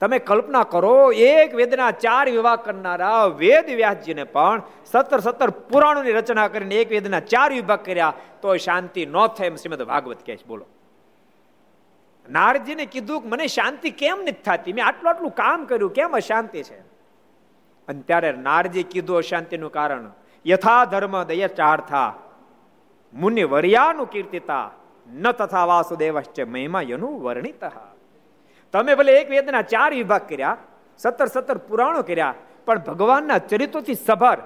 તમે 0.00 0.18
કલ્પના 0.18 0.62
કરો, 0.62 1.12
એક 1.12 1.54
વેદના 1.54 1.90
ચાર 1.90 2.30
વિવાહ 2.30 2.56
કરનારા 2.56 3.24
વેદ 3.24 3.70
વ્યાસજીને 3.70 4.24
પણ 4.24 4.62
સત્તર 4.86 5.20
સત્તર 5.20 5.50
પુરાણોની 5.50 6.12
રચના 6.12 6.48
કરીને 6.48 6.74
એક 6.74 6.90
વેદના 6.90 7.20
ચાર 7.20 7.52
વિભાગ 7.52 7.84
કર્યા 7.84 8.12
તો 8.42 8.56
શાંતિ 8.56 9.06
ન 9.06 9.26
થાય 9.26 9.46
એમ 9.46 9.56
શ્રીમદ 9.56 9.82
ભાગવત 9.82 10.26
કહે 10.26 10.36
છે. 10.36 10.46
બોલો. 10.46 10.66
નારજીને 12.30 12.86
કીધું 12.86 13.22
કે 13.22 13.28
મને 13.28 13.46
શાંતિ 13.46 13.90
કેમ 13.90 14.22
નથી 14.22 14.32
થતી? 14.32 14.72
મેં 14.72 14.86
આટલું 14.86 15.10
આટલું 15.10 15.30
કામ 15.30 15.64
કર્યું, 15.64 15.92
કેમ 15.92 16.12
અશાંતિ 16.12 16.62
છે? 16.62 16.78
અને 17.88 18.00
ત્યારે 18.00 18.32
નારજી 18.32 18.82
કીધું 18.82 19.16
અશાંતિનું 19.16 19.72
કારણ, 19.72 20.10
યથા 20.46 20.84
ધર્મ 20.84 21.22
દય 21.22 21.48
ચાર્થા, 21.48 22.14
મુનિ 23.14 23.44
વર્યાનું 23.44 24.10
કીર્તિતા, 24.10 24.70
ન 25.12 25.32
તથા 25.32 25.64
વાસુદેવશ્ચ 25.64 26.40
મહિમા 26.40 26.82
યનું 26.82 27.22
વર્ણિત. 27.22 27.64
તમે 28.76 28.92
ભલે 28.92 29.12
એક 29.20 29.28
વેદના 29.32 29.64
ચાર 29.64 29.90
વિભાગ 29.96 30.24
કર્યા, 30.28 30.58
સત્તર 31.00 31.28
સત્તર 31.32 31.58
પુરાણો 31.68 32.02
કર્યા, 32.04 32.34
પણ 32.66 32.84
ભગવાનના 32.84 33.40
ચરિત્રોથી 33.50 33.96
સભર 33.96 34.38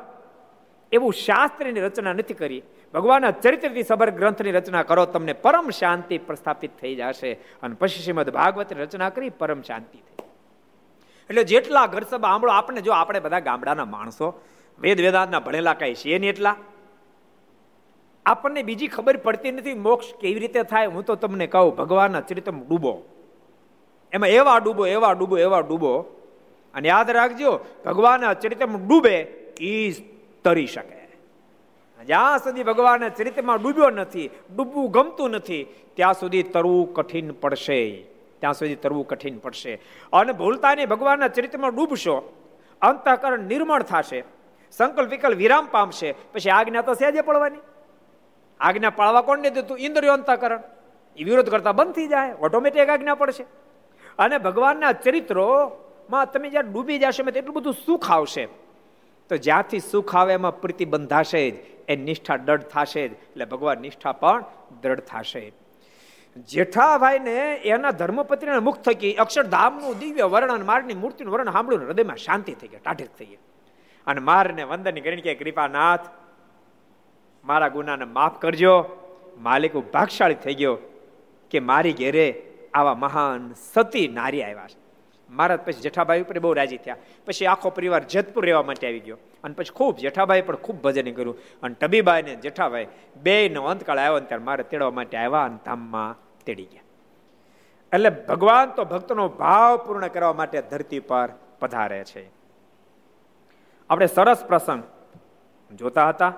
એવું 0.92 1.12
શાસ્ત્રની 1.12 1.82
રચના 1.86 2.14
નથી 2.14 2.38
કરી. 2.38 2.62
ભગવાનના 2.94 3.34
ચરિત્રથી 3.42 3.86
સબર 3.90 4.10
ગ્રંથની 4.18 4.54
રચના 4.54 4.86
કરો, 4.86 5.06
તમને 5.06 5.34
પરમ 5.34 5.74
શાંતિ 5.80 6.22
પ્રસ્થાપિત 6.22 6.78
થઈ 6.78 6.94
જશે. 6.94 7.30
અને 7.62 7.74
પછી 7.74 8.02
શ્રીમદ 8.06 8.30
ભાગવતની 8.30 8.82
રચના 8.86 9.10
કરી 9.10 9.34
પરમ 9.34 9.66
શાંતિ 9.68 9.98
થઈ. 9.98 10.26
એટલે 11.30 11.42
જેટલા 11.44 11.86
ઘર 11.90 12.04
સભા 12.06 12.30
આંબળો 12.34 12.52
આપણે 12.54 12.86
જો 12.86 12.92
આપણે 12.94 13.20
બધા 13.26 13.46
ગામડાના 13.48 13.90
માણસો, 13.96 14.26
વેદ 14.78 14.98
વેદાંતના 15.06 15.42
ભણેલા 15.46 15.74
કઈ 15.74 15.94
છે 15.94 16.18
નહીં 16.18 16.32
એટલા, 16.34 16.56
આપણને 18.26 18.62
બીજી 18.62 18.94
ખબર 18.96 19.16
પડતી 19.26 19.58
નથી 19.58 19.78
મોક્ષ 19.86 20.14
કેવી 20.22 20.42
રીતે 20.46 20.62
થાય. 20.62 20.86
હું 20.94 21.02
તો 21.02 21.14
તમને 21.16 21.46
કહું, 21.46 21.74
ભગવાનના 21.80 22.26
ચરિત્રમાં 22.30 22.66
ડૂબો. 22.70 22.94
એમાં 24.12 24.28
એવા 24.28 24.58
ડૂબો 24.58 24.86
એવા 24.86 25.12
ડૂબો 25.12 25.38
એવા 25.38 25.60
ડૂબો. 25.60 25.98
અને 26.74 26.88
યાદ 26.88 27.10
રાખજો, 27.10 27.60
ભગવાનના 27.84 28.34
ચરિત્રમાં 28.34 28.88
ડૂબે 28.88 29.20
એ 29.60 29.92
તરી 30.44 30.66
શકે. 30.66 31.00
જ્યાં 32.04 32.38
સુધી 32.38 32.62
ભગવાનના 32.62 33.08
ચરિત્રમાં 33.08 33.62
ડૂબ્યો 33.62 33.90
નથી, 33.90 34.30
ડૂબવું 34.56 34.90
ગમતું 34.90 35.30
નથી, 35.30 35.66
ત્યાં 35.94 36.14
સુધી 36.14 36.42
તરવું 36.42 36.94
કઠિન 36.94 37.30
પડશે. 37.30 38.04
ત્યાં 38.38 38.54
સુધી 38.54 38.76
તરવું 38.76 39.06
કઠિન 39.06 39.38
પડશે. 39.38 39.80
અને 40.12 40.32
ભૂલતા 40.32 40.74
નહીં 40.74 40.88
ભગવાનના 40.88 41.28
ચરિત્રમાં 41.28 41.74
ડૂબશો, 41.74 42.46
અંતઃકરણ 42.82 43.38
નિર્મળ 43.38 43.82
થશે, 43.82 44.24
સંકલ્પ 44.72 45.10
વિકલ્પ 45.10 45.36
વિરામ 45.36 45.68
પામશે. 45.70 46.14
પછી 46.32 46.50
આજ્ઞા 46.50 46.82
તો 46.82 46.94
સહેજે 46.94 47.20
પડવાની. 47.20 47.58
આજ્ઞા 48.60 48.90
પાળવા 48.90 49.20
કોણ 49.20 49.38
નહીં 49.38 49.66
તું? 49.66 49.78
ઇન્દ્રિયો 49.78 50.12
અંતકરણ. 50.12 50.62
એ 51.16 51.24
વિરોધ 51.24 51.50
કરતા 51.50 51.72
બંધ 51.72 51.92
થઈ 51.92 52.06
જાય, 52.06 52.32
ઓટોમેટિક 52.32 52.88
આજ્ઞા 52.88 53.14
પડશે. 53.14 53.44
અને 54.20 54.36
ભગવાનના 54.46 54.92
ચરિત્રોમાં 55.04 56.32
તમે 56.32 56.48
જ્યારે 56.54 56.70
ડૂબી 56.72 56.98
જશો 57.02 57.22
એટલું 57.30 57.54
બધું 57.58 57.76
સુખ 57.86 58.08
આવશે. 58.16 58.44
તો 59.30 59.34
જ્યાંથી 59.46 59.82
સુખ 59.92 60.12
આવે 60.20 60.32
એમાં 60.38 60.60
પ્રીતિ 60.62 60.84
બંધાશે 60.92 61.42
જ, 61.50 61.56
એ 61.90 61.94
નિષ્ઠા 62.08 62.38
દૃઢ 62.46 62.66
થશે 62.72 63.02
જ, 63.08 63.12
એટલે 63.32 63.44
ભગવાન 63.52 63.78
નિષ્ઠા 63.86 64.14
પણ 64.22 64.40
દ્રઢ 64.82 65.04
થશે. 65.10 65.44
જેઠાભાઈને 66.52 67.36
એના 67.74 67.96
ધર્મપત્રીના 68.00 68.66
મુખ 68.68 68.80
થકી 68.86 69.14
અક્ષરધામનું 69.24 69.94
દિવ્ય 70.02 70.26
વર્ણન, 70.34 70.64
મારની 70.70 70.98
મૂર્તિનું 71.02 71.32
વર્ણન 71.34 71.52
સાંભળ્યું 71.56 71.86
હૃદયમાં 71.88 72.20
શાંતિ 72.26 72.52
થઈ 72.60 72.70
ગયા 72.72 72.84
ટાઢક 72.84 73.12
થઈ 73.18 73.28
ગયા 73.30 73.44
અને 74.06 74.20
મારને 74.28 74.62
વંદનની 74.70 75.04
કરીને 75.06 75.24
કે 75.26 75.34
કૃપાનાથ, 75.40 76.06
મારા 77.44 77.74
ગુનાને 77.76 78.06
માફ 78.18 78.36
કરજો. 78.42 78.76
માલિક 79.46 79.74
ભાગશાળી 79.94 80.42
થઈ 80.44 80.56
ગયો 80.60 80.76
કે 81.50 81.58
મારી 81.70 81.96
ઘેરે 82.00 82.26
આવા 82.74 82.94
મહાન 82.94 83.52
સતી 83.72 84.08
નારી 84.08 84.42
આવ્યા 84.42 84.66
છે. 84.66 84.90
મહારાજ 85.30 85.60
પછી 85.60 85.72
જેઠાભાઈ 85.72 86.22
ઉપર 86.22 86.38
બહુ 86.38 86.52
રાજી 86.52 86.76
થયા. 86.76 86.96
પછી 87.26 87.46
આખો 87.46 87.70
પરિવાર 87.70 88.04
જેતપુર 88.04 88.44
રહેવા 88.44 88.62
માટે 88.62 88.86
આવી 88.86 89.00
ગયો. 89.00 89.18
અને 89.44 89.54
પછી 89.54 89.72
ખૂબ 89.72 89.96
જેઠાભાઈ 89.96 90.42
પણ 90.42 90.56
ખૂબ 90.56 90.82
ભજન 90.82 91.12
કર્યું. 91.12 91.38
અને 91.62 91.74
ટબીબાઈ 91.74 92.22
ને 92.22 92.34
જેઠાભાઈ 92.34 92.86
બે 93.16 93.48
નો 93.48 93.64
અંતકાળ 93.64 93.98
આવ્યો 93.98 94.20
ત્યારે 94.20 94.44
મારે 94.44 94.62
તેડવા 94.62 94.90
માટે 94.90 95.16
આવ્યા 95.16 95.44
અને 95.44 95.58
ધામમાં 95.64 96.16
તેડી 96.44 96.64
ગયા. 96.64 96.82
એટલે 97.92 98.10
ભગવાન 98.10 98.70
તો 98.70 98.84
ભક્તનો 98.84 99.28
ભાવ 99.28 99.76
પૂર્ણ 99.76 100.06
કરવા 100.06 100.32
માટે 100.32 100.62
ધરતી 100.62 101.00
પર 101.00 101.28
પધારે 101.60 102.04
છે. 102.04 102.30
આપણે 103.90 104.06
સરસ 104.06 104.44
પ્રસંગ 104.44 104.82
જોતા 105.74 106.08
હતા. 106.08 106.32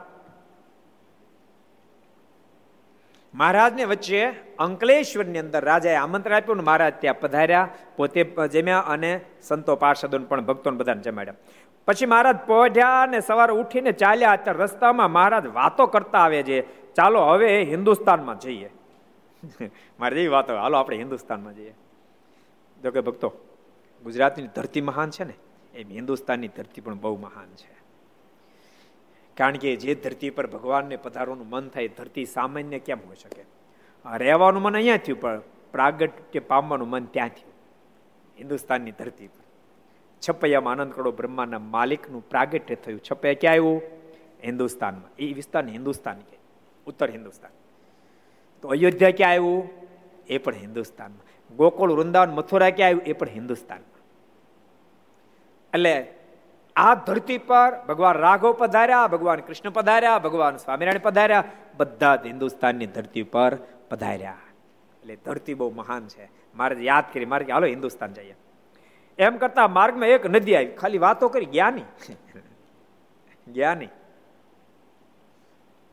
મહારાજને 3.35 3.85
વચ્ચે 3.85 4.27
અંકલેશ્વરની 4.59 5.39
અંદર 5.39 5.65
રાજાએ 5.65 5.95
આમંત્રણ 5.95 6.37
આપ્યું 6.37 6.57
ને 6.57 6.63
મહારાજ 6.63 6.93
ત્યાં 7.01 7.21
પધાર્યા. 7.21 7.69
પોતે 7.97 8.25
જમ્યા 8.53 8.79
અને 8.79 9.21
સંતો 9.43 9.77
પાર્ષદોને 9.77 10.27
પણ 10.27 10.41
ભક્તોને 10.41 10.77
બધાને 10.77 11.03
જમાડ્યા. 11.03 11.35
પછી 11.87 12.07
મહારાજ 12.07 12.37
પહોંચ્યા 12.37 13.07
ને 13.07 13.21
સવારે 13.21 13.53
ઉઠીને 13.53 13.93
ચાલ્યા 13.93 14.33
અત્યારે 14.33 14.59
રસ્તામાં 14.59 15.11
મહારાજ 15.11 15.47
વાતો 15.47 15.87
કરતા 15.87 16.19
આવે 16.19 16.43
છે. 16.43 16.61
ચાલો 16.95 17.27
હવે 17.27 17.63
હિન્દુસ્તાનમાં 17.63 18.39
જઈએ. 18.39 18.71
મારે 20.01 20.15
જેવી 20.15 20.29
વાતો 20.29 20.57
હાલો 20.57 20.79
આપણે 20.79 20.97
હિન્દુસ્તાનમાં 20.97 21.55
જઈએ. 21.55 21.75
જો 22.83 22.91
કે 22.91 23.01
ભક્તો, 23.01 23.33
ગુજરાતની 24.05 24.47
ધરતી 24.47 24.81
મહાન 24.81 25.11
છે 25.11 25.25
ને? 25.25 25.33
એમ 25.75 25.89
હિન્દુસ્તાનની 25.91 26.49
ધરતી 26.49 26.81
પણ 26.81 26.95
બહુ 26.95 27.17
મહાન 27.17 27.47
છે. 27.47 27.82
કારણ 29.37 29.57
કે 29.57 29.77
જે 29.77 29.95
ધરતી 29.95 30.31
પર 30.31 30.47
ભગવાનને 30.47 30.97
પધારવાનું 30.97 31.49
મન 31.49 31.69
થાય 31.69 31.89
ધરતી 31.89 32.25
સામાન્ય 32.25 32.79
કેમ 32.79 32.99
હોઈ 32.99 33.17
શકે? 33.17 33.43
રહેવાનું 34.17 34.63
મન 34.63 34.75
અહીંયા 34.75 34.97
થયું, 34.97 35.21
પણ 35.21 35.41
પ્રાગટ 35.73 36.11
કે 36.33 36.39
પામવાનું 36.39 36.89
મન 36.89 37.05
ત્યાં 37.05 37.29
થયું, 37.29 37.53
હિન્દુસ્તાનની 38.39 38.91
ધરતી 38.91 39.27
પર. 39.27 39.43
છપૈયામાં 40.29 40.73
આનંદ 40.73 40.93
કરોડો 40.93 41.13
બ્રહ્માના 41.13 41.59
માલિકનું 41.59 42.29
પ્રાગટ્ય 42.29 42.75
થયું. 42.75 43.01
છપૈયા 43.11 43.35
ક્યાં 43.41 43.53
આવ્યું? 43.53 43.83
હિન્દુસ્તાનમાં. 44.45 45.11
એ 45.19 45.33
વિસ્તાર 45.33 45.69
હિન્દુસ્તાન 45.69 46.19
કે, 46.19 46.39
ઉત્તર 46.87 47.11
હિન્દુસ્તાન. 47.11 47.51
તો 48.63 48.69
અયોધ્યા 48.69 49.11
ક્યાં 49.11 49.31
આવ્યું? 49.31 49.69
એ 50.27 50.39
પણ 50.39 50.55
હિન્દુસ્તાનમાં. 50.55 51.57
ગોકુળ, 51.57 51.93
વૃંદાવન, 51.93 52.31
મથુરા 52.31 52.71
ક્યાં 52.71 52.87
આવ્યું? 52.87 53.03
એ 53.03 53.13
પણ 53.13 53.29
હિન્દુસ્તાનમાં. 53.29 54.01
એટલે 55.75 56.15
આ 56.77 56.95
ધરતી 56.95 57.39
પર 57.39 57.85
ભગવાન 57.89 58.17
રાઘવ 58.17 58.53
પધાર્યા, 58.53 59.07
ભગવાન 59.07 59.41
કૃષ્ણ 59.41 59.71
પધાર્યા, 59.71 60.19
ભગવાન 60.19 60.57
સ્વામિનારાયણ 60.57 61.03
પધાર્યા, 61.03 61.45
બધા 61.77 62.17
જ 62.17 62.27
હિન્દુસ્તાનની 62.27 62.87
ધરતી 62.87 63.23
પર 63.23 63.55
પધાર્યા. 63.91 64.39
એટલે 65.01 65.17
ધરતી 65.17 65.55
બહુ 65.55 65.71
મહાન 65.71 66.09
છે. 66.09 66.31
મારે 66.55 66.85
યાદ 66.85 67.05
કરી, 67.13 67.25
મારે 67.25 67.53
હાલો 67.53 67.67
હિન્દુસ્તાન 67.67 68.13
જઈએ. 68.13 68.37
એમ 69.19 69.37
કરતા 69.37 69.69
માર્ગમાં 69.69 70.09
એક 70.09 70.27
નદી 70.27 70.57
આવી. 70.57 70.67
ખાલી 70.67 70.99
વાતો 70.99 71.29
કરી, 71.29 71.47
જ્ઞાની. 71.47 71.83
જ્ઞાની. 73.49 73.89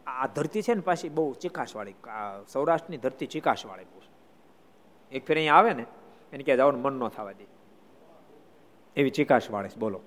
આ 0.07 0.27
ધરતી 0.27 0.61
છે 0.61 0.73
ને 0.73 0.81
પાછી 0.81 1.09
બહુ 1.09 1.33
ચીકાશવાળી 1.33 1.95
સૌરાષ્ટ્રની 2.47 2.97
ધરતી 2.97 3.27
ચીકાશવાળી 3.27 3.83
બહુ 3.83 4.01
એક 5.11 5.25
ફેર 5.25 5.37
અહીંયા 5.37 5.55
આવે 5.55 5.73
ને, 5.73 5.85
એને 6.33 6.43
ક્યાં 6.43 6.57
જવાનું 6.57 6.81
મન 6.81 6.93
ન 6.93 7.07
થવા 7.07 7.31
દે. 7.31 7.45
એવી 8.95 9.09
ચીકાશવાળી 9.09 9.69
બોલો. 9.79 10.01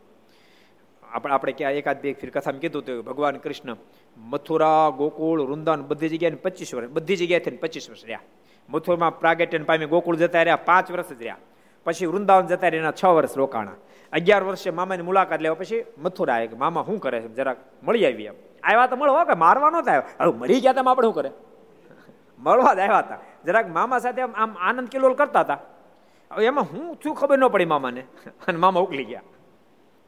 આપણે 1.12 1.34
આપણે 1.34 1.52
ક્યાં 1.52 1.72
એકાદ 1.72 2.02
બે 2.02 2.12
ફીર 2.12 2.30
કથામાં 2.30 2.60
કીધું 2.60 2.82
હતું, 2.82 3.04
ભગવાન 3.04 3.36
કૃષ્ણ, 3.36 3.76
મથુરા, 4.16 4.88
ગોકુળ, 4.88 5.42
વૃંદાવન 5.42 5.82
બધી 5.82 6.08
જગ્યાએ 6.08 6.30
પચીસ 6.30 6.74
વર્ષ, 6.74 6.88
બધી 6.88 7.16
જગ્યાએ 7.16 7.40
થઈને 7.40 7.56
પચીસ 7.56 7.90
વર્ષ 7.90 8.04
રહ્યા. 8.04 8.20
મથુરમાં 8.68 9.20
પ્રાગટ્યન 9.20 9.64
પામી 9.64 9.86
ગોકુળ 9.86 10.16
જતા 10.16 10.42
રહ્યા, 10.42 10.56
પાંચ 10.56 10.90
વર્ષ 10.90 11.12
જ 11.12 11.22
રહ્યા. 11.22 11.36
પછી 11.84 12.06
વૃંદાવન 12.06 12.46
જતા 12.46 12.68
રહ્યા, 12.68 12.82
એના 12.82 12.92
છ 13.04 13.04
વર્ષ 13.04 13.38
રોકાણા. 13.38 13.72
અગિયાર 14.12 14.44
વર્ષે 14.44 14.70
મામાની 14.70 15.02
મુલાકાત 15.02 15.40
લેવા 15.40 15.54
પછી 15.54 15.84
મથુરા 15.98 16.34
આવે 16.34 16.48
મામા, 16.58 16.82
શું 16.86 17.00
કરે 17.00 17.20
છે? 17.20 17.28
જરાક 17.28 17.56
મળી 17.82 18.06
આવી 18.06 18.24
એમ. 18.24 18.34
આવ્યા 18.62 18.86
તો 18.86 18.96
મળવા 18.96 19.24
કે 19.24 19.34
મારવા 19.34 19.70
નતા 19.70 19.92
આવ્યા 19.92 20.24
હવે 20.24 20.38
મરી 20.38 20.60
ગયા 20.60 20.72
તમે 20.72 20.90
આપણે 20.90 21.06
શું 21.06 21.14
કરે? 21.14 21.30
મળવા 22.38 22.74
જ 22.74 22.78
આવ્યા 22.78 22.98
હતા. 22.98 23.18
જરાક 23.46 23.68
મામા 23.68 23.98
સાથે 23.98 24.22
આમ 24.22 24.56
આનંદ 24.60 24.88
કિલોલ 24.88 25.14
કરતા 25.14 25.40
હતા. 25.40 25.58
હવે 26.32 26.46
એમાં 26.46 26.64
હું 26.64 26.96
શું 27.02 27.14
ખબર 27.14 27.38
ન 27.38 27.48
પડી 27.48 27.64
મામાને. 27.64 28.00
અને 28.48 28.58
મામા 28.58 28.80
ઉકલી 28.80 29.04
ગયા. 29.04 29.22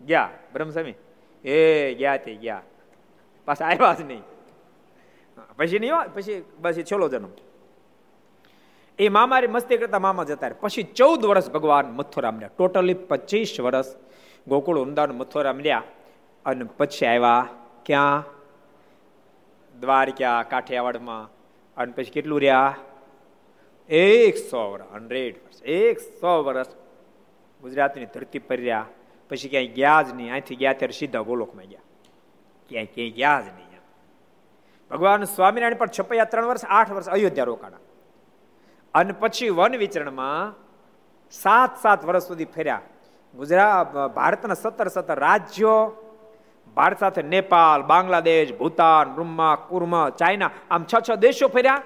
ગયા 0.05 0.30
બ્રહ્મસ્વામી 0.52 0.96
એ 1.44 1.57
ગયા 1.94 2.18
તે 2.18 2.36
ગયા 2.36 2.62
પાછા 3.48 3.68
આવ્યા 3.68 3.94
જ 3.94 4.05
નહીં 4.05 4.24
પછી 5.57 5.78
નહીં 5.78 6.12
પછી 6.12 6.38
પછી 6.62 6.84
છેલ્લો 6.84 7.09
જન્મ 7.09 7.32
એ 8.98 9.11
મામારી 9.11 9.48
મસ્તી 9.48 9.78
કરતા 9.78 10.00
મામા 10.00 10.24
જતા 10.24 10.48
રહે 10.48 10.61
પછી 10.61 10.86
ચૌદ 10.94 11.22
વર્ષ 11.24 11.50
ભગવાન 11.50 11.92
મથુરામ 11.92 12.38
રહ્યા 12.38 12.55
ટોટલી 12.55 12.98
પચીસ 13.07 13.52
વર્ષ 13.61 13.90
ગોકુળ 14.46 14.80
વૃંદાવન 14.80 15.16
મથુરામ 15.16 15.61
રહ્યા 15.61 15.84
અને 16.46 16.64
પછી 16.76 17.07
આવ્યા 17.07 17.42
ક્યાં 17.84 18.24
દ્વારકા 19.74 20.38
કાઠિયાવાડમાં 20.46 21.24
અને 21.76 21.92
પછી 21.92 22.11
કેટલું 22.11 22.40
રહ્યા 22.40 22.72
એકસો 23.90 24.61
વર્ષ 24.70 24.92
હંડ્રેડ 24.92 25.36
વર્ષ 25.38 25.61
એકસો 25.78 26.34
વર્ષ 26.42 26.70
ગુજરાતની 27.62 28.09
ધરતી 28.09 28.42
પર 28.42 28.61
રહ્યા 28.61 28.86
પછી 29.31 29.49
ક્યાંય 29.49 29.66
ગયા 29.66 30.03
જ 30.03 30.14
નહીં. 30.14 30.31
અહીંથી 30.31 30.57
ગયા 30.57 30.72
ત્યારે 30.72 30.93
સીધા 30.93 31.20
ગોલોકમાં 31.20 31.64
ગયા. 31.64 31.81
ક્યાંય 32.68 32.87
ક્યાંય 32.87 33.11
ગયા 33.11 33.41
જ 33.41 33.45
નહીં 33.45 33.64
ભગવાન 34.91 35.25
સ્વામિનારાયણ 35.25 35.75
પણ 35.75 35.87
છપૈયા 36.01 36.25
ત્રણ 36.25 36.47
વર્ષ, 36.47 36.64
આઠ 36.64 36.93
વર્ષ 36.93 37.09
અયોધ્યા 37.09 37.45
રોકાણા. 37.45 37.77
અને 38.95 39.12
પછી 39.12 39.49
વન 39.49 39.77
વિચરણમાં 39.77 40.55
સાત 41.31 41.81
સાત 41.81 42.05
વર્ષ 42.05 42.22
સુધી 42.22 42.45
ફેર્યા. 42.45 42.81
ગુજરાત 43.35 43.93
ભારતના 43.93 44.55
સત્તર 44.55 44.89
સત્તર 44.89 45.18
રાજ્યો, 45.18 45.77
ભારત 46.75 46.99
સાથે 46.99 47.22
નેપાલ 47.22 47.83
બાંગ્લાદેશ, 47.83 48.59
ભૂતાન 48.59 49.14
રૂમા 49.14 49.55
કુર્મા, 49.68 50.11
ચાઇના, 50.11 50.51
આમ 50.70 50.85
છ 50.85 51.11
છ 51.11 51.14
દેશો 51.14 51.49
ફર્યા. 51.49 51.83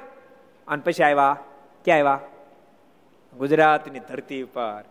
અને 0.68 0.82
પછી 0.82 1.02
આવ્યા. 1.02 1.36
ક્યાં 1.84 1.98
આવ્યા? 1.98 2.20
ગુજરાતની 3.38 3.98
ધરતી 3.98 4.44
પર 4.44 4.84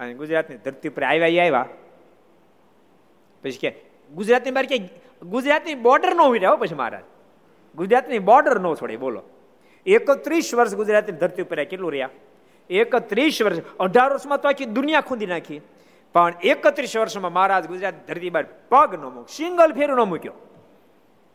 અને 0.00 0.14
ગુજરાતની 0.14 0.56
ધરતી 0.56 0.88
પર 0.88 1.02
આવ્યા 1.02 1.26
આવ્યા. 1.26 1.66
પછી 3.42 3.58
કે, 3.58 3.70
ગુજરાતની 4.14 4.50
બહાર 4.50 4.66
કે 4.66 4.78
ગુજરાતની 5.22 5.74
બોર્ડર 5.74 6.14
નો 6.14 6.28
ઉડ્યા 6.28 6.56
પછી 6.56 6.74
મહારાજ. 6.74 7.04
ગુજરાતની 7.76 8.18
બોર્ડર 8.18 8.60
નો 8.60 8.74
છોડે, 8.74 8.96
બોલો. 8.96 9.22
એકત્રીસ 9.86 10.54
વર્ષ 10.54 10.74
ગુજરાતની 10.74 11.12
ધરતી 11.12 11.42
ઉપર 11.42 11.64
કેટલું 11.64 11.92
રહ્યા? 11.92 12.10
એકત્રીસ 12.70 13.42
વર્ષ, 13.42 13.58
અઢાર 13.80 14.12
વર્ષમાં 14.12 14.40
તો 14.40 14.48
આખી 14.48 14.64
દુનિયા 14.64 15.00
ખૂંદી 15.00 15.26
નાખી. 15.26 15.60
પણ 16.12 16.34
એકત્રીસ 16.42 16.96
વર્ષમાં 16.96 17.32
મહારાજ 17.32 17.66
ગુજરાત 17.66 17.94
ધરતી 18.08 18.30
બહાર 18.30 18.44
પગ 18.68 18.94
ન 18.94 19.04
મૂક 19.14 19.28
સિંગલ 19.28 19.72
ફેર 19.72 19.90
ન 19.90 20.00
મૂક્યો. 20.00 20.32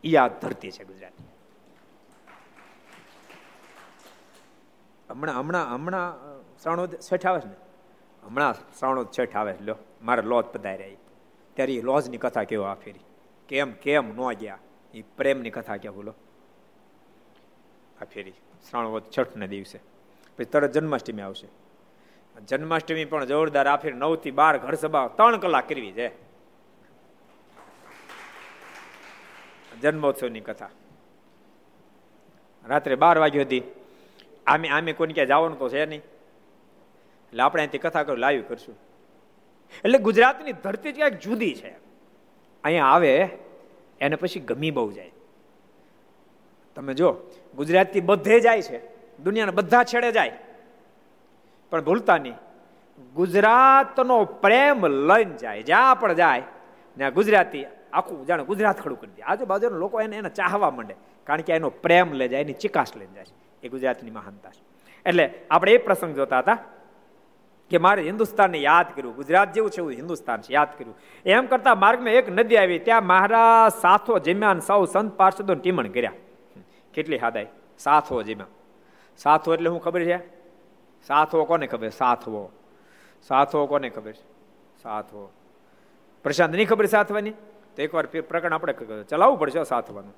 એ 0.04 0.16
આ 0.16 0.28
ધરતી 0.28 0.70
છે 0.70 0.84
ગુજરાત 0.84 1.12
હમણાં 5.10 5.40
હમણાં 5.40 5.74
હમણાં 5.74 6.08
શ્રાવણ 6.62 6.86
છઠ 6.86 7.26
આવે 7.26 7.40
છે 7.40 7.48
ને? 7.48 7.56
હમણાં 8.26 8.54
શ્રાવણ 8.78 9.06
છઠ 9.18 9.36
આવે 9.36 9.54
લો 9.60 9.74
મારે 10.02 10.22
લોજ 10.22 10.44
પધાર્યા 10.44 10.96
ત્યારે 11.54 11.74
એ 11.74 11.82
લોજની 11.82 12.18
કથા 12.18 12.44
કેવો 12.44 12.64
આ 12.64 12.74
ફેરી? 12.74 13.00
કેમ 13.48 13.72
કેમ 13.72 14.08
ન 14.08 14.32
ગયા? 14.32 14.58
એ 14.94 15.02
પ્રેમની 15.02 15.50
કથા 15.50 15.76
કે 15.76 15.90
બોલો 15.90 16.14
આ 18.02 18.04
ફેરી, 18.04 18.32
શ્રાવણ 18.70 19.00
છઠના 19.18 19.46
દિવસે. 19.46 19.78
પછી 20.36 20.44
તરત 20.44 20.72
જન્માષ્ટમી 20.72 21.22
આવશે. 21.22 21.48
જન્માષ્ટમી 22.48 23.04
પણ 23.04 23.24
જોરદાર, 23.24 23.66
આ 23.66 23.76
ફેર 23.76 23.94
નવથી 23.94 24.30
બાર 24.30 24.58
ઘર 24.58 24.74
સભા, 24.74 25.08
ત્રણ 25.08 25.36
કલાક 25.36 25.68
કરવી 25.68 25.92
છે. 25.92 26.08
જન્મોત્સવની 29.80 30.40
કથા. 30.40 30.68
રાત્રે 32.64 32.94
બાર 32.94 33.18
વાગ્યો 33.18 33.42
હતી 33.42 33.62
આમે 34.46 34.68
આમે 34.68 34.92
કોઈને 34.92 35.14
ક્યાં 35.14 35.26
જવાનું 35.26 35.58
તો 35.58 35.68
છે 35.68 35.86
નહીં. 35.86 36.02
એટલે 37.28 37.42
આપણે 37.42 37.60
અહીંથી 37.60 37.78
કથા 37.78 38.02
કરું 38.02 38.18
લાઈવ 38.18 38.42
કરશું. 38.48 38.78
એટલે 39.84 39.98
ગુજરાતની 39.98 40.52
ધરતી 40.52 40.92
ક્યાંક 40.92 41.12
જુદી 41.12 41.54
છે. 41.54 41.74
અહીંયા 42.64 42.84
આવે, 42.84 43.28
એને 44.00 44.16
પછી 44.16 44.40
ગમી 44.40 44.70
બહુ 44.70 44.92
જાય. 44.92 45.10
તમે 46.74 46.94
જો, 46.94 47.16
ગુજરાતથી 47.56 48.00
બધે 48.00 48.40
જાય 48.40 48.62
છે. 48.62 48.78
દુનિયાના 49.18 49.52
બધા 49.52 49.84
છેડે 49.84 50.12
જાય. 50.12 50.32
પણ 51.70 51.84
ભૂલતા 51.84 52.18
નહીં. 52.18 52.34
ગુજરાતનો 53.14 54.24
પ્રેમ 54.24 54.86
લઈને 54.86 55.36
જાય. 55.36 55.62
જ્યાં 55.62 56.00
પણ 56.00 56.12
જાય, 56.12 56.42
ત્યાં 56.96 57.12
ગુજરાતી 57.12 57.64
આખું 57.92 58.26
જાણે 58.26 58.44
ગુજરાત 58.44 58.80
ખડું 58.80 59.00
કરી 59.00 59.10
દે. 59.16 59.22
આજુબાજુના 59.22 59.76
લોકો 59.76 60.00
એને 60.00 60.16
એને 60.16 60.28
ચાહવા 60.28 60.70
માંડે. 60.70 60.94
કારણ 61.24 61.40
કે 61.40 61.52
એનો 61.52 61.70
પ્રેમ 61.70 62.12
લઈ 62.12 62.28
જાય, 62.28 62.40
એની 62.40 62.52
ચિકાસ 62.52 62.96
લઈને 62.96 63.12
જાય 63.12 63.24
એ 63.62 63.68
ગુજરાતની 63.68 64.10
મહાનતા 64.10 64.50
છે. 64.50 64.64
એટલે 65.06 65.34
આપણે 65.50 65.72
એ 65.72 65.76
પ્રસંગ 65.76 66.16
જોતા 66.16 66.38
હતા. 66.38 66.58
કે 67.70 67.78
મારે 67.78 68.02
હિન્દુસ્તાનને 68.02 68.58
યાદ 68.58 68.94
કર્યું 68.96 69.14
ગુજરાત 69.16 69.52
જેવું 69.52 69.70
છે 69.70 69.78
એવું 69.78 69.90
હિન્દુસ્તાન 69.92 70.40
છે, 70.40 70.52
યાદ 70.52 70.78
કર્યું 70.78 70.96
એમ 71.24 71.46
કરતા 71.46 71.74
માર્ગમાં 71.74 72.12
એક 72.12 72.28
નદી 72.28 72.56
આવી, 72.56 72.78
ત્યાં 72.78 73.06
મહારાજ 73.06 73.80
સાથો 73.80 74.18
જમ્યાન 74.18 74.60
સૌ 74.60 74.84
સંત 74.84 75.16
પાર્ષદો 75.16 75.54
ટીમણ 75.54 75.88
કર્યા. 75.88 76.12
કેટલી 76.94 77.16
હાદાય 77.16 77.46
સાથો 77.78 78.22
જમ્યા 78.22 78.46
સાથો 79.18 79.54
એટલે 79.54 79.70
શું 79.70 79.80
ખબર 79.82 80.02
છે? 80.04 80.18
સાથવો 81.06 81.44
કોને 81.44 81.66
ખબર? 81.66 81.88
સાથવો. 81.88 82.52
સાથવો 83.28 83.66
કોને 83.66 83.88
ખબર 83.88 84.12
છે? 84.12 84.24
સાથવો 84.82 85.32
પ્રશાંત, 86.22 86.54
નહીં 86.54 86.68
ખબર 86.68 86.86
સાથવાની? 86.86 87.30
તો 87.76 87.82
એકવાર 87.82 88.06
પ્રકરણ 88.06 88.52
આપણે 88.52 88.74
ચલાવવું 89.08 89.38
પડશે 89.38 89.64
સાથવાનું. 89.64 90.14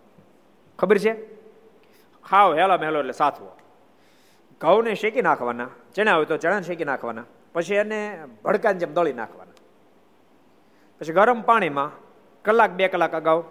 ખબર 0.78 0.98
છે? 0.98 1.12
ખાવ 2.28 2.54
હેલા 2.54 2.76
મહેલો 2.76 2.98
એટલે 2.98 3.12
સાથવો. 3.12 3.48
ઘઉંને 4.60 4.94
શેકી 4.94 5.22
નાખવાના. 5.22 5.68
ચણા 5.94 6.16
હોય 6.16 6.24
તો 6.24 6.36
ચણા 6.36 6.60
શેકી 6.60 6.84
નાખવાના. 6.84 7.24
પછી 7.52 7.74
એને 7.74 8.26
ભડકાની 8.44 8.78
જેમ 8.78 8.94
દળી 8.94 9.12
નાખવાના. 9.12 9.50
પછી 11.00 11.12
ગરમ 11.12 11.42
પાણીમાં 11.42 11.90
કલાક 12.42 12.70
બે 12.70 12.88
કલાક 12.88 13.14
અગાઉ 13.14 13.44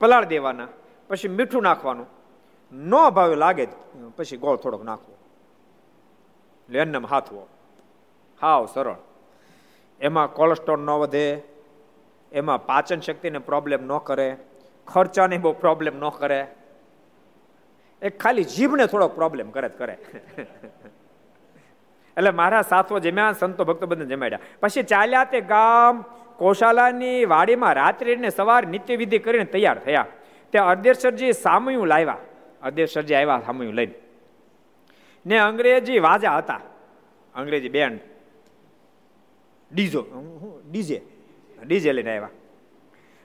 પલાળ 0.00 0.24
દેવાના, 0.24 0.68
પછી 1.08 1.28
મીઠું 1.28 1.62
નાખવાનું. 1.62 2.06
ન 2.72 3.10
ભાવે 3.10 3.34
લાગે 3.34 3.68
પછી 4.16 4.36
ગોળ 4.36 4.56
થોડોક 4.56 4.84
નાખવો. 4.84 5.14
એટલે 6.64 6.78
એમને 6.78 6.98
હાથવો. 6.98 7.48
હાવ 8.40 8.66
સરળ. 8.66 8.96
એમાં 10.00 10.32
કોલેસ્ટ્રોલ 10.32 10.80
ન 10.80 10.90
વધે, 10.90 11.42
એમાં 12.32 12.66
પાચન 12.66 13.00
શક્તિને 13.00 13.38
પ્રોબ્લેમ 13.38 13.84
ન 13.84 13.98
કરે, 13.98 14.36
ખર્ચાને 14.86 15.38
બહુ 15.38 15.52
પ્રોબ્લેમ 15.52 15.96
ન 15.96 16.08
કરે. 16.08 16.46
એ 18.02 18.10
ખાલી 18.10 18.44
જીભને 18.44 18.86
થોડોક 18.86 19.14
પ્રોબ્લેમ 19.14 19.50
કરે 19.50 19.68
કરે. 19.68 19.98
એટલે 22.16 22.30
મારા 22.30 22.62
સાતવો 22.62 22.98
જમ્યા, 22.98 23.32
સંતો 23.32 23.64
ભક્તો 23.64 23.86
બધા 23.86 24.04
જમાડ્યા. 24.04 24.38
પછી 24.60 24.82
ચાલ્યા 24.82 25.24
તે 25.24 25.40
ગામ 25.40 26.04
કોશાલાની 26.36 27.24
વાડીમાં 27.24 27.72
રાત્રિને 27.72 28.30
સવાર 28.30 28.66
નિત્યવિધિ 28.66 29.18
કરીને 29.18 29.44
તૈયાર 29.44 29.78
થયા. 29.78 30.06
ત્યાં 30.50 30.68
અર્ધેશ્વરજી 30.68 31.32
સામયું 31.32 31.86
લાવ્યા. 31.86 32.16
અર્ધેશ્વરજી 32.62 33.14
આવ્યા 33.14 33.40
સામયું 33.46 33.74
લઈને. 33.74 33.94
ને 35.26 35.38
અંગ્રેજી 35.38 35.98
વાજા 35.98 36.36
હતા. 36.36 36.60
અંગ્રેજી 37.34 37.68
બેન્ડ 37.68 38.00
ડીજો. 39.72 40.06
ડીજે. 40.70 41.02
ડીજે 41.66 41.92
લઈને 41.92 42.10
આવ્યા. 42.10 42.28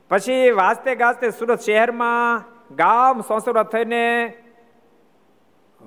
પછી 0.10 0.52
વાજતે 0.52 0.96
ગાજતે 0.96 1.30
સુરત 1.30 1.60
શહેરમાં 1.60 2.44
ગામ 2.76 3.22
સંસુરત 3.22 3.72
થઈને 3.72 4.34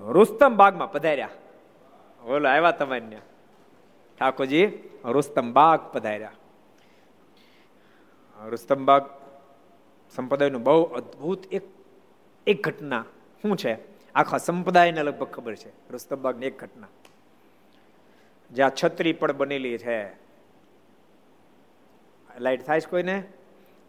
રુસ્તમ 0.09 0.57
બાગમાં 0.57 0.93
પધાર્યા. 0.93 1.29
બોલો 2.25 2.49
આવ્યા 2.49 2.71
તમારે 2.71 3.19
ઠાકોરજી 4.19 4.67
રુસ્તમબાગ 5.05 5.81
પધાર્યા. 5.93 6.33
રુસ્તમબાગ 8.47 9.11
સંપ્રદાયનું 10.17 10.63
બહુ 10.63 10.85
અદ્ભુત 10.85 11.55
એક 11.55 11.63
એક 12.47 12.69
ઘટના 12.69 13.05
શું 13.43 13.57
છે? 13.57 13.75
આખા 14.15 14.39
સંપ્રદાયને 14.39 15.03
લગભગ 15.03 15.27
ખબર 15.27 15.55
છે 15.55 15.69
રુસ્તમબાગની 15.69 16.47
એક 16.47 16.59
ઘટના. 16.59 16.87
જ્યાં 18.51 18.71
છત્રી 18.85 19.13
પણ 19.13 19.33
બનેલી 19.33 19.79
છે. 19.79 20.13
લાઈટ 22.39 22.65
થાય 22.65 22.81
છે 22.81 22.91
કોઈને? 22.91 23.25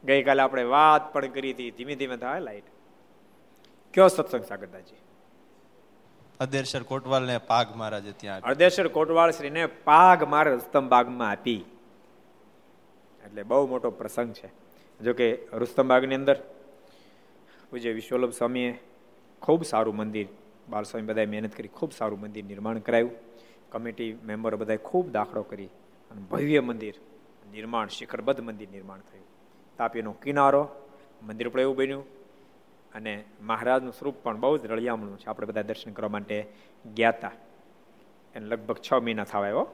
ગઈકાલે 0.03 0.41
આપણે 0.41 0.63
વાત 0.63 1.13
પણ 1.13 1.27
કરી 1.27 1.53
હતી, 1.53 1.71
ધીમે 1.71 1.95
ધીમે 1.95 2.17
થાય 2.17 2.39
લાઈટ. 2.39 2.63
કયો 3.93 4.07
સત્સંગ 4.07 4.43
સાગરદાજી 4.43 4.95
અદેરસર 6.39 6.83
કોટવાલ 6.83 7.27
ને 7.27 7.37
પાગ 7.37 7.75
મહારાજે 7.75 8.11
ત્યાં 8.11 8.41
અર્ધેશ્વર 8.41 8.87
કોટવાળ 8.87 9.31
શ્રીને 9.31 9.65
પાગ 9.65 10.23
મારે 10.23 10.51
રુસ્તમ 10.51 10.89
બાગમાં 10.89 11.29
આપી. 11.29 11.65
એટલે 13.25 13.43
બહુ 13.43 13.67
મોટો 13.67 13.91
પ્રસંગ 13.91 14.33
છે. 14.33 14.49
જો 15.03 15.13
કે 15.13 15.47
રુસ્તમ 15.53 15.87
બાગની 15.87 16.15
અંદર 16.15 16.35
પૂજ્ય 17.69 17.91
વિશ્વલભ 17.91 18.31
સ્વામીએ 18.31 18.79
ખૂબ 19.41 19.63
સારું 19.63 19.95
મંદિર, 19.95 20.27
બાલસ્વામી 20.69 21.07
બધાએ 21.07 21.25
મહેનત 21.25 21.55
કરી, 21.55 21.67
ખૂબ 21.67 21.91
સારું 21.91 22.21
મંદિર 22.21 22.45
નિર્માણ 22.45 22.79
કરાયું. 22.79 23.11
કમિટી 23.71 24.13
મેમ્બરો 24.23 24.57
બધાએ 24.57 24.77
ખૂબ 24.77 25.11
દાખલો 25.11 25.43
કરી 25.43 25.65
અને 26.11 26.21
ભવ્ય 26.21 26.59
મંદિર, 26.59 26.93
નિર્માણ, 27.51 27.87
શિખરબદ્ધ 27.87 28.41
મંદિર 28.41 28.69
નિર્માણ 28.69 28.99
થયું. 28.99 29.25
તાપીનો 29.77 30.11
કિનારો 30.11 30.69
મંદિર 31.23 31.49
પણ 31.49 31.59
એવું 31.59 31.75
બન્યું. 31.75 32.24
અને 32.95 33.23
મહારાજનું 33.41 33.93
સ્વરૂપ 33.93 34.15
પણ 34.23 34.39
બહુ 34.39 34.57
જ 34.57 34.65
રળિયામણું 34.65 35.17
છે. 35.17 35.25
આપણે 35.25 35.47
બધા 35.47 35.61
દર્શન 35.61 35.93
કરવા 35.93 36.09
માટે 36.09 36.47
ગયા 36.95 37.09
હતા 37.09 37.31
એને 38.35 38.45
લગભગ 38.45 38.75
છ 38.91 38.93
મહિના 38.93 39.23
થવા 39.23 39.41
આવ્યો 39.41 39.67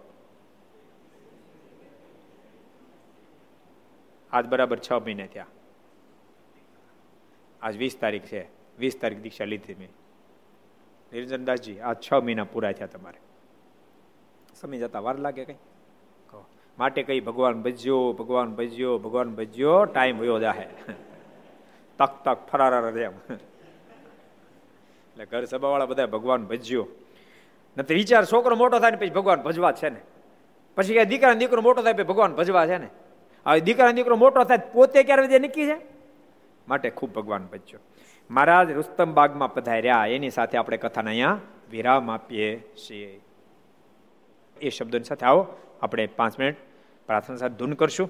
આજ 4.31 4.45
બરાબર 4.45 4.79
છ 4.79 4.93
મહિને 4.93 5.27
થયા. 5.27 5.45
આજ 7.61 7.77
વીસ 7.77 7.97
તારીખ 7.99 8.23
છે. 8.23 8.47
વીસ 8.79 8.99
તારીખ 9.01 9.19
દીક્ષા 9.19 9.45
લીધી 9.45 9.75
મેં. 9.75 9.89
નિરંજનદાસજી 11.13 11.79
આ 11.79 11.93
છ 11.93 12.13
મહિના 12.13 12.43
પૂરા 12.43 12.71
થયા 12.71 12.87
તમારે. 12.87 13.19
સમય 14.55 14.79
જતા 14.79 14.99
વાર 14.99 15.19
લાગે 15.19 15.45
કઈ? 15.45 15.53
કહો. 16.27 16.45
માટે 16.77 17.03
કઈ 17.03 17.19
ભગવાન 17.19 17.61
ભજ્યો 17.61 18.13
ભગવાન 18.13 18.55
ભજ્યો 18.55 18.97
ભગવાન 18.97 19.35
ભજ્યો, 19.35 19.85
ટાઈમ 19.85 20.19
વયો 20.19 20.39
જાહે. 20.39 20.67
તક 22.01 22.23
તક 22.23 22.37
ફરારા 22.51 22.79
રહ્યા. 22.79 23.11
એટલે 25.11 25.25
ઘર 25.25 25.45
સભાવાળા 25.45 25.85
બધા 25.85 26.05
ભગવાન 26.05 26.45
ભજ્યો. 26.45 26.87
નથી 27.77 27.95
વિચાર 27.95 28.25
છોકરો 28.25 28.55
મોટો 28.55 28.79
થાય 28.79 28.91
ને 28.91 28.97
પછી 28.97 29.09
ભગવાન 29.09 29.41
ભજવા 29.41 29.71
છે 29.71 29.89
ને. 29.89 30.01
પછી 30.75 30.93
કે 30.93 31.05
દીકરા 31.05 31.33
દીકરો 31.33 31.61
મોટો 31.61 31.81
થાય 31.81 31.93
ભગવાન 31.93 32.35
ભજવા 32.35 32.67
છે 32.67 32.77
ને. 32.77 32.87
હવે 33.45 33.59
દીકરા 33.59 33.91
દીકરો 33.91 34.15
મોટો 34.15 34.43
થાય 34.43 34.57
પોતે 34.57 35.03
ક્યારે 35.03 35.21
વિજય 35.21 35.39
નીકળી 35.39 35.67
છે? 35.67 35.77
માટે 36.67 36.89
ખૂબ 36.89 37.13
ભગવાન 37.13 37.45
ભજ્યો. 37.45 37.79
મહારાજ 38.31 38.71
રુસ્તમ 38.71 39.13
બાગમાં 39.13 39.53
પધાર્યા. 39.53 40.05
એની 40.05 40.29
સાથે 40.29 40.57
આપણે 40.57 40.77
કથાને 40.77 41.09
અહીંયા 41.09 41.39
વિરામ 41.71 42.11
આપીએ 42.11 42.73
છીએ. 42.75 43.21
એ 44.61 44.69
શબ્દોની 44.69 45.03
સાથે 45.03 45.25
આવો. 45.25 45.47
આપણે 45.81 46.07
પાંચ 46.07 46.39
મિનિટ 46.39 46.55
પ્રાર્થના 47.07 47.35
સાથે 47.35 47.55
ધૂન 47.55 47.73
કરશું. 47.73 48.09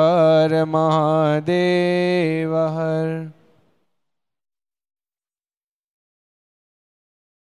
હર 0.00 0.64
મહાદેવ 0.64 2.52
હર 2.68 3.39